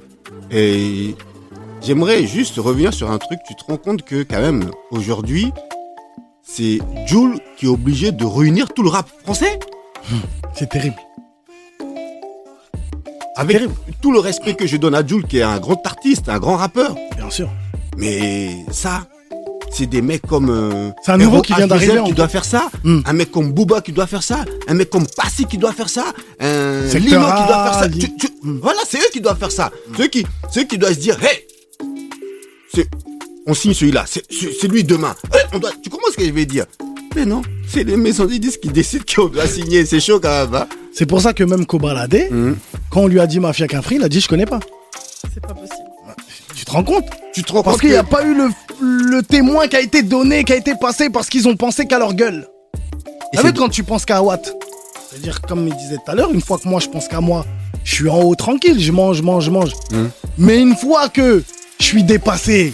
Et 0.52 1.16
j'aimerais 1.82 2.28
juste 2.28 2.58
revenir 2.58 2.94
sur 2.94 3.10
un 3.10 3.18
truc. 3.18 3.40
Tu 3.48 3.56
te 3.56 3.64
rends 3.68 3.78
compte 3.78 4.04
que 4.04 4.24
quand 4.24 4.42
même 4.42 4.70
aujourd'hui, 4.92 5.52
c'est 6.46 6.80
Jules 7.08 7.40
qui 7.58 7.66
est 7.66 7.70
obligé 7.70 8.12
de 8.12 8.26
réunir 8.26 8.68
tout 8.74 8.84
le 8.84 8.90
rap 8.90 9.10
français. 9.24 9.60
C'est 10.54 10.70
terrible. 10.70 10.96
Avec 13.38 13.58
terrible. 13.58 13.74
tout 14.02 14.12
le 14.12 14.20
respect 14.20 14.54
que 14.56 14.66
je 14.68 14.78
donne 14.78 14.96
à 14.96 15.06
Jules, 15.06 15.26
qui 15.26 15.40
est 15.40 15.44
un 15.44 15.60
grand 15.60 15.86
artiste, 15.86 16.30
un 16.30 16.40
grand 16.40 16.56
rappeur. 16.56 16.96
Bien 17.18 17.30
sûr. 17.30 17.50
Mais 17.98 18.64
ça, 18.72 19.08
c'est 19.72 19.88
des 19.88 20.02
mecs 20.02 20.22
comme. 20.26 20.50
euh, 20.50 20.92
C'est 21.04 21.12
un 21.12 21.18
nouveau 21.18 21.42
qui 21.42 21.54
vient 21.54 21.66
H2M 21.66 21.70
d'arriver, 21.70 22.04
qui 22.06 22.14
doit 22.14 22.28
faire 22.30 22.46
ça. 22.46 22.70
Hmm. 22.84 23.00
Un 23.06 23.14
mec 23.14 23.32
comme 23.32 23.52
Booba 23.52 23.82
qui 23.82 23.92
doit 23.92 24.08
faire 24.08 24.24
ça. 24.24 24.46
Un 24.68 24.74
mec 24.74 24.90
comme 24.90 25.06
Passy 25.18 25.46
qui 25.46 25.58
doit 25.58 25.74
faire 25.74 25.90
ça. 25.90 26.06
Un 26.40 26.82
Lino 26.94 27.00
qui 27.10 27.10
doit 27.10 27.64
faire 27.66 27.74
ça. 27.80 27.88
Li- 27.88 28.00
Tu- 28.00 28.16
tu- 28.16 28.28
Hmm. 28.44 28.60
Voilà, 28.62 28.80
c'est 28.88 29.00
eux 29.00 29.10
qui 29.12 29.22
doivent 29.22 29.40
faire 29.40 29.52
ça. 29.52 29.72
Ceux 29.98 30.06
qui, 30.08 30.24
ceux 30.52 30.66
qui 30.66 30.78
doivent 30.78 30.94
se 30.94 31.00
dire, 31.00 31.18
hey, 31.24 31.48
c'est- 32.74 32.88
on 33.46 33.54
signe 33.54 33.74
celui-là, 33.74 34.06
c'est 34.08 34.68
lui 34.68 34.84
demain. 34.84 35.16
Hey, 35.34 35.42
on 35.54 35.60
doit, 35.60 35.72
tu 35.84 35.90
comprends 35.90 36.12
ce 36.12 36.18
que 36.18 36.26
je 36.26 36.32
vais 36.32 36.46
dire? 36.46 36.66
Mais 37.16 37.26
non, 37.26 37.42
c'est 37.68 37.84
les 37.84 37.96
maisons 37.96 38.26
de 38.26 38.36
disques 38.38 38.60
qui 38.62 38.70
décident 38.70 39.04
qu'on 39.16 39.28
doit 39.28 39.48
signer. 39.48 39.86
C'est 39.86 40.00
chaud 40.00 40.20
quand 40.20 40.30
même. 40.46 40.54
hein. 40.56 40.68
C'est 40.94 41.06
pour 41.06 41.22
ça 41.22 41.34
que 41.34 41.44
même 41.44 41.66
Kobalade, 41.66 42.28
Hmm. 42.32 42.54
quand 42.90 43.02
on 43.02 43.08
lui 43.08 43.20
a 43.20 43.28
dit 43.28 43.40
Mafia 43.40 43.68
Cafri, 43.68 43.96
il 43.96 44.04
a 44.04 44.10
dit 44.10 44.20
je 44.22 44.28
connais 44.28 44.46
pas. 44.46 44.60
C'est 45.34 45.42
pas 45.42 45.54
possible. 45.54 45.80
Tu 46.56 46.66
te 46.66 46.72
rends 46.72 46.84
compte? 46.84 47.06
Tu 47.34 47.44
te 47.44 47.52
rends 47.52 47.64
Parce 47.64 47.76
compte 47.76 47.82
qu'il 47.82 47.90
n'y 47.90 47.96
que- 47.96 48.00
a 48.00 48.04
pas 48.04 48.24
eu 48.26 48.34
le, 48.34 48.50
le 48.82 49.22
témoin 49.24 49.68
qui 49.68 49.76
a 49.76 49.82
été 49.82 50.04
donné, 50.04 50.44
qui 50.44 50.54
a 50.54 50.56
été 50.56 50.74
passé 50.80 51.10
parce 51.10 51.28
qu'ils 51.30 51.48
ont 51.48 51.56
pensé 51.56 51.86
qu'à 51.86 52.00
leur 52.00 52.14
gueule. 52.14 52.48
Et 52.76 53.38
Vous 53.38 53.42
savez, 53.42 53.50
c'est- 53.50 53.58
quand 53.58 53.70
tu 53.70 53.84
penses 53.84 54.06
qu'à 54.06 54.22
Watt, 54.22 54.54
c'est-à-dire, 55.10 55.42
comme 55.42 55.68
il 55.68 55.76
disait 55.76 55.96
tout 55.98 56.12
à 56.12 56.16
l'heure, 56.16 56.32
une 56.34 56.42
fois 56.42 56.58
que 56.58 56.68
moi 56.68 56.80
je 56.80 56.88
pense 56.88 57.08
qu'à 57.08 57.20
moi, 57.22 57.46
je 57.84 57.94
suis 57.96 58.10
en 58.10 58.22
haut 58.22 58.36
tranquille, 58.36 58.80
je 58.80 58.92
mange, 58.92 59.18
je 59.18 59.24
mange, 59.24 59.46
je 59.46 59.52
mange. 59.52 59.72
Hum. 59.94 60.10
Mais 60.38 60.60
une 60.60 60.76
fois 60.76 61.10
que 61.10 61.44
je 61.80 61.86
suis 61.86 62.04
dépassé, 62.04 62.74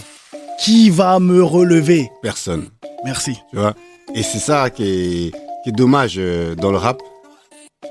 qui 0.62 0.90
va 0.90 1.18
me 1.18 1.42
relever? 1.42 2.08
Personne. 2.22 2.68
Merci. 3.04 3.36
Tu 3.50 3.56
vois? 3.56 3.74
Et 4.14 4.22
c'est 4.22 4.38
ça 4.38 4.70
qui 4.70 4.84
est, 4.84 5.30
qui 5.64 5.70
est 5.70 5.72
dommage 5.72 6.14
euh, 6.18 6.54
dans 6.54 6.70
le 6.70 6.78
rap. 6.78 7.02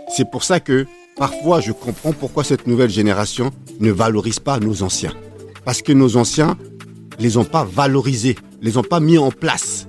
C'est 0.08 0.32
pour 0.32 0.46
ça 0.46 0.62
que 0.62 0.88
parfois 1.18 1.60
je 1.60 1.74
comprends 1.74 2.14
pourquoi 2.14 2.46
cette 2.46 2.68
nouvelle 2.68 2.90
génération 2.90 3.52
ne 3.82 3.92
valorise 3.92 4.40
pas 4.40 4.58
nos 4.58 4.84
anciens. 4.84 5.14
Parce 5.66 5.82
que 5.82 5.92
nos 5.92 6.16
anciens 6.16 6.58
les 7.20 7.36
ont 7.36 7.44
pas 7.44 7.66
valorisés, 7.66 8.38
les 8.62 8.78
ont 8.78 8.84
pas 8.84 9.02
mis 9.02 9.18
en 9.18 9.32
place. 9.32 9.88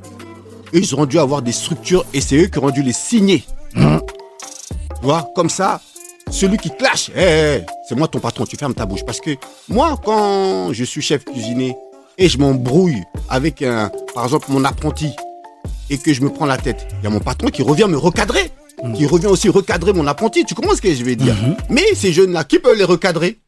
Eux, 0.75 0.79
ils 0.79 0.95
auraient 0.95 1.07
dû 1.07 1.21
avoir 1.21 1.41
des 1.41 1.53
structures 1.53 2.05
et 2.13 2.21
c'est 2.21 2.37
eux 2.37 2.47
qui 2.47 2.59
auraient 2.59 2.73
dû 2.73 2.83
les 2.83 2.93
signer. 2.93 3.45
Tu 3.77 5.03
vois, 5.03 5.31
comme 5.37 5.51
ça, 5.51 5.81
celui 6.31 6.57
qui 6.57 6.71
clash, 6.71 7.11
hé, 7.11 7.61
c'est 7.89 7.95
moi 7.95 8.09
ton 8.09 8.19
patron, 8.19 8.45
tu 8.45 8.57
fermes 8.57 8.75
ta 8.75 8.87
bouche. 8.87 9.05
Parce 9.05 9.21
que 9.21 9.31
moi, 9.69 9.97
quand 10.05 10.73
je 10.73 10.83
suis 10.83 11.01
chef 11.01 11.25
cuisinier 11.25 11.77
et 12.19 12.29
je 12.29 12.39
m'embrouille 12.39 13.03
avec 13.29 13.63
un, 13.63 13.91
par 14.15 14.25
exemple, 14.25 14.47
mon 14.51 14.65
apprenti 14.65 15.11
et 15.91 15.99
que 15.99 16.13
je 16.13 16.23
me 16.23 16.31
prends 16.31 16.47
la 16.47 16.57
tête, 16.57 16.87
il 17.01 17.05
y 17.05 17.07
a 17.07 17.11
mon 17.11 17.21
patron 17.21 17.49
qui 17.49 17.63
revient 17.63 17.87
me 17.89 17.97
recadrer, 17.99 18.51
qui 18.97 19.07
revient 19.07 19.27
aussi 19.27 19.49
recadrer 19.49 19.93
mon 19.93 20.07
apprenti. 20.07 20.45
Tu 20.45 20.55
comprends 20.55 20.75
ce 20.75 20.81
que 20.83 20.93
je 20.95 21.05
vais 21.05 21.17
dire? 21.17 21.35
Mais 21.69 21.83
ces 21.95 22.13
jeunes-là, 22.13 22.45
qui 22.45 22.59
peuvent 22.59 22.77
les 22.77 22.85
recadrer? 22.85 23.39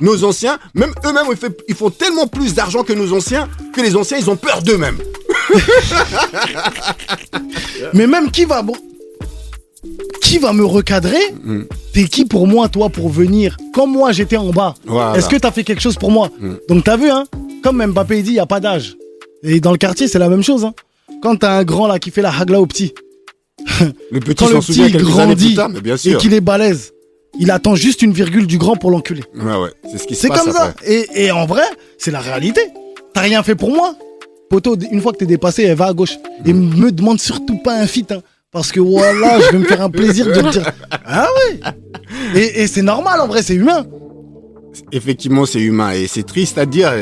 Nos 0.00 0.24
anciens, 0.24 0.58
même 0.74 0.92
eux-mêmes, 1.06 1.26
ils, 1.30 1.36
fait- 1.36 1.56
ils 1.68 1.74
font 1.76 1.90
tellement 1.90 2.26
plus 2.26 2.52
d'argent 2.54 2.82
que 2.82 2.92
nos 2.92 3.12
anciens 3.16 3.48
que 3.72 3.80
les 3.80 3.94
anciens, 3.94 4.18
ils 4.18 4.28
ont 4.28 4.34
peur 4.36 4.60
d'eux-mêmes. 4.62 4.98
Mais 7.94 8.06
même 8.06 8.30
qui 8.30 8.44
va. 8.44 8.62
Qui 10.20 10.38
va 10.38 10.52
me 10.52 10.64
recadrer? 10.64 11.20
Mm. 11.44 11.62
T'es 11.92 12.04
qui 12.04 12.24
pour 12.24 12.46
moi, 12.48 12.68
toi, 12.68 12.88
pour 12.90 13.08
venir? 13.08 13.56
Quand 13.72 13.86
moi 13.86 14.10
j'étais 14.12 14.36
en 14.36 14.50
bas, 14.50 14.74
Voilà. 14.84 15.16
est-ce 15.18 15.28
que 15.28 15.36
t'as 15.36 15.52
fait 15.52 15.62
quelque 15.64 15.80
chose 15.80 15.96
pour 15.96 16.10
moi? 16.10 16.28
Mm. 16.40 16.54
Donc 16.68 16.84
t'as 16.84 16.96
vu, 16.96 17.08
hein? 17.08 17.24
Comme 17.68 17.84
Mbappé 17.84 18.16
il 18.20 18.22
dit, 18.22 18.30
il 18.30 18.32
n'y 18.32 18.38
a 18.38 18.46
pas 18.46 18.60
d'âge. 18.60 18.96
Et 19.42 19.60
dans 19.60 19.72
le 19.72 19.76
quartier, 19.76 20.08
c'est 20.08 20.18
la 20.18 20.30
même 20.30 20.42
chose. 20.42 20.64
Hein. 20.64 20.72
Quand 21.20 21.36
t'as 21.36 21.58
un 21.58 21.64
grand 21.64 21.86
là 21.86 21.98
qui 21.98 22.10
fait 22.10 22.22
la 22.22 22.32
hagla 22.34 22.62
au 22.62 22.66
petit, 22.66 22.94
Le 24.10 24.20
petit 24.20 24.42
quand 24.42 24.48
le 24.48 24.60
petit 24.60 24.90
grandit 24.92 25.54
tard, 25.54 25.68
mais 25.68 25.82
bien 25.82 25.96
et 25.96 26.14
qu'il 26.14 26.32
est 26.32 26.40
balèze, 26.40 26.94
il 27.38 27.50
attend 27.50 27.74
juste 27.74 28.00
une 28.00 28.12
virgule 28.12 28.46
du 28.46 28.56
grand 28.56 28.76
pour 28.76 28.90
l'enculer. 28.90 29.22
Ouais, 29.34 29.54
ouais, 29.54 29.68
c'est 29.90 29.98
ce 29.98 30.06
qui 30.06 30.14
se 30.14 30.22
C'est 30.22 30.28
passe 30.28 30.44
comme 30.44 30.52
ça. 30.52 30.72
Et, 30.86 31.08
et 31.26 31.30
en 31.30 31.44
vrai, 31.44 31.64
c'est 31.98 32.10
la 32.10 32.20
réalité. 32.20 32.62
T'as 33.12 33.20
rien 33.20 33.42
fait 33.42 33.54
pour 33.54 33.70
moi. 33.70 33.94
Poto, 34.48 34.74
une 34.90 35.02
fois 35.02 35.12
que 35.12 35.18
t'es 35.18 35.26
dépassé, 35.26 35.64
elle 35.64 35.76
va 35.76 35.88
à 35.88 35.92
gauche. 35.92 36.16
Et 36.46 36.54
me 36.54 36.90
demande 36.90 37.20
surtout 37.20 37.58
pas 37.58 37.74
un 37.78 37.86
fit. 37.86 38.06
Hein, 38.10 38.22
parce 38.50 38.72
que 38.72 38.80
voilà, 38.80 39.40
je 39.40 39.52
vais 39.52 39.58
me 39.58 39.66
faire 39.66 39.82
un 39.82 39.90
plaisir 39.90 40.24
de 40.24 40.32
te 40.32 40.48
dire. 40.52 40.72
Ah 41.10 41.28
oui 41.50 41.60
Et, 42.34 42.62
et 42.62 42.66
c'est 42.66 42.80
normal 42.80 43.20
en 43.20 43.26
vrai, 43.26 43.42
c'est 43.42 43.54
humain. 43.54 43.84
Effectivement, 44.92 45.46
c'est 45.46 45.60
humain 45.60 45.92
et 45.92 46.06
c'est 46.06 46.24
triste 46.24 46.58
à 46.58 46.66
dire. 46.66 46.92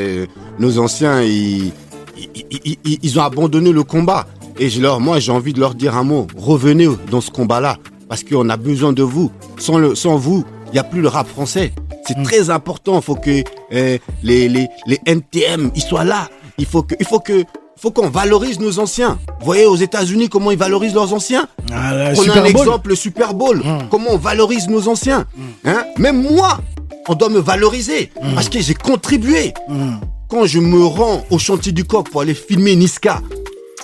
nos 0.59 0.79
anciens, 0.79 1.23
ils, 1.23 1.73
ils, 2.17 2.31
ils- 2.65 2.79
ils- 2.85 2.99
ils 3.03 3.19
ont 3.19 3.23
abandonné 3.23 3.73
le 3.73 3.83
combat. 3.83 4.27
Et 4.59 4.71
je 4.71 4.81
leur, 4.81 5.01
moi, 5.01 5.19
j'ai 5.19 5.33
envie 5.33 5.53
de 5.53 5.61
leur 5.61 5.75
dire 5.75 5.97
un 5.97 6.05
mot. 6.05 6.27
Revenez 6.37 6.89
dans 7.11 7.21
ce 7.21 7.31
combat-là 7.31 7.77
parce 8.09 8.25
qu'on 8.25 8.49
a 8.49 8.57
besoin 8.57 8.93
de 8.95 9.03
vous. 9.03 9.31
Sans, 9.59 9.77
le, 9.79 9.95
sans 9.95 10.17
vous, 10.17 10.45
il 10.69 10.73
n'y 10.73 10.79
a 10.79 10.85
plus 10.85 11.03
le 11.03 11.09
rap 11.09 11.29
français. 11.29 11.73
C'est 12.07 12.17
Mm. 12.17 12.23
très 12.23 12.51
important. 12.51 12.97
Il 12.97 13.03
faut 13.03 13.17
que 13.17 13.43
euh, 13.73 13.99
les, 14.23 14.49
les, 14.49 14.69
les 14.87 14.99
NTM, 15.05 15.71
ils 15.75 15.83
soient 15.83 16.05
là. 16.05 16.29
Il 16.57 16.65
faut 16.65 16.83
que, 16.83 16.95
il 16.99 17.05
faut 17.05 17.19
que, 17.21 17.45
faut 17.77 17.91
qu'on 17.91 18.09
valorise 18.09 18.59
nos 18.61 18.79
anciens. 18.79 19.19
Vous 19.41 19.45
voyez 19.45 19.67
aux 19.67 19.77
États-Unis 19.77 20.29
comment 20.31 20.51
ils 20.53 20.57
valorisent 20.59 20.95
leurs 20.95 21.13
anciens? 21.13 21.49
Ah, 21.71 21.91
Prenez 22.15 22.15
Super 22.15 22.37
un 22.37 22.41
Bowl. 22.41 22.61
exemple, 22.63 22.89
le 22.89 22.95
Super 22.95 23.35
Bowl. 23.35 23.59
Mm. 23.59 23.89
Comment 23.91 24.13
on 24.13 24.17
valorise 24.19 24.69
nos 24.69 24.89
anciens? 24.89 25.27
Hein? 25.67 25.83
Même 25.99 26.23
moi, 26.23 26.61
on 27.09 27.15
doit 27.15 27.29
me 27.29 27.41
valoriser 27.41 28.11
parce 28.35 28.49
que 28.49 28.61
j'ai 28.61 28.75
contribué. 28.75 29.53
Hum. 29.69 30.01
Quand 30.29 30.47
je 30.47 30.59
me 30.59 30.85
rends 30.85 31.25
au 31.31 31.39
chantier 31.39 31.73
du 31.73 31.85
coq 31.85 32.11
pour 32.11 32.21
aller 32.21 32.35
filmer 32.35 32.75
Niska 32.75 33.23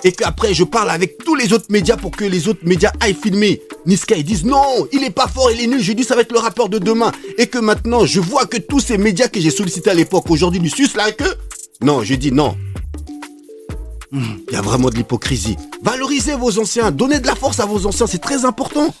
et 0.03 0.11
qu'après 0.11 0.53
je 0.53 0.65
parle 0.65 0.89
avec 0.89 1.17
tous 1.23 1.35
les 1.35 1.53
autres 1.53 1.67
médias 1.69 1.95
pour 1.95 2.11
que 2.11 2.25
les 2.25 2.49
autres 2.49 2.59
médias 2.63 2.91
aillent 2.99 3.15
filmer 3.15 3.61
Niska, 3.85 4.15
ils 4.17 4.25
disent 4.25 4.43
non, 4.43 4.87
il 4.91 5.03
est 5.03 5.09
pas 5.09 5.27
fort, 5.27 5.51
il 5.51 5.61
est 5.61 5.67
nul. 5.67 5.81
J'ai 5.81 5.93
dit 5.93 6.03
ça 6.03 6.15
va 6.15 6.21
être 6.21 6.33
le 6.33 6.39
rappeur 6.39 6.67
de 6.67 6.79
demain 6.79 7.11
et 7.37 7.47
que 7.47 7.59
maintenant 7.59 8.05
je 8.05 8.19
vois 8.19 8.45
que 8.45 8.57
tous 8.57 8.81
ces 8.81 8.97
médias 8.97 9.29
que 9.29 9.39
j'ai 9.39 9.51
sollicités 9.51 9.89
à 9.89 9.93
l'époque 9.93 10.29
aujourd'hui 10.29 10.59
lui 10.59 10.69
sucent 10.69 10.97
la 10.97 11.11
queue. 11.11 11.33
Non, 11.81 12.03
je 12.03 12.15
dis 12.15 12.31
non. 12.31 12.57
Il 14.11 14.53
y 14.53 14.55
a 14.55 14.61
vraiment 14.61 14.89
de 14.89 14.95
l'hypocrisie. 14.95 15.57
Valorisez 15.81 16.35
vos 16.35 16.59
anciens, 16.59 16.91
donnez 16.91 17.19
de 17.19 17.25
la 17.25 17.35
force 17.35 17.59
à 17.59 17.65
vos 17.65 17.85
anciens, 17.87 18.05
c'est 18.05 18.19
très 18.21 18.45
important. 18.45 18.93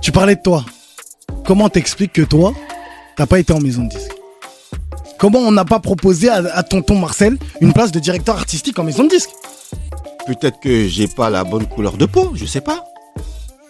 Tu 0.00 0.12
parlais 0.12 0.36
de 0.36 0.40
toi. 0.42 0.64
Comment 1.44 1.68
t'expliques 1.68 2.12
que 2.12 2.22
toi, 2.22 2.52
t'as 3.16 3.26
pas 3.26 3.38
été 3.38 3.52
en 3.52 3.60
maison 3.60 3.84
de 3.84 3.88
disque 3.88 4.12
Comment 5.18 5.40
on 5.40 5.52
n'a 5.52 5.64
pas 5.64 5.80
proposé 5.80 6.28
à, 6.28 6.36
à 6.54 6.62
tonton 6.62 6.98
Marcel 6.98 7.36
une 7.60 7.72
place 7.72 7.92
de 7.92 7.98
directeur 7.98 8.36
artistique 8.36 8.78
en 8.78 8.84
maison 8.84 9.04
de 9.04 9.08
disque 9.10 9.30
Peut-être 10.26 10.60
que 10.60 10.86
j'ai 10.88 11.08
pas 11.08 11.28
la 11.30 11.44
bonne 11.44 11.66
couleur 11.66 11.96
de 11.96 12.06
peau, 12.06 12.30
je 12.34 12.44
sais 12.46 12.60
pas. 12.60 12.84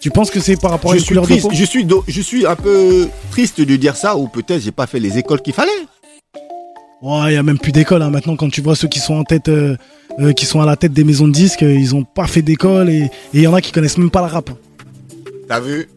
Tu 0.00 0.10
penses 0.10 0.30
que 0.30 0.40
c'est 0.40 0.56
par 0.60 0.70
rapport 0.70 0.92
à 0.92 0.96
une 0.96 1.04
couleur 1.04 1.26
de 1.26 1.36
peau 1.40 1.50
je, 1.52 1.64
suis 1.64 1.86
je 2.08 2.20
suis 2.20 2.46
un 2.46 2.56
peu 2.56 3.08
triste 3.30 3.60
de 3.60 3.76
dire 3.76 3.96
ça, 3.96 4.16
ou 4.16 4.28
peut-être 4.28 4.60
j'ai 4.62 4.72
pas 4.72 4.86
fait 4.86 5.00
les 5.00 5.18
écoles 5.18 5.42
qu'il 5.42 5.52
fallait. 5.52 5.70
Ouais, 7.02 7.32
il 7.32 7.34
y 7.34 7.36
a 7.36 7.42
même 7.42 7.58
plus 7.58 7.72
d'école 7.72 8.02
hein. 8.02 8.10
maintenant. 8.10 8.36
Quand 8.36 8.50
tu 8.50 8.60
vois 8.60 8.76
ceux 8.76 8.88
qui 8.88 8.98
sont 9.00 9.14
en 9.14 9.24
tête, 9.24 9.48
euh, 9.48 9.76
euh, 10.18 10.32
qui 10.32 10.44
sont 10.46 10.60
à 10.60 10.66
la 10.66 10.76
tête 10.76 10.92
des 10.92 11.04
maisons 11.04 11.28
de 11.28 11.32
disques, 11.32 11.62
euh, 11.62 11.72
ils 11.74 11.94
ont 11.94 12.04
pas 12.04 12.26
fait 12.26 12.42
d'école 12.42 12.90
et 12.90 13.04
et 13.04 13.10
il 13.34 13.40
y 13.42 13.46
en 13.46 13.54
a 13.54 13.60
qui 13.60 13.72
connaissent 13.72 13.98
même 13.98 14.10
pas 14.10 14.20
le 14.20 14.26
rap. 14.26 14.50
hein. 14.50 14.56
T'as 15.48 15.60
vu? 15.60 15.88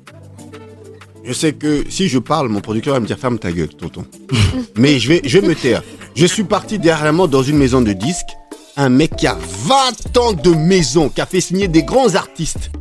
Je 1.25 1.31
sais 1.33 1.53
que 1.53 1.85
si 1.89 2.09
je 2.09 2.19
parle, 2.19 2.49
mon 2.49 2.59
producteur 2.59 2.93
va 2.95 2.99
me 2.99 3.05
dire 3.07 3.17
ferme 3.17 3.39
ta 3.39 3.51
gueule, 3.51 3.69
tonton. 3.69 4.05
Mais 4.75 4.99
je 4.99 5.07
vais, 5.09 5.21
je 5.23 5.39
vais 5.39 5.47
me 5.47 5.55
taire. 5.55 5.81
Je 6.15 6.25
suis 6.25 6.43
parti 6.43 6.79
dernièrement 6.79 7.27
dans 7.27 7.43
une 7.43 7.57
maison 7.57 7.81
de 7.81 7.93
disques. 7.93 8.35
Un 8.75 8.89
mec 8.89 9.15
qui 9.15 9.27
a 9.27 9.37
20 9.65 10.17
ans 10.17 10.33
de 10.33 10.49
maison, 10.49 11.07
qui 11.09 11.21
a 11.21 11.25
fait 11.25 11.41
signer 11.41 11.67
des 11.67 11.83
grands 11.83 12.15
artistes. 12.15 12.71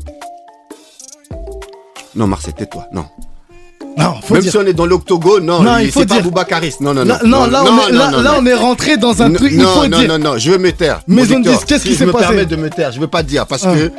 Non, 2.17 2.27
Marcel, 2.27 2.55
tais-toi. 2.55 2.87
Non. 2.93 3.05
Non, 3.99 4.15
faut 4.23 4.35
Même 4.35 4.43
dire. 4.43 4.53
si 4.53 4.57
on 4.59 4.63
est 4.67 4.73
dans 4.73 4.87
l'octogone, 4.87 5.45
non, 5.45 5.63
Non, 5.63 5.77
c'est 5.93 6.07
pas. 6.07 6.21
Boubacaris. 6.21 6.77
Non, 6.81 6.95
non, 6.95 7.05
non. 7.05 7.15
Là, 7.15 7.21
non, 7.25 7.47
là, 7.47 7.63
on 7.63 7.89
est, 7.89 7.93
là, 8.23 8.37
on 8.41 8.47
est 8.47 8.55
rentré 8.55 8.97
dans 8.97 9.21
un 9.23 9.29
Non, 9.29 9.35
truc. 9.37 9.53
il 9.53 9.59
non, 9.59 9.69
faut 9.69 9.87
non, 9.87 9.99
dire. 9.99 10.09
non, 10.09 10.19
non, 10.19 10.39
je 10.39 10.51
veux 10.51 10.59
me 10.59 10.73
taire. 10.73 11.03
Maison 11.07 11.41
de 11.41 11.49
disques, 11.51 11.67
qu'est-ce 11.67 11.85
qui 11.85 11.93
je 11.93 11.99
s'est 11.99 12.07
me 12.07 12.13
passé 12.13 12.27
permets 12.29 12.47
de 12.47 12.57
me 12.57 12.71
taire, 12.71 12.91
je 12.91 12.99
veux 13.01 13.07
pas 13.07 13.23
dire 13.23 13.47
parce 13.47 13.65
Ah. 13.67 13.75
que 13.75 13.91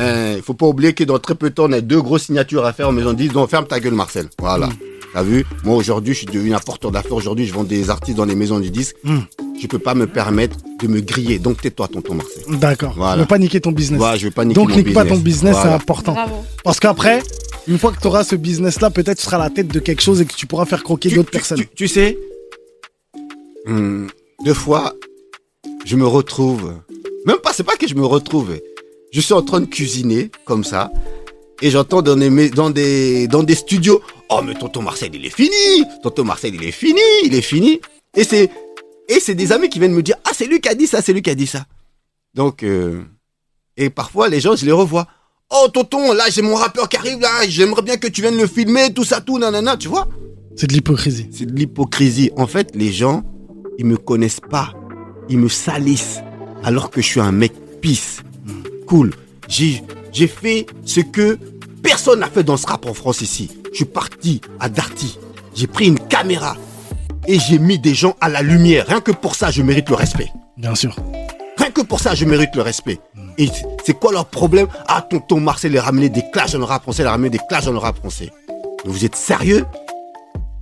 euh, 0.00 0.34
il 0.36 0.42
faut 0.42 0.54
pas 0.54 0.66
oublier 0.66 0.92
que 0.92 1.04
dans 1.04 1.18
très 1.18 1.34
peu 1.34 1.50
de 1.50 1.54
temps, 1.54 1.66
on 1.68 1.72
a 1.72 1.80
deux 1.80 2.00
grosses 2.00 2.24
signatures 2.24 2.64
à 2.64 2.72
faire 2.72 2.88
en 2.88 2.92
maison 2.92 3.12
de 3.12 3.18
disques. 3.18 3.34
Donc 3.34 3.50
ferme 3.50 3.66
ta 3.66 3.80
gueule, 3.80 3.94
Marcel. 3.94 4.28
Voilà. 4.38 4.66
Mm. 4.68 4.72
T'as 5.12 5.22
vu? 5.22 5.44
Moi 5.64 5.76
aujourd'hui, 5.76 6.14
je 6.14 6.18
suis 6.18 6.26
devenu 6.26 6.54
un 6.54 6.60
porteur 6.60 6.90
d'affaires. 6.90 7.12
Aujourd'hui, 7.12 7.46
je 7.46 7.52
vends 7.52 7.64
des 7.64 7.90
artistes 7.90 8.16
dans 8.16 8.24
les 8.24 8.36
maisons 8.36 8.60
du 8.60 8.70
disque. 8.70 8.94
Hmm. 9.02 9.20
Je 9.60 9.66
peux 9.66 9.78
pas 9.78 9.94
me 9.94 10.06
permettre 10.06 10.56
de 10.80 10.86
me 10.86 11.00
griller. 11.00 11.38
Donc 11.38 11.60
tais-toi, 11.60 11.88
tonton 11.88 12.14
Marcel. 12.14 12.44
D'accord. 12.58 12.94
Voilà. 12.96 13.16
Ne 13.16 13.20
veux 13.22 13.26
pas 13.26 13.38
niquer 13.38 13.60
ton 13.60 13.72
business. 13.72 13.98
Voilà, 13.98 14.16
je 14.16 14.24
vais 14.24 14.30
pas 14.30 14.44
niquer 14.44 14.54
Donc 14.60 14.70
mon 14.70 14.76
nique 14.76 14.94
pas 14.94 15.04
ton 15.04 15.16
business, 15.16 15.56
c'est 15.60 15.68
important. 15.68 16.12
Bravo. 16.12 16.44
Parce 16.62 16.78
qu'après, 16.78 17.22
une 17.66 17.78
fois 17.78 17.92
que 17.92 18.00
tu 18.00 18.06
auras 18.06 18.22
ce 18.24 18.36
business-là, 18.36 18.90
peut-être 18.90 19.18
tu 19.18 19.24
seras 19.24 19.36
à 19.36 19.40
la 19.40 19.50
tête 19.50 19.68
de 19.68 19.80
quelque 19.80 20.02
chose 20.02 20.20
et 20.20 20.24
que 20.24 20.34
tu 20.34 20.46
pourras 20.46 20.64
faire 20.64 20.82
croquer 20.84 21.10
d'autres 21.10 21.30
personnes. 21.30 21.58
Tu, 21.58 21.68
tu 21.74 21.88
sais, 21.88 22.16
hum, 23.66 24.08
deux 24.44 24.54
fois, 24.54 24.94
je 25.84 25.96
me 25.96 26.06
retrouve. 26.06 26.74
Même 27.26 27.38
pas, 27.42 27.52
c'est 27.52 27.64
pas 27.64 27.76
que 27.76 27.88
je 27.88 27.94
me 27.94 28.06
retrouve. 28.06 28.56
Je 29.12 29.20
suis 29.20 29.34
en 29.34 29.42
train 29.42 29.60
de 29.60 29.66
cuisiner 29.66 30.30
comme 30.44 30.62
ça, 30.64 30.92
et 31.62 31.70
j'entends 31.70 32.00
dans 32.02 32.16
des, 32.16 32.30
mais- 32.30 32.48
dans 32.50 32.70
des 32.70 33.26
dans 33.28 33.42
des 33.42 33.54
studios. 33.54 34.00
Oh 34.28 34.40
mais 34.44 34.54
tonton 34.54 34.82
Marcel, 34.82 35.10
il 35.14 35.24
est 35.26 35.34
fini. 35.34 35.84
Tonton 36.02 36.24
Marcel, 36.24 36.54
il 36.54 36.62
est 36.64 36.70
fini, 36.70 37.00
il 37.24 37.34
est 37.34 37.42
fini. 37.42 37.80
Et 38.16 38.24
c'est 38.24 38.50
et 39.08 39.18
c'est 39.20 39.34
des 39.34 39.50
amis 39.52 39.68
qui 39.68 39.78
viennent 39.80 39.92
me 39.94 40.02
dire 40.02 40.16
ah 40.24 40.30
c'est 40.32 40.46
lui 40.46 40.60
qui 40.60 40.68
a 40.68 40.74
dit 40.74 40.86
ça, 40.86 41.02
c'est 41.02 41.12
lui 41.12 41.22
qui 41.22 41.30
a 41.30 41.34
dit 41.34 41.46
ça. 41.48 41.66
Donc 42.34 42.62
euh, 42.62 43.02
et 43.76 43.90
parfois 43.90 44.28
les 44.28 44.40
gens 44.40 44.54
je 44.56 44.64
les 44.64 44.72
revois. 44.72 45.06
Oh 45.50 45.66
tonton, 45.72 46.12
là 46.12 46.24
j'ai 46.30 46.42
mon 46.42 46.54
rappeur 46.54 46.88
qui 46.88 46.96
arrive 46.96 47.18
là, 47.20 47.28
j'aimerais 47.48 47.82
bien 47.82 47.96
que 47.96 48.06
tu 48.06 48.20
viennes 48.22 48.36
le 48.36 48.46
filmer, 48.46 48.92
tout 48.94 49.04
ça, 49.04 49.20
tout 49.20 49.38
nanana, 49.38 49.76
tu 49.76 49.88
vois? 49.88 50.06
C'est 50.56 50.68
de 50.68 50.72
l'hypocrisie. 50.72 51.28
C'est 51.32 51.46
de 51.46 51.52
l'hypocrisie. 51.52 52.30
En 52.36 52.46
fait, 52.46 52.70
les 52.74 52.92
gens, 52.92 53.22
ils 53.78 53.86
me 53.86 53.96
connaissent 53.96 54.40
pas. 54.40 54.74
Ils 55.28 55.38
me 55.38 55.48
salissent. 55.48 56.20
Alors 56.62 56.90
que 56.90 57.00
je 57.00 57.06
suis 57.06 57.20
un 57.20 57.32
mec 57.32 57.52
pisse. 57.80 58.20
Cool. 58.90 59.12
J'ai, 59.46 59.84
fait 60.26 60.66
ce 60.84 60.98
que 60.98 61.38
personne 61.80 62.18
n'a 62.18 62.26
fait 62.26 62.42
dans 62.42 62.56
ce 62.56 62.66
rap 62.66 62.86
en 62.86 62.92
France 62.92 63.20
ici. 63.20 63.48
Je 63.70 63.76
suis 63.76 63.84
parti 63.84 64.40
à 64.58 64.68
Darty. 64.68 65.16
J'ai 65.54 65.68
pris 65.68 65.86
une 65.86 66.00
caméra. 66.00 66.56
Et 67.28 67.38
j'ai 67.38 67.60
mis 67.60 67.78
des 67.78 67.94
gens 67.94 68.16
à 68.20 68.28
la 68.28 68.42
lumière. 68.42 68.86
Rien 68.88 69.00
que 69.00 69.12
pour 69.12 69.36
ça, 69.36 69.52
je 69.52 69.62
mérite 69.62 69.88
le 69.90 69.94
respect. 69.94 70.32
Bien 70.56 70.74
sûr. 70.74 70.96
Rien 71.56 71.70
que 71.70 71.82
pour 71.82 72.00
ça, 72.00 72.16
je 72.16 72.24
mérite 72.24 72.50
le 72.56 72.62
respect. 72.62 72.98
Et 73.38 73.48
c'est- 73.84 73.94
quoi 73.94 74.10
leur 74.10 74.26
problème? 74.26 74.66
Ah, 74.88 75.06
tonton 75.08 75.38
Marcel 75.38 75.78
a 75.78 75.82
ramené 75.82 76.08
des 76.08 76.24
clashs 76.32 76.50
dans 76.54 76.58
le 76.58 76.64
rap 76.64 76.82
français, 76.82 77.04
il 77.04 77.06
a 77.06 77.12
ramené 77.12 77.30
des 77.30 77.38
clashs 77.48 77.66
dans 77.66 77.72
le 77.72 77.78
rap 77.78 77.96
français. 77.96 78.32
Mais 78.84 78.90
vous 78.90 79.04
êtes 79.04 79.14
sérieux? 79.14 79.66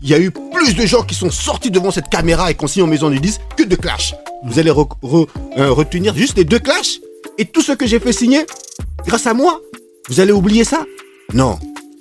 Il 0.03 0.09
y 0.11 0.13
a 0.15 0.19
eu 0.19 0.31
plus 0.31 0.75
de 0.75 0.85
gens 0.85 1.03
qui 1.03 1.15
sont 1.15 1.31
sortis 1.31 1.71
devant 1.71 1.91
cette 1.91 2.11
caméra 2.11 2.51
et 2.51 2.55
qu'on 2.55 2.67
signe 2.67 2.83
en 2.83 2.87
maison 2.89 3.09
du 3.09 3.21
10 3.21 3.41
que 3.57 3.63
de 3.63 3.75
clashs. 3.75 4.15
Vous 4.45 4.59
allez 4.59 4.71
re- 4.71 4.87
re- 5.03 5.29
euh, 5.57 5.73
retenir 5.73 6.15
juste 6.15 6.37
les 6.37 6.45
deux 6.45 6.59
clashs? 6.59 7.01
Et 7.39 7.45
tout 7.45 7.63
ce 7.63 7.73
que 7.73 7.87
j'ai 7.87 8.01
fait 8.01 8.13
signer 8.13 8.45
grâce 9.07 9.27
à 9.27 9.35
moi. 9.35 9.61
Vous 10.09 10.21
allez 10.21 10.33
oublier 10.33 10.65
ça? 10.65 10.85
Non. 11.33 11.59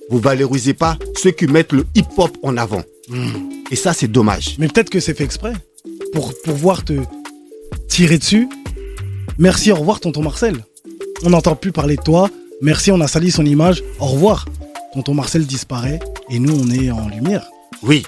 Vous 0.10 0.20
valorisez 0.20 0.74
pas 0.74 0.98
ceux 1.18 1.32
qui 1.32 1.48
mettent 1.48 1.74
le 1.74 1.86
hip-hop 1.96 2.38
en 2.42 2.56
avant. 2.58 2.84
Et 3.72 3.76
ça, 3.76 3.94
c'est 3.94 4.08
dommage. 4.08 4.56
Mais 4.60 4.68
peut-être 4.68 4.90
que 4.90 5.00
c'est 5.00 5.14
fait 5.14 5.24
exprès. 5.26 5.54
Pour 6.14 6.34
pouvoir 6.42 6.86
te 6.86 6.94
tirer 7.90 8.18
dessus. 8.18 8.48
Merci, 9.38 9.72
au 9.72 9.76
revoir, 9.76 10.00
tonton 10.00 10.22
Marcel. 10.22 10.64
On 11.24 11.30
n'entend 11.32 11.56
plus 11.56 11.72
parler 11.72 11.98
de 11.98 12.02
toi. 12.02 12.30
Merci, 12.62 12.92
on 12.92 13.02
a 13.02 13.08
sali 13.08 13.32
son 13.32 13.46
image. 13.46 13.84
Au 14.00 14.06
revoir. 14.06 14.46
Tonton 14.94 15.14
Marcel 15.14 15.46
disparaît 15.46 16.00
et 16.30 16.40
nous, 16.40 16.58
on 16.58 16.72
est 16.72 16.90
en 16.90 17.08
lumière. 17.10 17.46
Oui. 17.84 18.06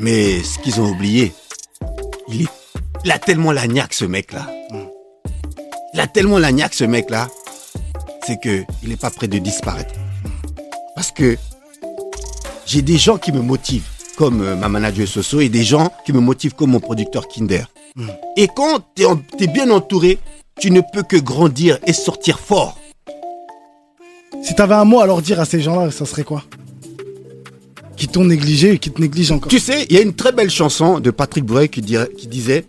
Mais 0.00 0.42
ce 0.42 0.58
qu'ils 0.58 0.80
ont 0.80 0.88
oublié, 0.88 1.32
il, 2.28 2.42
est, 2.42 2.48
il 3.04 3.12
a 3.12 3.18
tellement 3.18 3.52
la 3.52 3.66
niaque, 3.66 3.94
ce 3.94 4.06
mec-là. 4.06 4.50
Il 5.94 6.00
a 6.00 6.08
tellement 6.08 6.38
la 6.38 6.50
niaque, 6.50 6.74
ce 6.74 6.82
mec-là, 6.82 7.28
c'est 8.26 8.40
que 8.40 8.64
il 8.82 8.88
n'est 8.88 8.96
pas 8.96 9.10
prêt 9.10 9.28
de 9.28 9.38
disparaître. 9.38 9.94
Parce 10.96 11.12
que 11.12 11.36
j'ai 12.66 12.82
des 12.82 12.98
gens 12.98 13.16
qui 13.16 13.30
me 13.30 13.40
motivent, 13.40 13.86
comme 14.16 14.42
euh, 14.42 14.56
ma 14.56 14.68
manager 14.68 15.06
Soso, 15.06 15.40
et 15.40 15.48
des 15.48 15.62
gens 15.62 15.92
qui 16.04 16.12
me 16.12 16.18
motivent 16.18 16.54
comme 16.54 16.70
mon 16.70 16.80
producteur 16.80 17.28
Kinder. 17.28 17.66
Et 18.36 18.48
quand 18.48 18.80
tu 18.96 19.04
es, 19.38 19.46
bien 19.46 19.70
entouré, 19.70 20.18
tu 20.58 20.72
ne 20.72 20.80
peux 20.80 21.04
que 21.04 21.16
grandir 21.16 21.78
et 21.86 21.92
sortir 21.92 22.40
fort. 22.40 22.76
Si 24.42 24.52
t'avais 24.56 24.74
un 24.74 24.84
mot 24.84 24.98
à 24.98 25.06
leur 25.06 25.22
dire 25.22 25.38
à 25.38 25.44
ces 25.44 25.60
gens-là, 25.60 25.92
ça 25.92 26.06
serait 26.06 26.24
quoi? 26.24 26.42
Qui 27.96 28.08
t'ont 28.08 28.24
négligé 28.24 28.72
et 28.72 28.78
qui 28.80 28.90
te 28.90 29.00
négligent 29.00 29.30
encore. 29.30 29.48
Tu 29.48 29.60
sais, 29.60 29.86
il 29.88 29.94
y 29.94 29.98
a 30.00 30.02
une 30.02 30.14
très 30.14 30.32
belle 30.32 30.50
chanson 30.50 30.98
de 30.98 31.12
Patrick 31.12 31.44
Bruel 31.44 31.68
qui, 31.68 31.82
qui 31.82 32.26
disait 32.26 32.64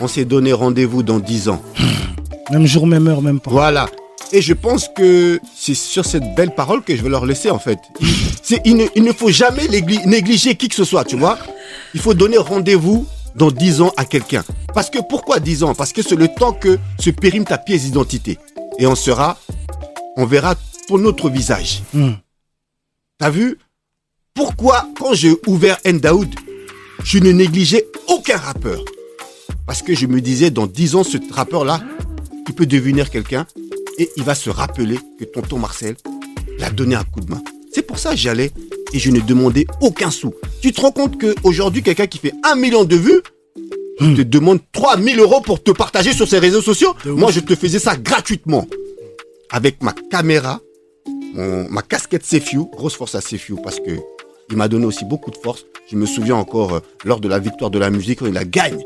On 0.00 0.06
s'est 0.06 0.26
donné 0.26 0.52
rendez-vous 0.52 1.02
dans 1.02 1.18
10 1.18 1.48
ans. 1.48 1.62
Même 2.50 2.66
jour, 2.66 2.86
même 2.86 3.06
heure, 3.08 3.22
même 3.22 3.40
pas. 3.40 3.50
Voilà. 3.50 3.88
Et 4.32 4.42
je 4.42 4.52
pense 4.52 4.88
que 4.94 5.40
c'est 5.56 5.74
sur 5.74 6.04
cette 6.04 6.34
belle 6.34 6.54
parole 6.54 6.82
que 6.82 6.94
je 6.94 7.02
vais 7.02 7.08
leur 7.08 7.24
laisser 7.24 7.50
en 7.50 7.58
fait. 7.58 7.78
Il, 8.64 8.76
ne, 8.76 8.84
il 8.94 9.02
ne 9.02 9.12
faut 9.12 9.30
jamais 9.30 9.66
négli- 9.66 10.04
négliger 10.06 10.54
qui 10.54 10.68
que 10.68 10.74
ce 10.74 10.84
soit, 10.84 11.04
tu 11.04 11.16
vois. 11.16 11.38
Il 11.94 12.00
faut 12.00 12.14
donner 12.14 12.36
rendez-vous 12.36 13.06
dans 13.36 13.50
10 13.50 13.80
ans 13.82 13.92
à 13.96 14.04
quelqu'un. 14.04 14.44
Parce 14.74 14.90
que 14.90 14.98
pourquoi 15.08 15.40
10 15.40 15.62
ans? 15.62 15.74
Parce 15.74 15.92
que 15.92 16.02
c'est 16.02 16.16
le 16.16 16.28
temps 16.28 16.52
que 16.52 16.78
se 16.98 17.10
périme 17.10 17.44
ta 17.44 17.56
pièce 17.58 17.82
d'identité. 17.84 18.38
Et 18.78 18.86
on 18.86 18.94
sera, 18.94 19.38
on 20.16 20.26
verra 20.26 20.54
ton 20.88 21.02
autre 21.04 21.30
visage. 21.30 21.82
Hmm. 21.94 22.12
T'as 23.18 23.30
vu? 23.30 23.58
Pourquoi 24.34 24.86
quand 24.98 25.14
j'ai 25.14 25.34
ouvert 25.46 25.78
Endaoud, 25.86 26.28
je 27.02 27.18
ne 27.18 27.32
négligeais 27.32 27.86
aucun 28.08 28.36
rappeur? 28.36 28.80
Parce 29.66 29.82
que 29.82 29.94
je 29.94 30.06
me 30.06 30.20
disais, 30.20 30.50
dans 30.50 30.66
10 30.66 30.94
ans, 30.96 31.04
ce 31.04 31.18
rappeur-là, 31.32 31.80
il 32.48 32.54
peut 32.54 32.66
devenir 32.66 33.10
quelqu'un 33.10 33.46
et 33.98 34.08
il 34.16 34.22
va 34.24 34.34
se 34.34 34.50
rappeler 34.50 34.98
que 35.18 35.24
tonton 35.24 35.58
Marcel 35.58 35.96
l'a 36.58 36.70
donné 36.70 36.94
un 36.94 37.04
coup 37.04 37.20
de 37.20 37.30
main. 37.30 37.42
C'est 37.72 37.82
pour 37.82 37.98
ça 37.98 38.10
que 38.10 38.16
j'y 38.16 38.28
allais 38.28 38.50
et 38.92 38.98
je 38.98 39.10
ne 39.10 39.20
demandais 39.20 39.66
aucun 39.80 40.10
sou. 40.10 40.32
Tu 40.62 40.72
te 40.72 40.80
rends 40.80 40.90
compte 40.92 41.20
qu'aujourd'hui, 41.20 41.82
quelqu'un 41.82 42.06
qui 42.06 42.18
fait 42.18 42.32
un 42.44 42.54
million 42.56 42.84
de 42.84 42.96
vues 42.96 43.20
te 43.98 44.22
demande 44.22 44.60
3000 44.72 45.18
euros 45.18 45.40
pour 45.40 45.62
te 45.62 45.72
partager 45.72 46.12
sur 46.12 46.28
ses 46.28 46.38
réseaux 46.38 46.62
sociaux. 46.62 46.94
Moi, 47.04 47.30
je 47.32 47.40
te 47.40 47.54
faisais 47.56 47.80
ça 47.80 47.96
gratuitement. 47.96 48.66
Avec 49.50 49.82
ma 49.82 49.92
caméra, 50.10 50.60
mon- 51.34 51.68
ma 51.68 51.82
casquette 51.82 52.24
Sefiu, 52.24 52.60
grosse 52.72 52.94
force 52.94 53.14
à 53.14 53.20
Sefiu 53.20 53.56
parce 53.62 53.80
que 53.80 53.90
il 54.50 54.56
m'a 54.56 54.68
donné 54.68 54.86
aussi 54.86 55.04
beaucoup 55.04 55.30
de 55.30 55.36
force. 55.36 55.64
Je 55.90 55.96
me 55.96 56.06
souviens 56.06 56.36
encore 56.36 56.74
euh, 56.76 56.80
lors 57.04 57.20
de 57.20 57.28
la 57.28 57.38
victoire 57.38 57.70
de 57.70 57.78
la 57.78 57.90
musique 57.90 58.20
quand 58.20 58.26
il 58.26 58.32
la 58.34 58.44
gagne 58.44 58.78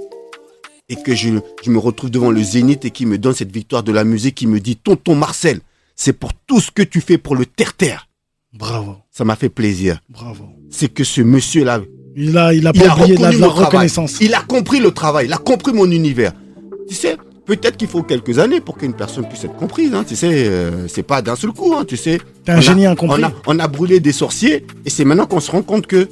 et 0.92 0.96
que 1.02 1.14
je, 1.14 1.30
je 1.64 1.70
me 1.70 1.78
retrouve 1.78 2.10
devant 2.10 2.30
le 2.30 2.42
Zénith 2.42 2.84
et 2.84 2.90
qui 2.90 3.06
me 3.06 3.16
donne 3.18 3.34
cette 3.34 3.50
victoire 3.52 3.82
de 3.82 3.92
la 3.92 4.04
musique, 4.04 4.34
qui 4.36 4.46
me 4.46 4.60
dit 4.60 4.76
Tonton 4.76 5.14
Marcel, 5.14 5.60
c'est 5.96 6.12
pour 6.12 6.32
tout 6.46 6.60
ce 6.60 6.70
que 6.70 6.82
tu 6.82 7.00
fais 7.00 7.16
pour 7.18 7.34
le 7.34 7.46
terre-terre. 7.46 8.08
Bravo, 8.52 8.96
Ça 9.10 9.24
m'a 9.24 9.34
fait 9.36 9.48
plaisir. 9.48 9.98
bravo. 10.10 10.44
C'est 10.70 10.88
que 10.92 11.04
ce 11.04 11.22
monsieur-là, 11.22 11.80
Il 12.14 12.36
a, 12.36 12.52
il 12.52 12.66
a 12.66 12.72
il 12.74 12.82
a 12.84 12.94
oublié 12.94 13.16
la, 13.16 13.48
reconnaissance. 13.48 14.18
Il 14.20 14.34
a 14.34 14.40
compris 14.42 14.80
le 14.80 14.90
travail, 14.90 15.26
il 15.26 15.32
a 15.32 15.38
compris 15.38 15.72
mon 15.72 15.90
univers. 15.90 16.32
Tu 16.88 16.94
sais, 16.94 17.16
peut-être 17.46 17.78
qu'il 17.78 17.88
faut 17.88 18.02
quelques 18.02 18.38
années 18.38 18.60
pour 18.60 18.76
qu'une 18.76 18.92
personne 18.92 19.26
puisse 19.26 19.44
être 19.44 19.56
comprise. 19.56 19.94
hein. 19.94 20.04
Tu 20.06 20.16
sais, 20.16 20.30
euh, 20.48 20.86
c'est 20.88 21.02
pas 21.02 21.22
d'un 21.22 21.36
seul 21.36 21.52
coup. 21.52 21.74
hein, 21.74 21.86
tu 21.86 21.96
sais. 21.96 22.20
T'es 22.44 22.52
un 22.52 22.56
On 22.56 22.58
a- 22.58 22.60
génie 22.60 22.84
incompris. 22.86 23.22
On 23.22 23.26
a, 23.26 23.32
on 23.46 23.58
a 23.58 23.68
brûlé 23.68 24.00
des 24.00 24.12
sorciers 24.12 24.66
et 24.84 24.90
c'est 24.90 25.04
maintenant 25.06 25.26
qu'on 25.26 25.40
se 25.40 25.50
rend 25.50 25.62
compte 25.62 25.86
que 25.86 26.08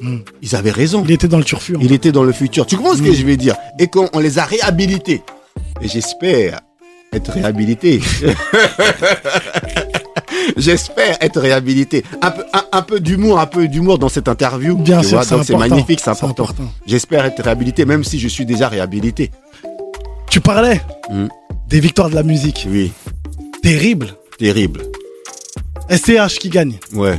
Hmm. 0.00 0.18
ils 0.42 0.56
avaient 0.56 0.70
raison. 0.70 1.02
Il 1.04 1.10
était 1.12 1.28
dans 1.28 1.38
le 1.38 1.44
turfu. 1.44 1.76
hein. 1.76 1.80
Il 1.82 1.92
était 1.92 2.12
dans 2.12 2.24
le 2.24 2.32
futur. 2.32 2.66
Tu 2.66 2.76
comprends 2.76 2.94
ce 2.94 3.02
que 3.02 3.10
Mm. 3.10 3.14
je 3.14 3.26
vais 3.26 3.36
dire? 3.36 3.56
Et 3.78 3.86
qu'on 3.88 4.08
on 4.12 4.18
les 4.18 4.38
a 4.38 4.44
réhabilités. 4.44 5.22
Et 5.82 5.88
j'espère 5.88 6.60
être 7.12 7.30
réhabilité. 7.32 8.00
j'espère 10.56 11.16
être 11.20 11.40
réhabilité. 11.40 12.04
Un 12.22 12.30
peu, 12.30 12.44
un, 12.52 12.64
un 12.72 12.82
peu 12.82 13.00
d'humour, 13.00 13.38
un 13.40 13.46
peu 13.46 13.68
d'humour 13.68 13.98
dans 13.98 14.08
cette 14.08 14.28
interview. 14.28 14.76
Bien 14.76 15.00
tu 15.00 15.08
sûr, 15.08 15.24
c'est 15.24 15.34
donc 15.34 15.44
c'est 15.44 15.54
important. 15.54 15.74
magnifique, 15.74 16.00
c'est 16.02 16.10
important. 16.10 16.46
J'espère 16.86 17.24
être 17.24 17.42
réhabilité, 17.42 17.84
même 17.84 18.04
si 18.04 18.18
je 18.18 18.28
suis 18.28 18.46
déjà 18.46 18.68
réhabilité. 18.68 19.30
Tu 20.30 20.40
parlais 20.40 20.80
Hmm. 21.10 21.26
des 21.68 21.80
victoires 21.80 22.08
de 22.10 22.14
la 22.14 22.22
musique. 22.22 22.66
Oui, 22.70 22.92
Terrible. 23.62 24.14
terrible. 24.38 24.82
SCH 25.90 26.38
qui 26.38 26.48
gagne. 26.48 26.74
Ouais. 26.94 27.18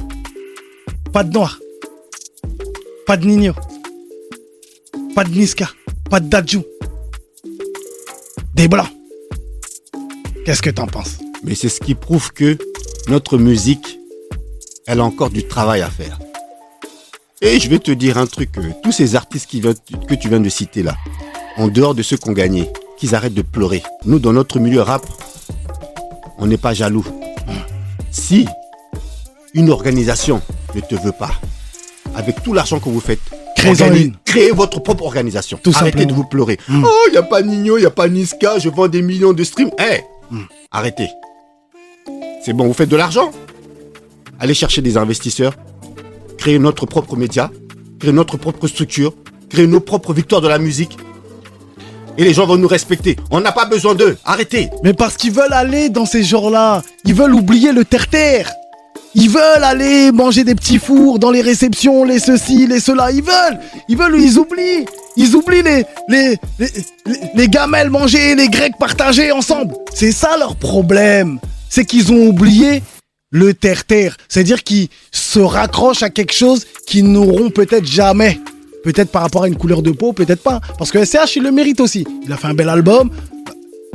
Pas 1.12 1.24
de 1.26 1.34
noir. 1.34 1.60
Pas 3.12 3.18
de 3.18 3.26
Nino. 3.26 3.52
Pas 5.14 5.26
de 5.26 5.32
Niska. 5.32 5.68
Pas 6.10 6.22
de 6.22 6.30
Dadju. 6.30 6.62
Des 8.54 8.70
blancs. 8.70 8.88
Qu'est-ce 10.46 10.62
que 10.62 10.70
t'en 10.70 10.88
penses? 10.88 11.18
Mais 11.44 11.54
c'est 11.54 11.68
ce 11.68 11.82
qui 11.82 11.94
prouve 11.94 12.32
que 12.32 12.58
notre 13.10 13.38
musique, 13.38 14.00
elle 14.88 15.02
a 15.02 15.04
encore 15.04 15.30
du 15.30 15.46
travail 15.46 15.82
à 15.82 15.90
faire. 15.90 16.20
Et 17.42 17.60
je 17.60 17.70
vais 17.70 17.80
te 17.80 17.92
dire 17.92 18.18
un 18.18 18.28
truc, 18.28 18.58
euh, 18.60 18.72
tous 18.82 18.94
ces 18.94 19.18
artistes 19.18 19.50
qui 19.50 19.60
viennent- 19.60 19.76
que 20.08 20.16
tu 20.16 20.30
viens 20.30 20.40
de 20.40 20.48
citer 20.48 20.82
là, 20.82 20.96
en 21.58 21.68
dehors 21.68 21.96
de 21.96 22.04
ceux 22.04 22.16
qui 22.16 22.30
ont 22.30 22.32
gagné, 22.32 22.70
qu'ils 22.98 23.14
arrêtent 23.14 23.34
de 23.34 23.42
pleurer. 23.42 23.84
Nous, 24.06 24.20
dans 24.20 24.32
notre 24.32 24.58
milieu 24.58 24.84
rap, 24.84 25.06
on 26.38 26.48
n'est 26.48 26.56
pas 26.56 26.74
jaloux. 26.74 27.06
Si 28.10 28.48
une 29.54 29.70
organisation 29.70 30.42
ne 30.74 30.80
te 30.80 30.96
veut 30.96 31.12
pas, 31.12 31.32
avec 32.16 32.44
tout 32.44 32.54
l'argent 32.54 32.80
que 32.80 32.90
vous 32.90 33.00
faites, 33.00 33.20
organi- 33.58 34.14
créez 34.26 34.52
votre 34.52 34.80
propre 34.82 35.04
organisation. 35.06 35.60
Tout 35.62 35.72
Arrêtez 35.76 35.92
simplement. 36.00 36.10
de 36.10 36.14
vous 36.16 36.24
pleurer. 36.28 36.58
Mm. 36.68 36.84
Oh, 36.86 36.90
il 37.08 37.12
n'y 37.12 37.18
a 37.18 37.24
pas 37.24 37.42
Nino, 37.42 37.78
il 37.78 37.82
n'y 37.82 37.86
a 37.88 37.92
pas 37.92 38.08
Niska, 38.08 38.60
je 38.60 38.70
vends 38.70 38.88
des 38.88 39.02
millions 39.02 39.34
de 39.34 39.44
streams. 39.44 39.72
Eh, 39.80 40.02
Mm. 40.32 40.42
créer 46.38 46.58
notre 46.60 46.86
propre 46.86 47.16
média, 47.16 47.52
créer 48.00 48.12
notre 48.14 48.38
propre 48.38 48.68
structure, 48.68 49.14
créer 49.50 49.68
nos 49.68 49.80
propres 49.80 50.14
victoires 50.14 50.42
de 50.42 50.48
la 50.48 50.58
musique. 50.58 50.98
Et 52.18 52.24
les 52.24 52.34
gens 52.34 52.46
vont 52.46 52.58
nous 52.58 52.68
respecter. 52.68 53.16
On 53.30 53.40
n'a 53.40 53.52
pas 53.52 53.66
besoin 53.66 53.94
d'eux. 53.96 54.18
Arrêtez. 54.26 54.70
Mais 54.84 54.94
parce 54.94 55.16
qu'ils 55.18 55.32
veulent 55.32 55.54
aller 55.54 55.90
dans 55.90 56.06
ces 56.06 56.24
genres-là. 56.24 56.82
Ils 57.06 57.14
veulent 57.14 57.34
oublier 57.36 57.72
le 57.72 57.86
terre-terre. 57.86 58.52
Ils 59.14 59.30
veulent 59.30 59.64
aller 59.64 60.12
manger 60.12 60.44
des 60.44 60.56
petits 60.56 60.78
fours 60.78 61.20
dans 61.20 61.32
les 61.32 61.42
réceptions, 61.42 62.04
les 62.06 62.20
ceci, 62.20 62.66
les 62.68 62.80
cela. 62.80 63.12
Ils 63.12 63.24
veulent. 63.24 63.60
Ils 63.90 63.98
veulent, 63.98 64.20
ils 64.20 64.38
oublient. 64.38 64.86
Ils 65.18 65.36
oublient 65.36 65.64
les, 65.64 65.86
les, 66.08 66.38
les, 66.60 66.68
les, 67.06 67.20
les 67.36 67.48
gamelles 67.50 67.90
mangées, 67.90 68.36
les 68.36 68.48
grecs 68.48 68.78
partagés 68.80 69.32
ensemble. 69.32 69.74
C'est 69.94 70.14
ça 70.14 70.38
leur 70.38 70.56
problème. 70.56 71.40
C'est 71.70 71.86
qu'ils 71.86 72.12
ont 72.14 72.28
oublié 72.28 72.82
le 73.32 73.54
terre-terre. 73.54 74.16
C'est-à-dire 74.30 74.64
qu'ils 74.64 74.88
se 75.12 75.40
raccrochent 75.40 76.04
à 76.04 76.10
quelque 76.10 76.34
chose 76.34 76.66
qu'ils 76.88 77.12
n'auront 77.12 77.50
peut-être 77.50 77.86
jamais. 77.86 78.40
Peut-être 78.84 79.12
par 79.12 79.22
rapport 79.24 79.44
à 79.44 79.48
une 79.48 79.58
couleur 79.58 79.82
de 79.82 79.92
peau, 79.92 80.14
peut-être 80.14 80.42
pas. 80.42 80.60
Parce 80.78 80.92
que 80.92 81.04
SCH, 81.04 81.36
il 81.36 81.44
le 81.44 81.52
mérite 81.52 81.82
aussi. 81.82 82.06
Il 82.26 82.32
a 82.32 82.38
fait 82.38 82.48
un 82.48 82.54
bel 82.54 82.70
album. 82.70 83.12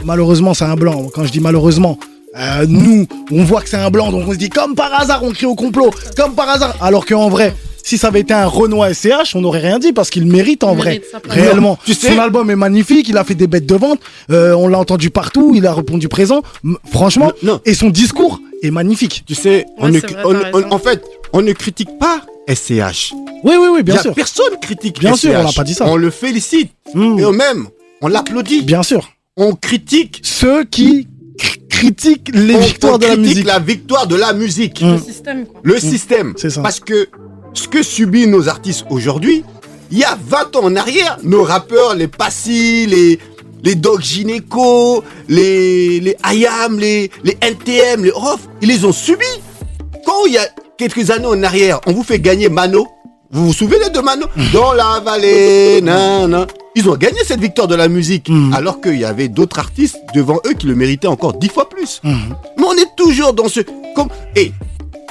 Malheureusement, 0.05 0.55
c'est 0.55 0.65
un 0.65 0.77
blanc. 0.77 1.09
Quand 1.13 1.25
je 1.25 1.33
dis 1.33 1.41
malheureusement, 1.41 1.99
euh, 2.39 2.67
nous, 2.69 3.07
on 3.31 3.45
voit 3.45 3.61
que 3.63 3.69
c'est 3.69 3.77
un 3.77 3.91
blanc, 3.91 4.11
donc 4.13 4.25
on 4.29 4.33
se 4.33 4.37
dit 4.39 4.49
comme 4.51 4.75
par 4.75 4.93
hasard, 5.01 5.23
on 5.23 5.31
crie 5.33 5.47
au 5.47 5.55
complot, 5.55 5.91
comme 6.17 6.35
par 6.35 6.49
hasard. 6.49 6.77
Alors 6.81 7.07
qu'en 7.07 7.29
vrai, 7.29 7.55
si 7.83 7.99
ça 7.99 8.09
avait 8.09 8.21
été 8.21 8.35
un 8.35 8.47
Renoir 8.47 8.91
SCH, 8.93 9.35
on 9.37 9.41
n'aurait 9.41 9.61
rien 9.61 9.79
dit 9.79 9.93
parce 9.93 10.11
qu'il 10.11 10.27
mérite 10.27 10.65
en 10.65 10.73
Il 10.73 10.79
vrai. 10.79 10.91
mérite. 10.91 11.05
Réellement. 11.29 11.79
Tu 11.87 11.95
sais- 11.95 12.13
Son 12.15 12.19
album 12.19 12.51
est 12.51 12.57
magnifique, 12.57 13.09
il 13.09 13.17
a 13.17 13.25
fait 13.25 13.35
des 13.37 13.47
bêtes 13.47 13.67
de 13.67 13.75
vente, 13.77 14.01
euh, 14.31 14.55
on 14.55 14.67
l'a 14.69 14.79
entendu 14.79 15.11
partout, 15.11 15.53
il 15.55 15.67
a 15.67 15.73
répondu 15.73 16.09
présent. 16.09 16.43
Franchement, 16.91 17.33
Non, 17.43 17.55
non. 17.55 17.61
et 17.65 17.75
son 17.75 17.91
discours 17.91 18.41
est 18.63 18.71
magnifique. 18.71 19.23
Tu 19.27 19.35
sais, 19.35 19.67
on 19.79 19.89
ne- 19.89 19.99
vrai, 20.01 20.09
on- 20.25 20.35
on- 20.63 20.73
en 20.73 20.79
fait, 20.79 21.03
on 21.33 21.43
ne 21.43 21.53
critique 21.53 21.91
pas 22.01 22.23
SCH. 22.49 23.13
Oui, 23.45 23.55
oui, 23.61 23.69
oui, 23.73 23.81
y 23.81 23.83
bien 23.83 23.97
a 23.97 24.03
sûr. 24.03 24.15
personne 24.15 24.59
critique 24.61 24.99
Bien 24.99 25.15
SCH. 25.15 25.21
sûr, 25.21 25.35
on 25.39 25.45
n'a 25.45 25.53
pas 25.53 25.65
dit 25.65 25.75
ça. 25.75 25.87
On 25.87 25.97
le 25.97 26.11
félicite. 26.11 26.73
Mm. 26.95 27.19
Et 27.21 27.33
même, 27.33 27.69
on 28.03 28.09
l'applaudit. 28.09 28.63
Bien 28.63 28.83
sûr. 28.83 29.09
On 29.37 29.55
critique. 29.55 30.21
Ceux 30.25 30.65
qui 30.65 31.07
cr- 31.77 31.81
critiquent 31.81 32.31
les 32.35 32.55
on- 32.55 32.61
victoires 32.61 32.95
on 32.95 32.99
de 32.99 33.07
la 33.07 33.13
critique 33.15 33.29
musique. 33.35 33.47
la 33.47 33.59
victoire 33.59 34.07
de 34.07 34.17
la 34.17 34.33
musique. 34.33 34.83
Mm. 34.83 34.93
Le 34.93 34.99
système, 34.99 35.47
quoi. 35.47 35.61
Le 35.63 35.79
système. 35.81 36.35
C'est 36.37 36.51
ça. 36.51 36.63
Parce 36.63 36.81
que 36.81 37.09
ce 37.55 37.69
que 37.69 37.83
subissent 37.83 38.27
nos 38.29 38.49
artistes 38.49 38.85
aujourd'hui, 38.91 39.45
il 39.91 39.99
y 39.99 40.05
a 40.05 40.19
20 40.29 40.57
ans 40.57 40.65
en 40.65 40.77
arrière, 40.77 41.17
nos 41.23 41.43
rappeurs, 41.45 41.95
les 41.95 42.09
Passy, 42.09 42.87
les, 42.87 43.19
les 43.63 43.75
Doc 43.75 44.01
Gynéco, 44.03 45.05
les, 45.29 46.01
les 46.01 46.17
IAM, 46.33 46.79
les, 46.79 47.11
les 47.25 47.37
NTM, 47.41 48.05
les 48.05 48.11
ROF, 48.11 48.41
ils 48.63 48.69
les 48.69 48.85
ont 48.85 48.93
subis. 48.93 49.25
Quand 50.05 50.27
il 50.27 50.33
y 50.35 50.39
a 50.39 50.47
quelques 50.77 51.11
années 51.11 51.27
en 51.27 51.43
arrière, 51.43 51.81
on 51.87 51.93
vous 51.93 52.03
fait 52.03 52.19
gagner 52.21 52.49
Mano. 52.49 52.87
Vous 53.31 53.47
vous 53.47 53.53
souvenez 53.53 53.91
de 53.91 53.99
Mano? 54.01 54.27
Dans 54.53 54.73
la 54.73 55.01
vallée, 55.05 55.81
nan, 55.83 56.47
Ils 56.77 56.89
ont 56.91 56.95
gagné 56.97 57.19
cette 57.25 57.41
victoire 57.41 57.67
de 57.69 57.75
la 57.75 57.89
musique. 57.89 58.29
Mhm. 58.29 58.53
Alors 58.53 58.81
qu'il 58.81 58.99
y 58.99 59.05
avait 59.05 59.29
d'autres 59.29 59.59
artistes 59.59 59.97
devant 60.15 60.39
eux 60.47 60.53
qui 60.53 60.67
le 60.67 60.75
méritaient 60.75 61.09
encore 61.09 61.33
dix 61.33 61.49
fois 61.49 61.69
plus. 61.69 62.01
Mhm. 62.05 62.37
Mais 62.59 62.65
on 62.65 62.75
est 62.75 62.95
toujours 62.97 63.33
dans 63.33 63.49
ce. 63.49 63.61
Comme... 63.95 64.09
Et 64.37 64.53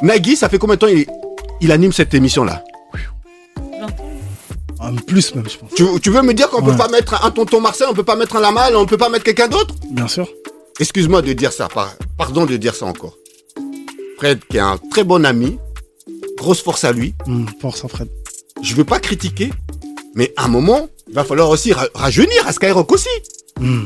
Nagui, 0.04 0.36
ça 0.36 0.48
fait 0.48 0.60
combien 0.60 0.76
de 0.76 0.80
temps 0.80 0.88
il, 0.88 1.06
il 1.62 1.72
anime 1.72 1.92
cette 1.92 2.14
émission-là? 2.14 2.64
20 3.56 3.84
ans. 3.84 3.88
Ah, 4.80 4.92
plus 5.08 5.34
même, 5.34 5.50
je 5.50 5.58
pense. 5.58 5.72
tu, 5.74 5.84
tu 6.02 6.10
veux 6.12 6.22
me 6.22 6.34
dire 6.34 6.50
qu'on 6.50 6.62
Ouais. 6.64 6.72
peut 6.72 6.78
pas 6.78 6.88
mettre 6.90 7.26
un 7.26 7.32
tonton 7.32 7.60
Marcel, 7.62 7.88
on 7.90 7.94
peut 7.94 8.04
pas 8.04 8.16
mettre 8.16 8.36
un 8.36 8.42
Lamal, 8.42 8.76
on 8.76 8.86
peut 8.86 8.98
pas 8.98 9.10
mettre 9.10 9.24
quelqu'un 9.24 9.48
d'autre? 9.48 9.74
Bien 9.90 10.08
sûr. 10.08 10.28
Excuse-moi 10.80 11.22
de 11.24 11.34
dire 11.34 11.52
ça, 11.54 11.68
par- 11.68 11.96
pardon 12.18 12.46
de 12.46 12.58
dire 12.58 12.76
ça 12.76 12.86
encore. 12.86 13.16
Fred, 14.18 14.40
qui 14.50 14.58
est 14.58 14.62
un 14.62 14.78
très 14.92 15.04
bon 15.04 15.26
ami, 15.26 15.58
grosse 16.38 16.62
force 16.62 16.84
à 16.84 16.92
lui. 16.92 17.16
Mm, 17.26 17.46
force 17.62 17.84
à 17.84 17.88
Fred. 17.88 18.10
Je 18.62 18.76
veux 18.76 18.84
pas 18.84 19.00
critiquer, 19.00 19.52
mais 20.14 20.34
à 20.38 20.46
un 20.46 20.48
moment, 20.50 20.88
va 21.16 21.24
falloir 21.24 21.50
aussi 21.50 21.74
ra- 21.74 21.88
rajeunir 21.94 22.46
à 22.48 22.52
Skyrock 22.52 22.92
aussi. 22.92 23.08
Mm. 23.60 23.86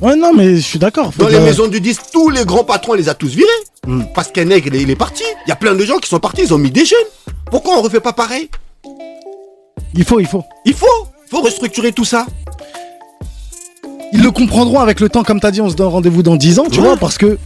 Ouais, 0.00 0.16
non, 0.16 0.32
mais 0.36 0.56
je 0.56 0.60
suis 0.60 0.78
d'accord. 0.80 1.12
Dans 1.16 1.28
les 1.28 1.38
maisons 1.38 1.68
du 1.68 1.80
disque, 1.80 2.02
tous 2.12 2.28
les 2.30 2.44
grands 2.44 2.64
patrons 2.64 2.94
les 2.94 3.08
a 3.08 3.14
tous 3.14 3.28
virés. 3.34 3.48
Mm. 3.86 4.02
Parce 4.14 4.28
qu'un 4.32 4.44
nègre, 4.46 4.74
il 4.74 4.90
est- 4.90 4.96
parti. 4.96 5.22
Il 5.46 5.48
y 5.50 5.52
a 5.52 5.56
plein 5.56 5.74
de 5.74 5.84
gens 5.84 5.98
qui 5.98 6.08
sont 6.08 6.18
partis, 6.18 6.42
ils 6.42 6.52
ont 6.54 6.58
mis 6.58 6.70
des 6.70 6.84
jeunes. 6.84 6.98
Pourquoi 7.50 7.78
on 7.78 7.82
refait 7.82 8.00
pas 8.00 8.12
pareil? 8.12 8.48
Il 9.94 10.04
faut, 10.04 10.18
il 10.20 10.26
faut. 10.26 10.42
Il 10.64 10.74
faut, 10.74 10.86
faut 11.30 11.40
restructurer 11.42 11.92
tout 11.92 12.04
ça. 12.04 12.26
Ils 14.12 14.22
le 14.22 14.30
comprendront 14.30 14.80
avec 14.80 15.00
le 15.00 15.08
temps, 15.08 15.22
comme 15.22 15.40
t'as 15.40 15.50
dit, 15.50 15.60
on 15.60 15.70
se 15.70 15.74
donne 15.74 15.88
rendez-vous 15.88 16.22
dans 16.22 16.36
10 16.36 16.58
ans, 16.58 16.66
tu 16.70 16.80
Ouais. 16.80 16.86
vois, 16.86 16.96
parce 16.96 17.16
que 17.18 17.38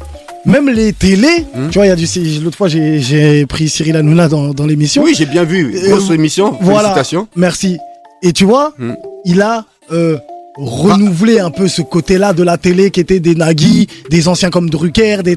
même 0.45 0.69
les 0.69 0.93
télés, 0.93 1.45
Mm. 1.55 1.69
tu 1.71 1.79
vois, 1.79 1.87
il 1.87 1.89
y 1.91 1.93
a 1.93 1.97
du. 1.97 2.07
L'autre 2.43 2.57
fois, 2.57 2.69
j'ai- 2.69 3.47
pris 3.47 3.69
Cyril 3.69 3.97
Hanouna 3.97 4.29
dans, 4.29 4.55
dans 4.55 4.67
l'émission. 4.67 5.03
Oui, 5.03 5.15
j'ai 5.17 5.27
bien 5.27 5.45
vu. 5.45 5.77
Euh, 5.77 5.91
Grosse 5.91 6.11
émission. 6.11 6.57
Voilà. 6.61 6.81
Félicitations. 6.95 7.29
Merci. 7.37 7.79
Et 8.23 8.33
tu 8.33 8.45
vois, 8.45 8.73
Mm. 8.79 8.95
il 9.25 9.43
a 9.43 9.65
euh, 9.93 10.17
renouvelé 10.57 11.39
un 11.39 11.51
peu 11.51 11.69
ce 11.69 11.83
côté-là 11.83 12.33
de 12.33 12.43
la 12.43 12.57
télé 12.59 12.91
qui 12.91 13.01
était 13.01 13.21
des 13.21 13.35
Nagui, 13.35 13.89
des 14.11 14.29
anciens 14.29 14.51
comme 14.51 14.71
Drucker, 14.71 15.19
des. 15.23 15.37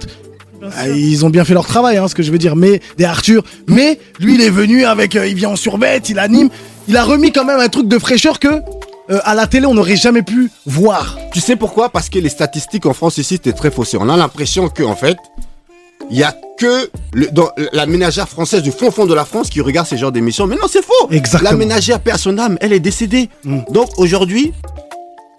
Ah, 0.78 0.90
ils 0.90 1.26
ont 1.26 1.30
bien 1.30 1.46
fait 1.46 1.54
leur 1.54 1.66
travail, 1.66 1.98
hein, 1.98 2.08
ce 2.10 2.16
que 2.16 2.24
je 2.24 2.32
veux 2.32 2.38
dire, 2.38 2.56
mais 2.58 2.82
des 2.98 3.06
Arthur. 3.06 3.44
Mais 3.68 3.98
lui, 4.20 4.36
il 4.36 4.42
est 4.42 4.50
venu 4.50 4.84
avec, 4.84 5.16
euh, 5.16 5.26
il 5.28 5.36
vient 5.36 5.50
en 5.52 5.56
survette, 5.56 6.10
il 6.10 6.20
anime. 6.20 6.50
Il 6.90 6.98
a 6.98 7.04
remis 7.04 7.32
quand 7.32 7.46
même 7.46 7.60
un 7.62 7.70
truc 7.70 7.88
de 7.88 7.98
fraîcheur 7.98 8.40
que 8.40 8.48
euh, 8.50 9.20
à 9.24 9.36
la 9.36 9.48
télé 9.48 9.66
on 9.66 9.74
n'aurait 9.74 9.96
jamais 9.96 10.22
pu 10.22 10.52
voir. 10.66 11.18
Tu 11.34 11.40
sais 11.40 11.56
pourquoi? 11.56 11.90
Parce 11.90 12.10
que 12.10 12.20
les 12.20 12.30
statistiques 12.30 12.86
en 12.86 12.94
France 12.94 13.18
ici, 13.18 13.36
c'était 13.36 13.54
très 13.54 13.72
faussé. 13.72 13.98
On 14.00 14.10
a 14.10 14.18
l'impression 14.18 14.68
que, 14.70 14.84
en 14.84 14.96
fait, 14.96 15.18
il 16.10 16.18
y 16.18 16.24
a 16.24 16.36
que 16.58 16.90
le- 17.14 17.28
dans 17.32 17.50
la 17.74 17.86
ménagère 17.86 18.28
française 18.28 18.62
du 18.62 18.72
fond 18.72 18.92
fond 18.92 19.06
de 19.06 19.14
la 19.14 19.26
France 19.26 19.50
qui 19.50 19.62
regarde 19.62 19.88
ces 19.88 19.98
genres 19.98 20.12
d'émissions. 20.12 20.48
Mais 20.48 20.56
non, 20.56 20.68
c'est 20.70 20.84
faux. 20.84 21.10
Exactement. 21.12 21.52
La 21.52 21.56
ménagère 21.58 22.00
perd 22.00 22.20
son 22.20 22.38
âme, 22.38 22.58
elle 22.62 22.74
est 22.74 22.80
décédée. 22.80 23.30
Mm. 23.44 23.60
Donc 23.72 23.90
aujourd'hui, 23.98 24.52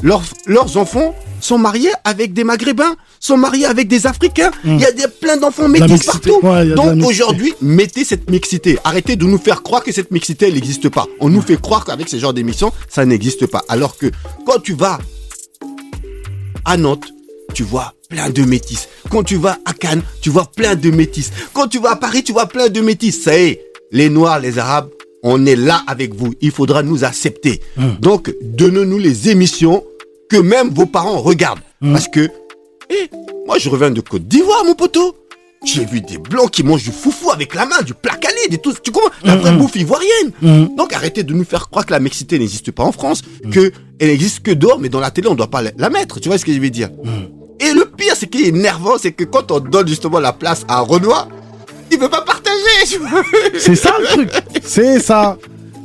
leurs, 0.02 0.22
leurs 0.46 0.76
enfants 0.76 1.14
sont 1.40 1.58
mariés 1.58 1.90
avec 2.04 2.32
des 2.32 2.44
Maghrébins, 2.44 2.94
sont 3.18 3.36
mariés 3.36 3.66
avec 3.66 3.88
des 3.88 4.06
Africains. 4.06 4.50
Mm. 4.64 4.74
Il 4.76 4.80
y 4.80 4.86
a 4.86 4.92
des, 4.92 5.08
plein 5.08 5.36
d'enfants 5.36 5.68
métis 5.68 6.04
partout. 6.04 6.38
Ouais, 6.42 6.66
Donc 6.66 7.04
aujourd'hui, 7.04 7.52
mettez 7.60 8.04
cette 8.04 8.30
mixité. 8.30 8.78
Arrêtez 8.84 9.16
de 9.16 9.24
nous 9.24 9.38
faire 9.38 9.62
croire 9.62 9.82
que 9.82 9.92
cette 9.92 10.10
mixité, 10.10 10.46
elle 10.48 10.54
n'existe 10.54 10.88
pas. 10.88 11.06
On 11.20 11.28
nous 11.28 11.42
fait 11.42 11.60
croire 11.60 11.84
qu'avec 11.84 12.08
ces 12.08 12.18
genres 12.18 12.32
d'émissions, 12.32 12.72
ça 12.88 13.04
n'existe 13.04 13.46
pas. 13.46 13.62
Alors 13.68 13.96
que 13.98 14.06
quand 14.46 14.60
tu 14.62 14.74
vas 14.74 14.98
à 16.64 16.76
Nantes, 16.76 17.08
tu 17.54 17.62
vois 17.64 17.94
plein 18.10 18.28
de 18.28 18.42
métis. 18.44 18.88
Quand 19.10 19.22
tu 19.22 19.36
vas 19.36 19.56
à 19.64 19.72
Cannes, 19.72 20.02
tu 20.20 20.28
vois 20.28 20.44
plein 20.54 20.74
de 20.74 20.90
métis. 20.90 21.30
Quand 21.54 21.68
tu 21.68 21.78
vas 21.78 21.92
à 21.92 21.96
Paris, 21.96 22.22
tu 22.22 22.32
vois 22.32 22.46
plein 22.46 22.68
de 22.68 22.80
métis. 22.82 23.22
Ça 23.22 23.38
y 23.38 23.42
est, 23.50 23.60
les 23.92 24.10
Noirs, 24.10 24.40
les 24.40 24.58
Arabes, 24.58 24.90
on 25.22 25.46
est 25.46 25.56
là 25.56 25.82
avec 25.86 26.14
vous. 26.14 26.34
Il 26.42 26.50
faudra 26.50 26.82
nous 26.82 27.04
accepter. 27.04 27.60
Hum. 27.78 27.96
Donc, 28.00 28.34
donnez-nous 28.42 28.98
les 28.98 29.30
émissions 29.30 29.84
que 30.28 30.36
même 30.36 30.70
vos 30.70 30.86
parents 30.86 31.18
regardent. 31.20 31.60
Hum. 31.82 31.92
Parce 31.92 32.08
que, 32.08 32.28
eh, 32.90 33.08
moi, 33.46 33.58
je 33.58 33.68
reviens 33.70 33.90
de 33.90 34.00
Côte 34.00 34.26
d'Ivoire, 34.26 34.64
mon 34.64 34.74
poteau. 34.74 35.16
J'ai 35.62 35.84
vu 35.84 36.00
des 36.00 36.16
blancs 36.16 36.50
qui 36.50 36.62
mangent 36.62 36.84
du 36.84 36.90
foufou 36.90 37.30
avec 37.30 37.54
la 37.54 37.66
main, 37.66 37.82
du 37.82 37.92
placalé, 37.92 38.48
des 38.50 38.56
tout. 38.56 38.72
Tu 38.82 38.90
comprends? 38.90 39.10
La 39.22 39.36
vraie 39.36 39.50
Hum, 39.50 39.58
bouffe 39.58 39.76
ivoirienne. 39.76 40.32
Donc 40.74 40.94
arrêtez 40.94 41.22
de 41.22 41.34
nous 41.34 41.44
faire 41.44 41.68
croire 41.68 41.84
que 41.84 41.92
la 41.92 42.00
mixité 42.00 42.38
n'existe 42.38 42.70
pas 42.70 42.82
en 42.82 42.92
France, 42.92 43.20
que 43.52 43.70
elle 43.98 44.08
n'existe 44.08 44.40
que 44.40 44.52
dehors, 44.52 44.78
mais 44.80 44.88
dans 44.88 45.00
la 45.00 45.10
télé 45.10 45.28
on 45.28 45.32
ne 45.32 45.36
doit 45.36 45.50
pas 45.50 45.60
la- 45.60 45.90
mettre. 45.90 46.18
Tu 46.18 46.30
vois 46.30 46.38
ce 46.38 46.46
que 46.46 46.52
je 46.54 46.58
veux 46.58 46.70
dire? 46.70 46.88
Pire, 48.00 48.14
c'est 48.18 48.26
qui 48.28 48.44
est 48.44 48.48
énervant, 48.48 48.96
c'est 49.00 49.12
que 49.12 49.24
quand 49.24 49.50
on 49.52 49.60
donne 49.60 49.86
justement 49.86 50.18
la 50.20 50.32
place 50.32 50.64
à 50.68 50.80
Renoir, 50.80 51.28
il 51.92 51.98
veut 51.98 52.08
pas 52.08 52.22
partager. 52.22 52.98
C'est 53.58 53.74
ça 53.76 53.94
le 54.00 54.06
truc. 54.06 54.30
C'est 54.64 54.98
ça. 55.00 55.36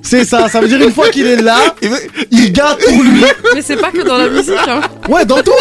C'est 0.02 0.24
ça. 0.24 0.48
Ça 0.50 0.62
veut 0.62 0.68
dire 0.68 0.80
une 0.82 0.94
fois 0.94 1.10
qu'il 1.10 1.26
est 1.26 1.42
là, 1.42 1.58
Il 1.82 1.90
veut- 1.90 2.08
il 2.32 2.52
garde 2.54 2.80
pour 2.80 3.02
lui. 3.04 3.24
Mais 3.56 3.62
c'est 3.64 3.76
pas 3.78 3.92
que 3.92 4.02
dans 4.04 4.18
la 4.18 4.30
musique, 4.30 4.54
hein. 4.68 4.82
Ouais, 5.10 5.26
dans 5.26 5.42
tout. 5.42 5.52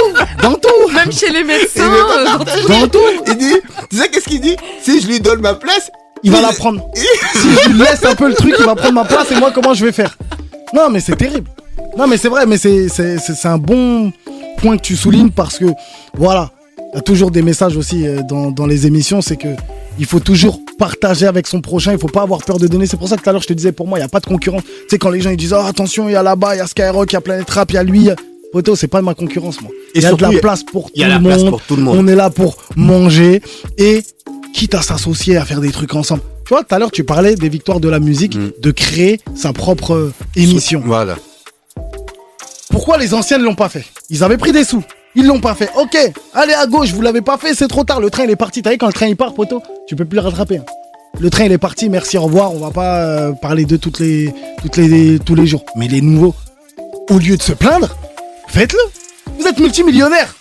Dans 0.42 0.54
tout. 0.54 0.92
Même 0.94 1.10
chez 1.10 1.30
les 1.30 1.40
il 1.40 1.46
médecins. 1.46 1.88
veut 1.88 2.06
pas 2.06 2.18
euh, 2.20 2.24
dans- 2.26 2.44
partager. 2.44 2.68
Dans 2.68 2.88
tout. 2.88 2.98
Il 3.26 3.36
dit, 3.38 3.54
tu 3.90 3.96
sais 3.96 4.08
qu'est-ce 4.08 4.26
qu'il 4.28 4.40
dit? 4.42 4.56
Si 4.82 5.00
je 5.00 5.06
lui 5.06 5.18
donne 5.20 5.40
ma 5.40 5.54
place, 5.54 5.90
Il 6.22 6.30
va 6.30 6.40
la 6.42 6.52
prendre. 6.52 6.86
Si 7.34 7.48
je 7.64 7.68
lui 7.70 7.78
laisse 7.78 8.04
un 8.04 8.14
peu 8.14 8.28
le 8.28 8.34
truc, 8.34 8.54
il 8.58 8.64
va 8.64 8.74
prendre 8.74 8.94
ma 8.94 9.04
place 9.04 9.30
et 9.30 9.36
moi, 9.36 9.50
comment 9.54 9.72
je 9.74 9.84
vais 9.84 9.92
faire? 9.92 10.16
Non, 10.74 10.88
mais 10.90 11.00
c'est 11.00 11.16
terrible. 11.16 11.48
Non, 11.96 12.06
mais 12.06 12.16
c'est 12.18 12.28
vrai, 12.28 12.44
mais 12.46 12.56
c'est- 12.58 12.88
c'est 12.88 13.48
un 13.48 13.58
bon 13.58 14.10
point 14.64 14.76
que 14.78 14.82
tu 14.82 14.96
soulignes 14.96 15.30
parce 15.30 15.58
que, 15.58 15.66
voilà, 16.16 16.50
il 16.78 16.96
y 16.96 16.98
a 16.98 17.02
toujours 17.02 17.30
des 17.30 17.42
messages 17.42 17.76
aussi 17.76 18.06
euh, 18.06 18.22
dans, 18.22 18.50
dans 18.50 18.66
les 18.66 18.86
émissions, 18.86 19.20
c'est 19.20 19.36
que 19.36 19.48
il 19.98 20.06
faut 20.06 20.20
toujours 20.20 20.58
partager 20.78 21.26
avec 21.26 21.46
son 21.46 21.60
prochain, 21.60 21.92
il 21.92 21.98
faut 21.98 22.08
pas 22.08 22.22
avoir 22.22 22.42
peur 22.42 22.58
de 22.58 22.66
donner. 22.66 22.86
C'est 22.86 22.96
pour 22.96 23.08
ça 23.08 23.16
que 23.16 23.22
tout 23.22 23.28
à 23.28 23.32
l'heure, 23.32 23.42
je 23.42 23.46
te 23.46 23.52
disais, 23.52 23.72
pour 23.72 23.86
moi, 23.86 23.98
il 23.98 24.00
n'y 24.02 24.06
a 24.06 24.08
pas 24.08 24.20
de 24.20 24.26
concurrence. 24.26 24.62
Tu 24.64 24.70
sais, 24.90 24.98
quand 24.98 25.10
les 25.10 25.20
gens 25.20 25.30
ils 25.30 25.36
disent, 25.36 25.52
oh, 25.52 25.62
attention, 25.66 26.08
il 26.08 26.12
y 26.12 26.16
a 26.16 26.22
là-bas, 26.22 26.54
il 26.54 26.58
y 26.58 26.60
a 26.62 26.66
Skyrock, 26.66 27.12
il 27.12 27.14
y 27.14 27.16
a 27.16 27.20
Planet 27.20 27.48
Rap, 27.50 27.70
il 27.70 27.74
y 27.74 27.76
a 27.76 27.82
lui. 27.84 28.08
Poto, 28.52 28.74
c'est 28.74 28.88
pas 28.88 29.00
de 29.00 29.04
ma 29.04 29.14
concurrence, 29.14 29.60
moi. 29.60 29.70
Il 29.94 30.02
y 30.02 30.06
a 30.06 30.12
de 30.14 30.22
la 30.22 30.30
place 30.40 30.62
pour 30.64 30.90
y 30.94 31.00
tout 31.00 31.04
a 31.04 31.08
le 31.08 31.14
la 31.14 31.20
place 31.20 31.40
monde. 31.42 31.50
pour 31.50 31.62
tout 31.62 31.76
le 31.76 31.82
monde. 31.82 31.96
On 31.98 32.06
est 32.08 32.16
là 32.16 32.30
pour 32.30 32.56
manger 32.76 33.42
et 33.78 34.02
quitte 34.54 34.74
à 34.74 34.82
s'associer, 34.82 35.36
à 35.36 35.44
faire 35.44 35.60
des 35.60 35.72
trucs 35.72 35.94
ensemble. 35.94 36.22
Tu 36.46 36.54
vois, 36.54 36.62
tout 36.64 36.74
à 36.74 36.78
l'heure, 36.78 36.90
tu 36.90 37.04
parlais 37.04 37.34
des 37.36 37.48
victoires 37.48 37.80
de 37.80 37.88
la 37.88 38.00
musique, 38.00 38.36
Mm. 38.36 38.50
de 38.60 38.70
créer 38.70 39.20
sa 39.36 39.52
propre 39.52 39.92
euh, 39.94 40.12
émission. 40.36 40.82
Voilà. 40.84 41.16
Pourquoi 42.70 42.98
les 42.98 43.14
anciens 43.14 43.38
ne 43.38 43.44
l'ont 43.44 43.54
pas 43.54 43.68
fait? 43.68 43.84
Ils 44.10 44.24
avaient 44.24 44.38
pris 44.38 44.52
des 44.52 44.64
sous. 44.64 44.82
Ils 45.14 45.26
l'ont 45.26 45.40
pas 45.40 45.54
fait. 45.54 45.70
Ok, 45.76 45.96
allez 46.32 46.54
à 46.54 46.66
gauche, 46.66 46.90
vous 46.92 47.02
l'avez 47.02 47.20
pas 47.20 47.38
fait, 47.38 47.54
c'est 47.54 47.68
trop 47.68 47.84
tard. 47.84 48.00
Le 48.00 48.10
train 48.10 48.24
il 48.24 48.30
est 48.30 48.36
parti. 48.36 48.62
T'as 48.62 48.72
vu 48.72 48.78
quand 48.78 48.88
le 48.88 48.92
train 48.92 49.06
il 49.06 49.16
part, 49.16 49.32
poteau, 49.34 49.62
tu 49.86 49.94
peux 49.94 50.04
plus 50.04 50.16
le 50.16 50.22
rattraper. 50.22 50.58
hein. 50.58 50.64
le 51.20 51.30
train 51.30 51.44
il 51.44 51.52
est 51.52 51.58
parti, 51.58 51.88
merci, 51.88 52.18
au 52.18 52.22
revoir. 52.22 52.52
On 52.52 52.58
va 52.58 52.70
pas 52.70 52.98
euh, 53.04 53.32
parler 53.32 53.64
de 53.64 53.76
toutes 53.76 54.02
tous 54.62 55.34
les 55.34 55.46
jours. 55.46 55.64
Mais 55.76 55.86
les 55.86 56.00
nouveaux, 56.00 56.34
au 57.10 57.18
lieu 57.18 57.36
de 57.36 57.42
se 57.42 57.52
plaindre, 57.52 57.96
faites-le. 58.48 58.80
Vous 59.38 59.46
êtes 59.46 59.58
multimillionnaire. 59.60 60.34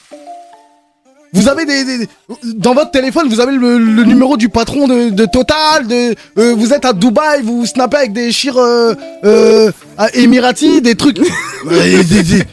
Vous 1.33 1.47
avez 1.49 1.65
des, 1.65 1.83
des- 1.83 2.07
dans 2.55 2.73
votre 2.75 2.91
téléphone, 2.91 3.27
vous 3.27 3.39
avez 3.39 3.53
le, 3.55 3.77
le 3.79 4.03
numéro 4.03 4.37
du 4.37 4.49
patron 4.49 4.87
de, 4.87 5.09
de 5.09 5.25
Total. 5.25 5.87
De, 5.87 6.15
euh, 6.37 6.53
vous 6.55 6.73
êtes 6.73 6.85
à 6.85 6.93
Dubaï, 6.93 7.41
vous 7.43 7.65
snappez 7.65 7.97
avec 7.97 8.13
des 8.13 8.31
chires 8.31 8.57
euh, 8.57 8.93
euh, 9.25 9.71
à 9.97 10.09
Emirati, 10.15 10.81
des 10.81 10.95
trucs. 10.95 11.19
Des- 11.69 12.03
des- 12.03 12.43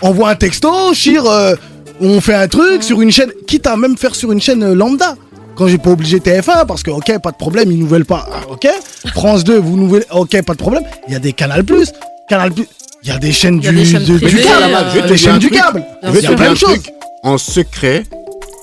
Envoie 0.00 0.30
un 0.30 0.36
texto, 0.36 0.70
chire. 0.94 1.26
euh, 1.26 1.54
on 2.00 2.20
fait 2.20 2.34
un 2.34 2.46
truc 2.48 2.82
sur 2.84 3.00
une 3.02 3.10
chaîne, 3.10 3.30
quitte 3.46 3.66
à 3.66 3.76
même 3.76 3.96
faire 3.98 4.14
sur 4.14 4.30
une 4.32 4.40
chaîne 4.40 4.62
euh, 4.62 4.74
lambda. 4.74 5.16
Quand 5.56 5.66
j'ai 5.66 5.76
pas 5.78 5.90
obligé 5.90 6.18
TF1, 6.20 6.66
parce 6.66 6.84
que 6.84 6.90
ok, 6.92 7.18
pas 7.20 7.32
de 7.32 7.36
problème, 7.36 7.72
ils 7.72 7.78
nous 7.78 7.88
veulent 7.88 8.04
pas. 8.04 8.28
Ah, 8.32 8.40
Ok, 8.52 8.68
France 9.12 9.42
2, 9.42 9.58
vous 9.58 9.76
nous 9.76 9.88
voulez, 9.88 10.04
ok, 10.12 10.40
pas 10.42 10.52
de 10.52 10.58
problème. 10.58 10.84
Il 11.08 11.12
y 11.14 11.16
a 11.16 11.18
des 11.18 11.32
Canal 11.32 11.64
Plus, 11.64 11.92
Canal 12.28 12.52
Plus. 12.52 12.66
Il 13.02 13.08
y 13.08 13.12
a 13.12 13.18
des 13.18 13.32
chaînes 13.32 13.58
du, 13.58 13.66
câble, 13.66 15.08
des 15.08 15.16
chaînes 15.16 15.38
du 15.38 15.50
câble. 15.50 15.84
Il 16.04 16.20
y 16.20 16.26
a 16.26 16.32
plein 16.32 16.50
de 16.52 16.56
choses. 16.56 16.78
En 17.22 17.38
secret, 17.38 18.04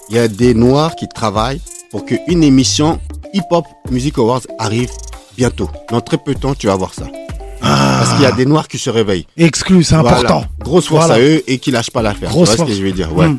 il 0.10 0.16
y 0.16 0.20
a 0.20 0.28
des 0.28 0.54
noirs 0.54 0.96
qui 0.96 1.08
travaillent 1.08 1.62
pour 1.92 2.06
qu'une 2.06 2.44
émission 2.44 3.00
Hip 3.34 3.42
Hop 3.52 3.66
Music 3.92 4.18
Awards 4.18 4.42
arrive 4.60 4.90
bientôt. 5.38 5.70
Dans 5.92 6.02
très 6.02 6.18
peu 6.18 6.34
de 6.34 6.40
temps, 6.40 6.56
tu 6.56 6.68
vas 6.68 6.76
voir 6.76 6.94
ça. 6.94 7.08
Parce 7.62 8.14
qu'il 8.14 8.22
y 8.24 8.26
a 8.26 8.32
des 8.32 8.46
noirs 8.46 8.68
qui 8.68 8.78
se 8.78 8.90
réveillent. 8.90 9.26
Exclu, 9.38 9.84
c'est 9.84 9.96
Voilà. 9.96 10.20
important. 10.20 10.46
Grosse 10.60 10.88
force 10.88 11.08
Voilà. 11.08 11.22
à 11.24 11.26
eux 11.28 11.44
et 11.48 11.58
qui 11.58 11.72
lâchent 11.72 11.90
pas 11.92 12.02
l'affaire. 12.02 12.30
Tu 12.30 12.36
vois 12.38 12.46
ce 12.46 12.58
que 12.64 12.74
je 12.74 12.84
veux 12.84 12.92
dire? 12.92 13.16
Ouais. 13.16 13.28
Mm. 13.28 13.38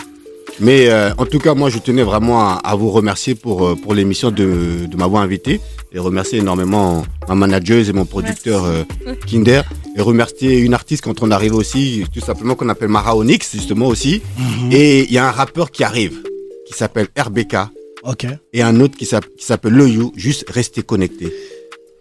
Mais 0.58 0.88
euh, 0.88 1.10
en 1.18 1.26
tout 1.26 1.38
cas, 1.38 1.54
moi, 1.54 1.68
je 1.68 1.78
tenais 1.78 2.02
vraiment 2.02 2.40
à, 2.40 2.54
à 2.64 2.74
vous 2.74 2.90
remercier 2.90 3.34
pour, 3.34 3.66
euh, 3.66 3.74
pour 3.76 3.94
l'émission 3.94 4.30
de, 4.30 4.86
de 4.86 4.96
m'avoir 4.96 5.22
invité 5.22 5.60
et 5.92 5.98
remercier 5.98 6.38
énormément 6.38 7.04
ma 7.28 7.34
manageuse 7.34 7.90
et 7.90 7.92
mon 7.92 8.06
producteur 8.06 8.64
euh, 8.64 8.82
Kinder 9.26 9.62
et 9.96 10.00
remercier 10.00 10.58
une 10.58 10.72
artiste 10.72 11.04
quand 11.04 11.22
on 11.22 11.30
arrive 11.30 11.54
aussi, 11.54 12.04
tout 12.12 12.20
simplement 12.20 12.54
qu'on 12.54 12.68
appelle 12.70 12.88
Mara 12.88 13.14
Onyx 13.16 13.52
justement 13.52 13.86
aussi. 13.86 14.22
Mhm. 14.38 14.72
Et 14.72 15.04
il 15.04 15.12
y 15.12 15.18
a 15.18 15.26
un 15.28 15.30
rappeur 15.30 15.70
qui 15.70 15.84
arrive 15.84 16.22
qui 16.66 16.72
s'appelle 16.72 17.08
RBK 17.18 17.56
Ok. 18.02 18.26
et 18.52 18.62
un 18.62 18.80
autre 18.80 18.96
qui 18.96 19.04
s'app- 19.04 19.28
qui 19.38 19.44
s'appelle 19.44 19.72
Le 19.72 19.88
You. 19.88 20.12
Juste 20.16 20.46
restez 20.48 20.82
connectés. 20.82 21.32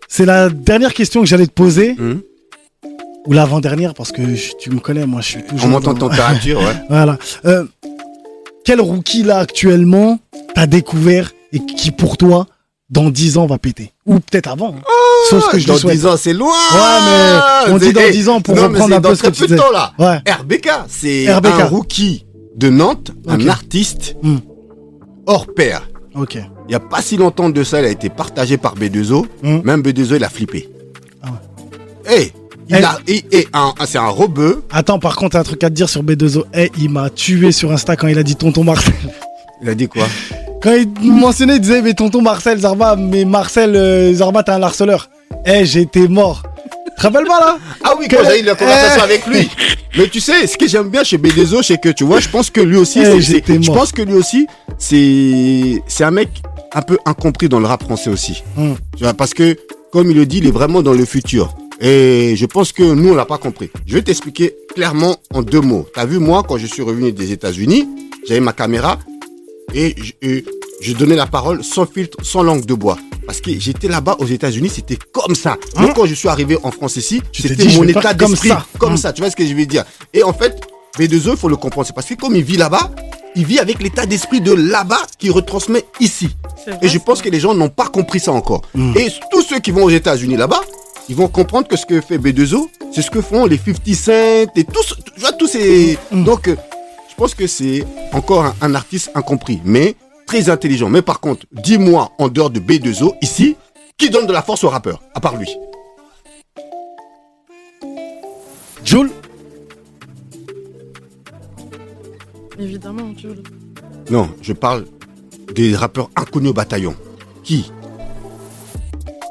C'est 0.07 0.25
la 0.25 0.49
dernière 0.49 0.93
question 0.93 1.19
que 1.21 1.27
j'allais 1.27 1.47
te 1.47 1.51
poser, 1.53 1.93
Hmm 1.93 2.19
ou 3.27 3.33
l'avant-dernière, 3.33 3.95
parce 3.95 4.11
que 4.11 4.35
je- 4.35 4.51
tu 4.59 4.69
me 4.69 4.79
connais, 4.79 5.07
moi 5.07 5.19
je 5.19 5.25
suis 5.29 5.43
toujours. 5.43 5.65
en 5.65 5.69
montant 5.69 5.93
dans- 5.95 6.09
température, 6.09 6.59
ouais. 6.61 6.75
Voilà. 6.89 7.17
Euh, 7.45 7.63
quel 8.65 8.81
rookie 8.81 9.23
là 9.23 9.37
actuellement 9.39 10.19
t'as 10.53 10.65
découvert 10.67 11.31
et 11.53 11.59
qui 11.59 11.91
pour 11.91 12.17
toi, 12.17 12.47
dans 12.89 13.09
10 13.09 13.37
ans, 13.37 13.45
va 13.45 13.57
péter? 13.57 13.93
Ou 14.05 14.19
peut-être 14.19 14.49
avant. 14.49 14.75
hein. 14.77 14.81
Sauf 15.29 15.45
ce 15.45 15.49
que 15.51 15.59
je 15.59 15.67
dans 15.67 15.75
te 15.75 15.79
souhaite. 15.79 15.95
10 15.97 16.05
ans, 16.05 16.17
c'est 16.17 16.33
loin. 16.33 16.51
Ouais, 16.73 16.79
mais 17.67 17.71
on 17.73 17.77
dit 17.77 17.93
dans 17.93 18.01
eh, 18.05 18.11
10 18.11 18.29
ans 18.29 18.41
pour 18.41 18.55
non, 18.55 18.63
reprendre 18.63 18.95
un 18.95 19.01
peu 19.01 19.15
ce 19.15 19.23
que 19.23 19.29
tu 19.29 19.43
disais. 19.43 19.55
temps, 19.55 19.71
là. 19.71 19.93
Ouais. 19.97 20.17
RBK, 20.31 20.69
c'est 20.87 21.27
un 21.27 21.65
rookie 21.65 22.25
de 22.55 22.69
Nantes, 22.69 23.11
un 23.27 23.47
artiste 23.47 24.15
Hmm. 24.21 24.37
hors 25.25 25.47
pair. 25.53 25.87
Ok. 26.15 26.35
Il 26.35 26.69
n'y 26.69 26.75
a 26.75 26.79
pas 26.79 27.01
si 27.01 27.17
longtemps 27.17 27.49
de 27.49 27.63
ça, 27.63 27.79
il 27.81 27.85
a 27.85 27.89
été 27.89 28.09
partagé 28.09 28.57
par 28.57 28.75
B2O. 28.75 29.25
Hmm. 29.43 29.59
Même 29.63 29.81
B2O, 29.81 30.15
il 30.15 30.23
a 30.23 30.29
flippé. 30.29 30.69
Ah 31.23 31.27
Eh, 32.11 32.31
il 32.69 32.75
a, 32.75 32.97
et, 33.07 33.23
et 33.31 33.47
un- 33.53 33.73
c'est 33.85 33.97
un 33.97 34.07
rebeu. 34.09 34.63
Attends, 34.71 34.99
par 34.99 35.15
contre, 35.15 35.35
un 35.37 35.43
truc 35.43 35.63
à 35.63 35.69
te 35.69 35.73
dire 35.75 35.89
sur 35.89 36.03
B2O. 36.03 36.45
Eh, 36.53 36.71
il 36.79 36.89
m'a 36.89 37.09
tué 37.09 37.51
sur 37.51 37.71
Insta 37.71 37.95
quand 37.95 38.07
il 38.07 38.17
a 38.17 38.23
dit 38.23 38.35
tonton 38.35 38.63
Marcel. 38.63 38.93
Il 39.61 39.69
a 39.69 39.75
dit 39.75 39.87
quoi? 39.87 40.05
Quand 40.61 40.73
il 41.03 41.11
mentionnait, 41.13 41.55
il 41.55 41.61
disait, 41.61 41.81
mais 41.81 41.93
tonton 41.93 42.21
Marcel, 42.21 42.57
Zarba, 42.59 42.95
mais 42.95 43.23
Marcel, 43.25 43.75
euh, 43.75 44.13
Zarba, 44.13 44.41
t'es 44.43 44.51
un 44.51 44.63
harceleur. 44.63 45.09
Eh, 45.45 45.65
j'étais 45.65 46.07
mort. 46.07 46.43
Tu 46.85 47.01
te 47.01 47.01
rappelles 47.03 47.25
pas 47.27 47.39
là? 47.39 47.57
Ah 47.83 47.93
oui, 47.99 48.07
Que- 48.07 48.15
quand 48.15 48.23
j'ai 48.29 48.39
eu 48.41 48.43
la 48.43 48.55
conversation 48.55 49.01
Eh. 49.01 49.03
avec 49.03 49.27
lui. 49.27 49.49
Mais 49.97 50.07
tu 50.07 50.19
sais, 50.19 50.47
ce 50.47 50.57
que 50.57 50.67
j'aime 50.67 50.89
bien 50.89 51.03
chez 51.03 51.17
B2O, 51.17 51.61
c'est 51.61 51.77
que 51.79 51.89
tu 51.89 52.03
vois, 52.03 52.19
je 52.19 52.29
pense 52.29 52.49
que 52.49 52.61
lui 52.61 52.77
aussi, 52.77 52.99
Eh, 52.99 53.21
je 53.21 53.71
pense 53.71 53.91
que 53.91 54.01
lui 54.01 54.13
aussi, 54.13 54.47
c'est, 54.77 55.83
c'est 55.87 56.03
un 56.03 56.11
mec 56.11 56.29
un 56.73 56.81
peu 56.81 56.97
incompris 57.05 57.47
dans 57.49 57.59
le 57.59 57.67
rap 57.67 57.83
français 57.83 58.09
aussi. 58.09 58.43
Hmm. 58.57 58.73
Tu 58.97 59.03
vois, 59.03 59.13
parce 59.13 59.33
que, 59.33 59.55
comme 59.91 60.09
il 60.09 60.17
le 60.17 60.25
dit, 60.25 60.37
il 60.39 60.47
est 60.47 60.51
vraiment 60.51 60.81
dans 60.81 60.93
le 60.93 61.05
futur. 61.05 61.53
Et 61.81 62.35
je 62.37 62.45
pense 62.45 62.71
que 62.71 62.83
nous, 62.83 63.09
on 63.09 63.15
l'a 63.15 63.25
pas 63.25 63.37
compris. 63.37 63.69
Je 63.85 63.95
vais 63.95 64.01
t'expliquer 64.01 64.55
clairement 64.73 65.17
en 65.33 65.41
deux 65.41 65.61
mots. 65.61 65.85
T'as 65.93 66.05
vu, 66.05 66.19
moi, 66.19 66.43
quand 66.47 66.57
je 66.57 66.67
suis 66.67 66.81
revenu 66.81 67.11
des 67.11 67.31
États-Unis, 67.31 67.87
j'avais 68.27 68.39
ma 68.39 68.53
caméra 68.53 68.99
et 69.73 69.95
je, 70.81 70.93
donnais 70.93 71.15
la 71.15 71.27
parole 71.27 71.63
sans 71.63 71.85
filtre, 71.85 72.17
sans 72.23 72.43
langue 72.43 72.65
de 72.65 72.73
bois. 72.73 72.97
Parce 73.25 73.41
que 73.41 73.51
j'étais 73.59 73.87
là-bas 73.87 74.15
aux 74.19 74.25
États-Unis, 74.25 74.69
c'était 74.69 74.97
comme 75.11 75.35
ça. 75.35 75.57
Hein? 75.75 75.81
Donc 75.87 75.95
quand 75.95 76.05
je 76.05 76.13
suis 76.13 76.29
arrivé 76.29 76.57
en 76.63 76.71
France 76.71 76.95
ici, 76.95 77.21
c'était 77.33 77.65
mon 77.75 77.83
état 77.87 78.01
faire 78.01 78.17
comme 78.17 78.29
d'esprit. 78.31 78.49
ça. 78.49 78.65
Comme 78.77 78.93
Hein? 78.93 78.97
ça, 78.97 79.13
tu 79.13 79.21
vois 79.21 79.31
ce 79.31 79.35
que 79.35 79.45
je 79.45 79.53
veux 79.53 79.65
dire. 79.65 79.83
Et 80.13 80.23
en 80.23 80.33
fait, 80.33 80.61
B2E, 80.97 81.31
il 81.31 81.37
faut 81.37 81.49
le 81.49 81.55
comprendre. 81.55 81.87
C'est 81.87 81.93
parce 81.93 82.07
que 82.07 82.13
comme 82.13 82.35
il 82.35 82.43
vit 82.43 82.57
là-bas, 82.57 82.91
il 83.35 83.45
vit 83.45 83.59
avec 83.59 83.81
l'état 83.81 84.05
d'esprit 84.05 84.41
de 84.41 84.53
là-bas 84.53 85.01
qu'il 85.17 85.31
retransmet 85.31 85.83
ici. 85.99 86.29
Vrai, 86.67 86.77
Et 86.83 86.87
je 86.87 86.97
pense 86.99 87.21
que 87.21 87.29
les 87.29 87.39
gens 87.39 87.53
n'ont 87.53 87.69
pas 87.69 87.87
compris 87.87 88.19
ça 88.19 88.31
encore. 88.31 88.61
Mm. 88.73 88.93
Et 88.97 89.07
tous 89.31 89.41
ceux 89.41 89.59
qui 89.59 89.71
vont 89.71 89.83
aux 89.83 89.89
États-Unis 89.89 90.37
là-bas, 90.37 90.61
ils 91.09 91.15
vont 91.15 91.27
comprendre 91.27 91.67
que 91.67 91.77
ce 91.77 91.85
que 91.85 92.01
fait 92.01 92.17
B2O, 92.17 92.67
c'est 92.91 93.01
ce 93.01 93.11
que 93.11 93.21
font 93.21 93.45
les 93.45 93.57
50 93.57 93.93
Cent 93.93 94.11
et 94.55 94.63
tous, 94.63 94.95
tu 95.13 95.19
vois, 95.19 95.31
tous 95.33 95.47
ces. 95.47 95.97
Mm. 96.11 96.23
Donc, 96.23 96.47
euh, 96.47 96.55
je 97.09 97.15
pense 97.15 97.35
que 97.35 97.47
c'est 97.47 97.83
encore 98.11 98.45
un, 98.45 98.55
un 98.61 98.75
artiste 98.75 99.11
incompris, 99.15 99.61
mais 99.63 99.95
très 100.25 100.49
intelligent. 100.49 100.89
Mais 100.89 101.01
par 101.01 101.19
contre, 101.19 101.45
dis-moi, 101.51 102.11
en 102.17 102.27
dehors 102.27 102.49
de 102.49 102.59
B2O, 102.59 103.15
ici, 103.21 103.55
qui 103.97 104.09
donne 104.09 104.25
de 104.25 104.33
la 104.33 104.41
force 104.41 104.63
au 104.63 104.69
rappeur, 104.69 105.01
à 105.13 105.19
part 105.19 105.37
lui? 105.37 105.49
Jules 108.83 109.11
Évidemment, 112.57 113.13
Jules. 113.17 113.43
Non, 114.09 114.29
je 114.41 114.53
parle 114.53 114.85
des 115.53 115.75
rappeurs 115.75 116.09
inconnus 116.15 116.51
au 116.51 116.53
bataillon. 116.53 116.95
Qui? 117.43 117.71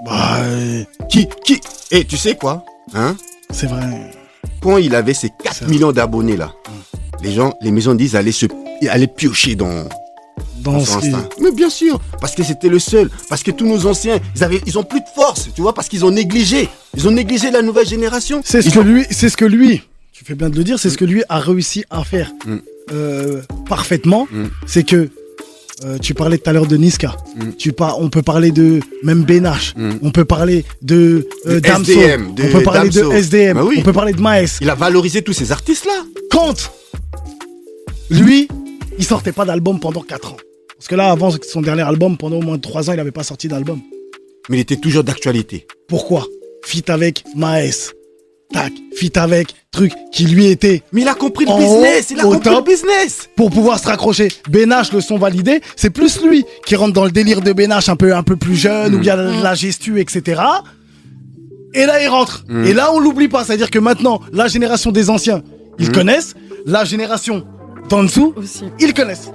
Bah, 0.04 0.38
euh, 0.42 0.84
Qui 1.08 1.28
Qui? 1.44 1.60
Et 1.90 2.04
tu 2.04 2.16
sais 2.16 2.36
quoi? 2.36 2.64
Hein? 2.94 3.16
C'est 3.50 3.66
vrai. 3.66 4.12
quand 4.62 4.76
il 4.78 4.94
avait 4.94 5.14
ses 5.14 5.30
4 5.42 5.54
Ça. 5.56 5.66
millions 5.66 5.92
d'abonnés 5.92 6.36
là, 6.36 6.52
les 7.22 7.32
gens, 7.32 7.52
les 7.60 7.70
maisons 7.70 7.94
disent 7.94 8.16
allaient 8.16 8.32
se, 8.32 8.46
allaient 8.88 9.06
piocher 9.06 9.54
dans, 9.54 9.84
Dans 10.60 10.80
ce. 10.80 10.98
Mais 11.40 11.52
bien 11.52 11.70
sûr, 11.70 12.00
parce 12.20 12.34
que 12.34 12.42
c'était 12.42 12.68
le 12.68 12.78
seul, 12.78 13.10
parce 13.28 13.42
que 13.42 13.50
tous 13.50 13.66
nos 13.66 13.86
anciens, 13.86 14.18
ils 14.34 14.42
avaient, 14.44 14.60
ils 14.66 14.78
ont 14.78 14.82
plus 14.84 15.00
de 15.00 15.06
force, 15.14 15.48
tu 15.54 15.60
vois, 15.62 15.74
parce 15.74 15.88
qu'ils 15.88 16.04
ont 16.04 16.10
négligé, 16.10 16.68
ils 16.96 17.06
ont 17.06 17.10
négligé 17.12 17.50
la 17.50 17.62
nouvelle 17.62 17.86
génération. 17.86 18.40
C'est 18.44 18.62
ce 18.62 18.68
Ils 18.68 18.72
que 18.74 18.78
ont- 18.80 18.84
lui, 18.84 19.06
c'est 19.10 19.28
ce 19.28 19.36
que 19.36 19.44
lui, 19.44 19.82
tu 20.12 20.24
fais 20.24 20.34
bien 20.34 20.48
de 20.50 20.56
le 20.56 20.64
dire, 20.64 20.78
c'est 20.78 20.90
ce 20.90 20.98
que 20.98 21.04
lui 21.04 21.22
a 21.28 21.38
réussi 21.38 21.84
à 21.90 22.02
faire 22.04 22.30
Mm. 22.46 22.56
euh, 22.92 23.42
parfaitement. 23.68 24.26
Mm. 24.32 24.44
C'est 24.66 24.84
que 24.84 25.10
euh, 25.84 25.98
tu 25.98 26.14
parlais 26.14 26.38
tout 26.38 26.48
à 26.48 26.52
l'heure 26.52 26.66
de 26.66 26.76
Niska. 26.76 27.16
Mm. 27.36 27.50
Tu 27.58 27.72
par, 27.72 28.00
on 28.00 28.08
peut 28.08 28.22
parler 28.22 28.50
de 28.52 28.80
même 29.02 29.24
Benache. 29.24 29.74
Mm. 29.76 29.90
On 30.02 30.10
peut 30.10 30.24
parler 30.24 30.64
de, 30.82 31.28
euh, 31.46 31.54
De 31.54 31.58
Damso. 31.60 31.92
SDM, 31.92 32.34
de 32.34 32.42
on 32.44 32.52
peut 32.52 32.62
parler 32.62 32.90
Damso. 32.90 33.10
de 33.10 33.14
SDM. 33.16 33.54
Bah 33.54 33.64
oui. 33.64 33.76
On 33.78 33.82
peut 33.82 33.92
parler 33.92 34.12
de 34.12 34.20
Maes. 34.20 34.58
Il 34.60 34.70
a 34.70 34.74
valorisé 34.74 35.22
tous 35.22 35.32
ces 35.32 35.52
artistes 35.52 35.84
là. 35.86 36.04
Kant, 36.30 36.54
lui, 38.10 38.48
il 38.98 39.04
sortait 39.04 39.32
pas 39.32 39.44
d'album 39.44 39.80
pendant 39.80 40.02
4 40.02 40.32
ans. 40.32 40.36
Parce 40.76 40.88
que 40.88 40.94
là, 40.94 41.10
avant 41.10 41.30
son 41.42 41.62
dernier 41.62 41.82
album, 41.82 42.16
pendant 42.16 42.36
au 42.36 42.42
moins 42.42 42.58
3 42.58 42.90
ans, 42.90 42.92
il 42.92 42.96
n'avait 42.96 43.10
pas 43.10 43.22
sorti 43.22 43.48
d'album. 43.48 43.80
Mais 44.48 44.58
il 44.58 44.60
était 44.60 44.76
toujours 44.76 45.04
d'actualité. 45.04 45.66
Pourquoi? 45.88 46.26
Fit 46.64 46.84
avec 46.88 47.24
Maes. 47.34 47.92
Tac, 48.52 48.72
fit 48.96 49.12
avec 49.18 49.48
truc 49.72 49.92
qui 50.12 50.26
lui 50.26 50.46
était 50.46 50.82
Mais 50.92 51.00
il 51.02 51.08
a 51.08 51.14
compris 51.14 51.44
le 51.44 51.52
business, 51.56 52.10
haut, 52.10 52.14
il 52.14 52.20
a 52.20 52.22
compris 52.22 52.40
top. 52.40 52.66
le 52.68 52.72
business. 52.72 53.28
pour 53.36 53.50
pouvoir 53.50 53.78
se 53.80 53.86
raccrocher. 53.88 54.28
Benache, 54.48 54.92
le 54.92 55.00
son 55.00 55.18
validé, 55.18 55.60
c'est 55.76 55.90
plus 55.90 56.22
lui 56.22 56.44
qui 56.66 56.76
rentre 56.76 56.92
dans 56.92 57.04
le 57.04 57.10
délire 57.10 57.40
de 57.40 57.52
Benache 57.52 57.88
un 57.88 57.96
peu, 57.96 58.14
un 58.14 58.22
peu 58.22 58.36
plus 58.36 58.54
jeune, 58.56 58.92
Mm. 58.92 58.94
où 58.96 58.98
il 59.00 59.06
y 59.06 59.10
a 59.10 59.16
de 59.16 59.42
la 59.42 59.54
gestu, 59.54 60.00
etc. 60.00 60.40
Et 61.74 61.86
là, 61.86 62.00
il 62.02 62.06
rentre. 62.08 62.44
Mm. 62.48 62.64
Et 62.66 62.72
là, 62.74 62.92
on 62.92 63.00
l'oublie 63.00 63.28
pas. 63.28 63.44
C'est-à-dire 63.44 63.70
que 63.70 63.78
maintenant, 63.80 64.20
la 64.32 64.46
génération 64.46 64.92
des 64.92 65.10
anciens, 65.10 65.42
ils 65.80 65.88
Mm. 65.88 65.92
connaissent. 65.92 66.34
La 66.66 66.84
génération 66.84 67.44
d'en 67.88 68.04
dessous, 68.04 68.32
Aussi. 68.36 68.64
ils 68.78 68.94
connaissent. 68.94 69.30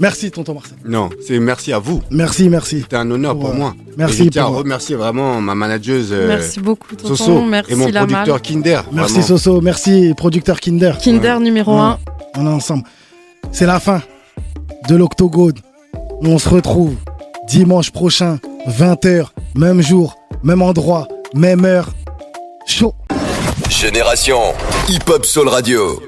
Merci, 0.00 0.30
tonton 0.30 0.54
Marcel. 0.54 0.76
Non, 0.84 1.08
c'est 1.26 1.38
merci 1.38 1.72
à 1.72 1.78
vous. 1.78 2.02
Merci, 2.10 2.48
merci. 2.48 2.80
C'était 2.82 2.96
un 2.96 3.10
honneur 3.10 3.38
pour 3.38 3.54
moi. 3.54 3.74
Merci 3.96 4.22
Et 4.22 4.24
je 4.24 4.30
tiens 4.30 4.44
à 4.44 4.46
remercier 4.46 4.96
vraiment 4.96 5.40
ma 5.40 5.54
manageuse 5.54 6.08
euh, 6.12 6.26
Merci 6.26 6.60
beaucoup, 6.60 6.94
tonton. 6.96 7.14
Soso 7.14 7.42
Merci, 7.42 7.72
et 7.72 7.76
mon 7.76 7.90
producteur 7.90 8.42
Kinder. 8.42 8.80
Merci, 8.92 9.12
vraiment. 9.20 9.26
Soso. 9.28 9.60
Merci, 9.60 10.14
producteur 10.16 10.60
Kinder. 10.60 10.92
Kinder 11.02 11.38
numéro 11.40 11.74
Ouais. 11.74 11.80
1. 11.80 11.98
On 12.38 12.46
est 12.46 12.48
ensemble. 12.54 12.82
C'est 13.52 13.66
la 13.66 13.78
fin 13.80 14.02
de 14.88 14.96
l'Octogone. 14.96 15.54
On 16.22 16.38
se 16.38 16.48
retrouve 16.48 16.96
dimanche 17.46 17.90
prochain, 17.90 18.38
20h, 18.68 19.26
même 19.54 19.80
jour, 19.80 20.16
même 20.42 20.62
endroit, 20.62 21.06
même 21.34 21.64
heure. 21.64 21.88
Chaud. 22.66 22.94
Génération 23.68 24.38
Hip 24.88 25.08
Hop 25.08 25.24
Soul 25.26 25.48
Radio. 25.48 26.00